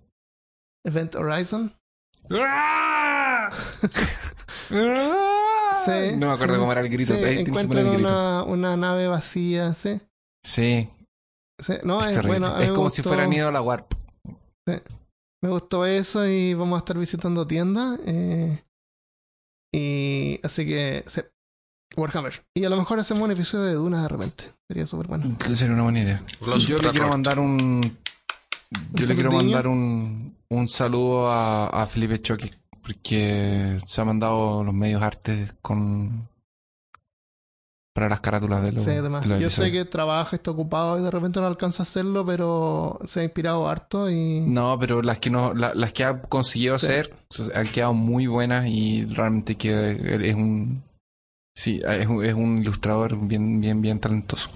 Event 0.84 1.16
Horizon. 1.16 1.74
Sí, 4.70 6.16
no 6.18 6.28
me 6.28 6.34
acuerdo 6.34 6.56
sí. 6.56 6.60
cómo 6.60 6.72
era 6.72 6.82
el 6.82 6.90
grito. 6.90 7.14
Sí, 7.14 7.24
ahí 7.24 7.40
encuentran 7.40 7.86
el 7.86 7.94
grito. 7.94 8.08
una, 8.08 8.44
una 8.44 8.78
nave 8.78 9.08
vacía, 9.08 9.74
sí. 9.74 10.02
Sí, 10.44 10.90
No, 11.84 12.02
es, 12.02 12.18
es, 12.18 12.26
bueno. 12.26 12.56
como 12.74 12.90
si 12.90 13.04
fueran 13.04 13.32
ido 13.34 13.50
a 13.50 13.52
la 13.52 13.62
Warp. 13.62 13.94
Me 14.66 15.50
gustó 15.50 15.86
eso 15.86 16.26
y 16.28 16.54
vamos 16.56 16.78
a 16.78 16.80
estar 16.80 16.98
visitando 16.98 17.46
tiendas. 17.46 18.00
eh, 18.06 18.64
y 19.76 20.40
así 20.44 20.66
que, 20.66 21.04
sí, 21.08 21.22
Warhammer. 21.98 22.34
Y 22.54 22.64
a 22.64 22.70
lo 22.70 22.78
mejor 22.78 23.00
hacemos 23.00 23.24
un 23.24 23.32
episodio 23.32 23.66
de 23.66 23.74
Duna 23.74 24.04
de 24.04 24.08
repente. 24.08 24.46
Sería 24.68 24.88
súper 24.88 25.08
bueno. 25.08 25.36
Sería 25.54 25.74
una 25.74 25.84
buena 25.84 26.02
idea. 26.02 26.24
Los 26.46 26.66
Yo 26.68 26.78
le 26.78 26.90
quiero 26.92 27.10
mandar 27.10 27.40
un. 27.40 27.98
Yo 28.94 29.06
le 29.06 29.16
quiero 29.16 29.32
mandar 29.32 29.68
un, 29.68 30.36
un 30.50 30.68
saludo 30.68 31.28
a, 31.28 31.68
a 31.68 31.88
Felipe 31.88 32.22
Choque, 32.22 32.54
porque 32.82 33.78
se 33.86 34.02
ha 34.02 34.06
mandado 34.06 34.64
los 34.64 34.74
medios 34.74 35.02
artes 35.02 35.56
con. 35.62 36.28
Para 37.96 38.10
las 38.10 38.20
carátulas 38.20 38.62
de 38.62 38.74
los. 38.74 38.84
Sí, 38.84 38.90
además. 38.92 39.24
de 39.24 39.30
los 39.30 39.40
Yo 39.40 39.50
sé 39.50 39.72
que 39.72 39.86
trabaja, 39.86 40.36
está 40.36 40.52
ocupado 40.52 41.00
y 41.00 41.02
de 41.04 41.10
repente 41.10 41.40
no 41.40 41.48
alcanza 41.48 41.84
a 41.84 41.86
hacerlo, 41.86 42.26
pero 42.26 43.00
se 43.06 43.22
ha 43.22 43.24
inspirado 43.24 43.68
harto 43.70 44.10
y. 44.12 44.42
No, 44.42 44.78
pero 44.78 45.02
las 45.02 45.18
que 45.20 45.30
no, 45.30 45.54
la- 45.54 45.74
las 45.74 45.94
que 45.94 46.04
ha 46.04 46.22
conseguido 46.22 46.78
Sí. 46.78 46.88
hacer 46.88 47.16
han 47.54 47.68
quedado 47.68 47.94
muy 47.94 48.28
buenas 48.28 48.68
y 48.68 49.06
realmente 49.06 49.56
que 49.56 50.28
es 50.30 50.36
un. 50.36 50.84
Sí, 51.58 51.80
es 51.88 52.06
un, 52.08 52.26
es 52.26 52.34
un 52.34 52.58
ilustrador 52.58 53.18
bien, 53.18 53.62
bien, 53.62 53.82
bien 53.82 54.00
talentoso. 54.00 54.50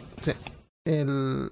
el... 0.85 1.51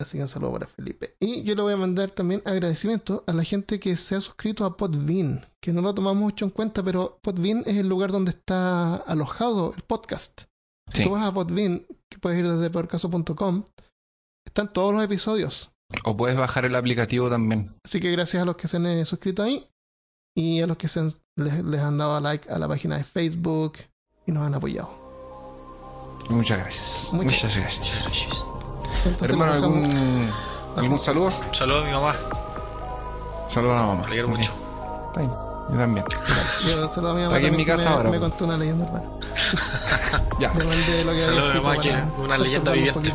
Así 0.00 0.16
que 0.16 0.22
un 0.22 0.28
saludo 0.28 0.52
para 0.52 0.66
Felipe. 0.68 1.16
Y 1.18 1.42
yo 1.42 1.56
le 1.56 1.62
voy 1.62 1.72
a 1.72 1.76
mandar 1.76 2.12
también 2.12 2.40
agradecimiento 2.44 3.24
a 3.26 3.32
la 3.32 3.42
gente 3.42 3.80
que 3.80 3.96
se 3.96 4.14
ha 4.14 4.20
suscrito 4.20 4.64
a 4.64 4.76
Podbean, 4.76 5.40
que 5.60 5.72
no 5.72 5.80
lo 5.82 5.92
tomamos 5.92 6.22
mucho 6.22 6.44
en 6.44 6.52
cuenta, 6.52 6.84
pero 6.84 7.18
Podbean 7.20 7.64
es 7.66 7.76
el 7.78 7.88
lugar 7.88 8.12
donde 8.12 8.30
está 8.30 8.94
alojado 8.94 9.74
el 9.76 9.82
podcast. 9.82 10.42
Si 10.92 10.98
Sí. 10.98 11.04
tú 11.04 11.10
vas 11.10 11.24
a 11.26 11.32
Podbean, 11.32 11.86
que 12.08 12.18
puedes 12.18 12.38
ir 12.38 12.46
desde 12.48 12.70
peorcaso.com, 12.70 13.64
están 14.46 14.72
todos 14.72 14.94
los 14.94 15.04
episodios. 15.04 15.70
O 16.04 16.16
puedes 16.16 16.36
bajar 16.36 16.64
el 16.64 16.74
aplicativo 16.74 17.28
también. 17.30 17.74
Así 17.84 18.00
que 18.00 18.10
gracias 18.10 18.42
a 18.42 18.46
los 18.46 18.56
que 18.56 18.68
se 18.68 18.76
han 18.76 18.86
eh, 18.86 19.04
suscrito 19.04 19.42
ahí 19.42 19.68
y 20.36 20.60
a 20.60 20.66
los 20.66 20.76
que 20.76 20.88
se 20.88 21.00
han- 21.00 21.12
les, 21.36 21.64
les 21.64 21.80
han 21.80 21.96
dado 21.98 22.18
like 22.20 22.50
a 22.50 22.58
la 22.58 22.68
página 22.68 22.96
de 22.96 23.04
Facebook 23.04 23.74
y 24.26 24.32
nos 24.32 24.42
han 24.46 24.54
apoyado. 24.54 24.90
Muchas 26.28 26.58
gracias. 26.58 27.08
Muchas 27.12 27.24
Muchas 27.44 27.56
gracias. 27.58 28.46
Entonces, 29.04 29.30
Hermano, 29.30 29.52
¿algún, 29.52 30.30
¿algún 30.76 30.98
saludo? 30.98 31.30
Saludos 31.52 31.84
a 31.84 31.86
mi 31.86 31.92
mamá. 31.92 32.14
Saludos 33.48 33.76
a 33.76 33.80
la 33.80 33.86
mamá. 33.86 34.06
Me 34.08 34.22
mucho. 34.24 34.52
Está 35.08 35.20
bien. 35.20 35.47
Yo 35.70 35.76
también. 35.76 36.04
Yo 36.66 36.84
a 36.84 37.14
mi 37.14 37.22
mamá 37.22 37.24
Está 37.24 37.36
aquí 37.36 37.46
en 37.46 37.56
mi 37.56 37.66
casa 37.66 37.90
me, 37.90 37.96
ahora, 37.96 38.10
me 38.10 38.18
pues. 38.18 38.30
contó 38.30 38.44
una 38.46 38.56
leyenda 38.56 38.84
urbana. 38.86 39.10
Ya, 40.40 40.48
mandé 40.52 41.04
lo 41.04 41.12
que 41.12 41.18
Saludos 41.18 41.50
a 41.50 41.54
mi 41.54 41.60
mamá, 41.60 41.78
que 41.78 41.90
para 41.90 42.06
una 42.18 42.38
leyenda 42.38 42.70
un 42.70 42.76
viviente. 42.76 43.14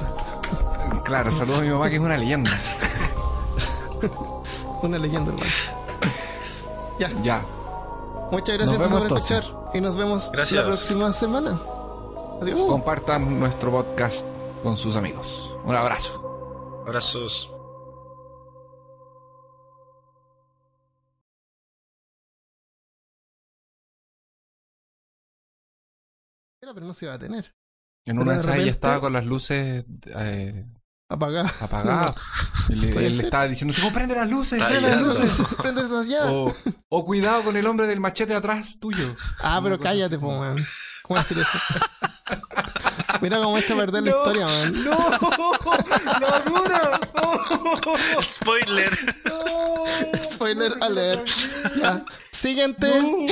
claro, 1.03 1.31
saludo 1.31 1.57
a 1.57 1.61
mi 1.61 1.69
mamá 1.69 1.89
que 1.89 1.95
es 1.95 2.01
una 2.01 2.17
leyenda. 2.17 2.51
Una 4.81 4.97
leyenda 4.97 5.31
urbana. 5.31 5.51
Ya, 6.99 7.09
Ya, 7.23 7.41
muchas 8.31 8.57
gracias 8.57 8.87
por 8.87 9.05
escuchar 9.05 9.43
y 9.73 9.79
nos 9.81 9.95
vemos 9.95 10.29
Gracias. 10.33 10.59
la 10.59 10.63
próxima 10.69 11.13
semana. 11.13 11.57
Adiós. 12.41 12.59
compartan 12.67 13.39
nuestro 13.39 13.71
podcast 13.71 14.25
con 14.61 14.75
sus 14.75 14.95
amigos. 14.97 15.55
Un 15.63 15.75
abrazo. 15.75 16.81
Abrazos. 16.85 17.52
Pero 26.73 26.85
no 26.85 26.93
se 26.93 27.05
iba 27.05 27.13
a 27.13 27.19
tener. 27.19 27.53
En 28.05 28.17
Pero 28.17 28.21
una 28.23 28.33
de 28.33 28.39
esas 28.39 28.55
ella 28.57 28.71
estaba 28.71 28.99
con 28.99 29.13
las 29.13 29.25
luces 29.25 29.85
eh, 30.15 30.65
Apagada. 31.09 31.51
apagadas. 31.61 32.15
Le- 32.69 32.93
Puede 32.93 33.05
él 33.07 33.11
le 33.13 33.17
ser. 33.17 33.25
estaba 33.25 33.45
diciendo, 33.47 33.73
¡se 33.73 33.91
prende 33.91 34.15
las 34.15 34.29
luces! 34.29 34.53
Está 34.53 34.69
prende 34.69 34.89
las 34.89 35.01
luces! 35.01 35.41
Prende 35.61 35.81
esas 35.83 36.07
ya. 36.07 36.31
O, 36.31 36.53
o 36.89 37.05
cuidado 37.05 37.43
con 37.43 37.55
el 37.57 37.67
hombre 37.67 37.87
del 37.87 37.99
machete 37.99 38.33
atrás 38.33 38.79
tuyo. 38.79 39.15
ah, 39.43 39.59
pero 39.61 39.79
cállate, 39.79 40.17
po, 40.17 40.37
man. 40.39 40.55
¿Cómo 41.03 41.19
decir 41.19 41.37
eso? 41.37 41.57
Mira 43.21 43.37
cómo 43.37 43.57
he 43.57 43.61
hecho 43.61 43.75
perder 43.77 44.03
la 44.03 44.11
No. 44.11 44.17
historia, 44.17 44.45
man. 44.45 44.73
¡No! 44.83 45.19
¡La 46.19 46.39
dura! 46.39 46.99
Spoiler. 48.21 48.91
Spoiler 50.23 50.73
alert. 50.81 51.27
Ya. 51.77 52.05
Siguiente. 52.31 52.87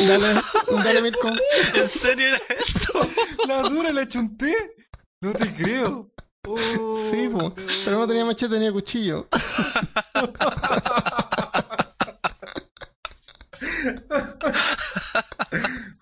Dale, 0.08 0.42
dale, 0.84 1.02
Mirko. 1.02 1.30
¿En 1.76 1.90
serio 1.90 2.28
era 2.28 2.40
eso? 2.60 3.08
¡La 3.48 3.62
dura 3.64 3.92
le 3.92 4.08
chunté! 4.08 4.56
No 5.22 5.34
te 5.34 5.54
creo. 5.56 6.12
Oh, 6.48 6.96
Sí, 7.12 7.30
po. 7.30 7.54
Pero 7.86 8.00
no 8.00 8.08
tenía 8.08 8.26
machete, 8.26 8.56
tenía 8.56 8.72
cuchillo. 8.72 9.28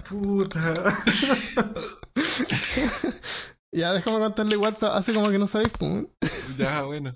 Puta. 0.09 0.73
Ya, 3.71 3.93
déjame 3.93 4.19
contarle 4.19 4.55
igual, 4.55 4.75
hace 4.81 5.13
como 5.13 5.29
que 5.29 5.37
no 5.37 5.47
sabéis, 5.47 5.69
po. 5.69 5.85
Ya, 6.57 6.81
bueno. 6.83 7.15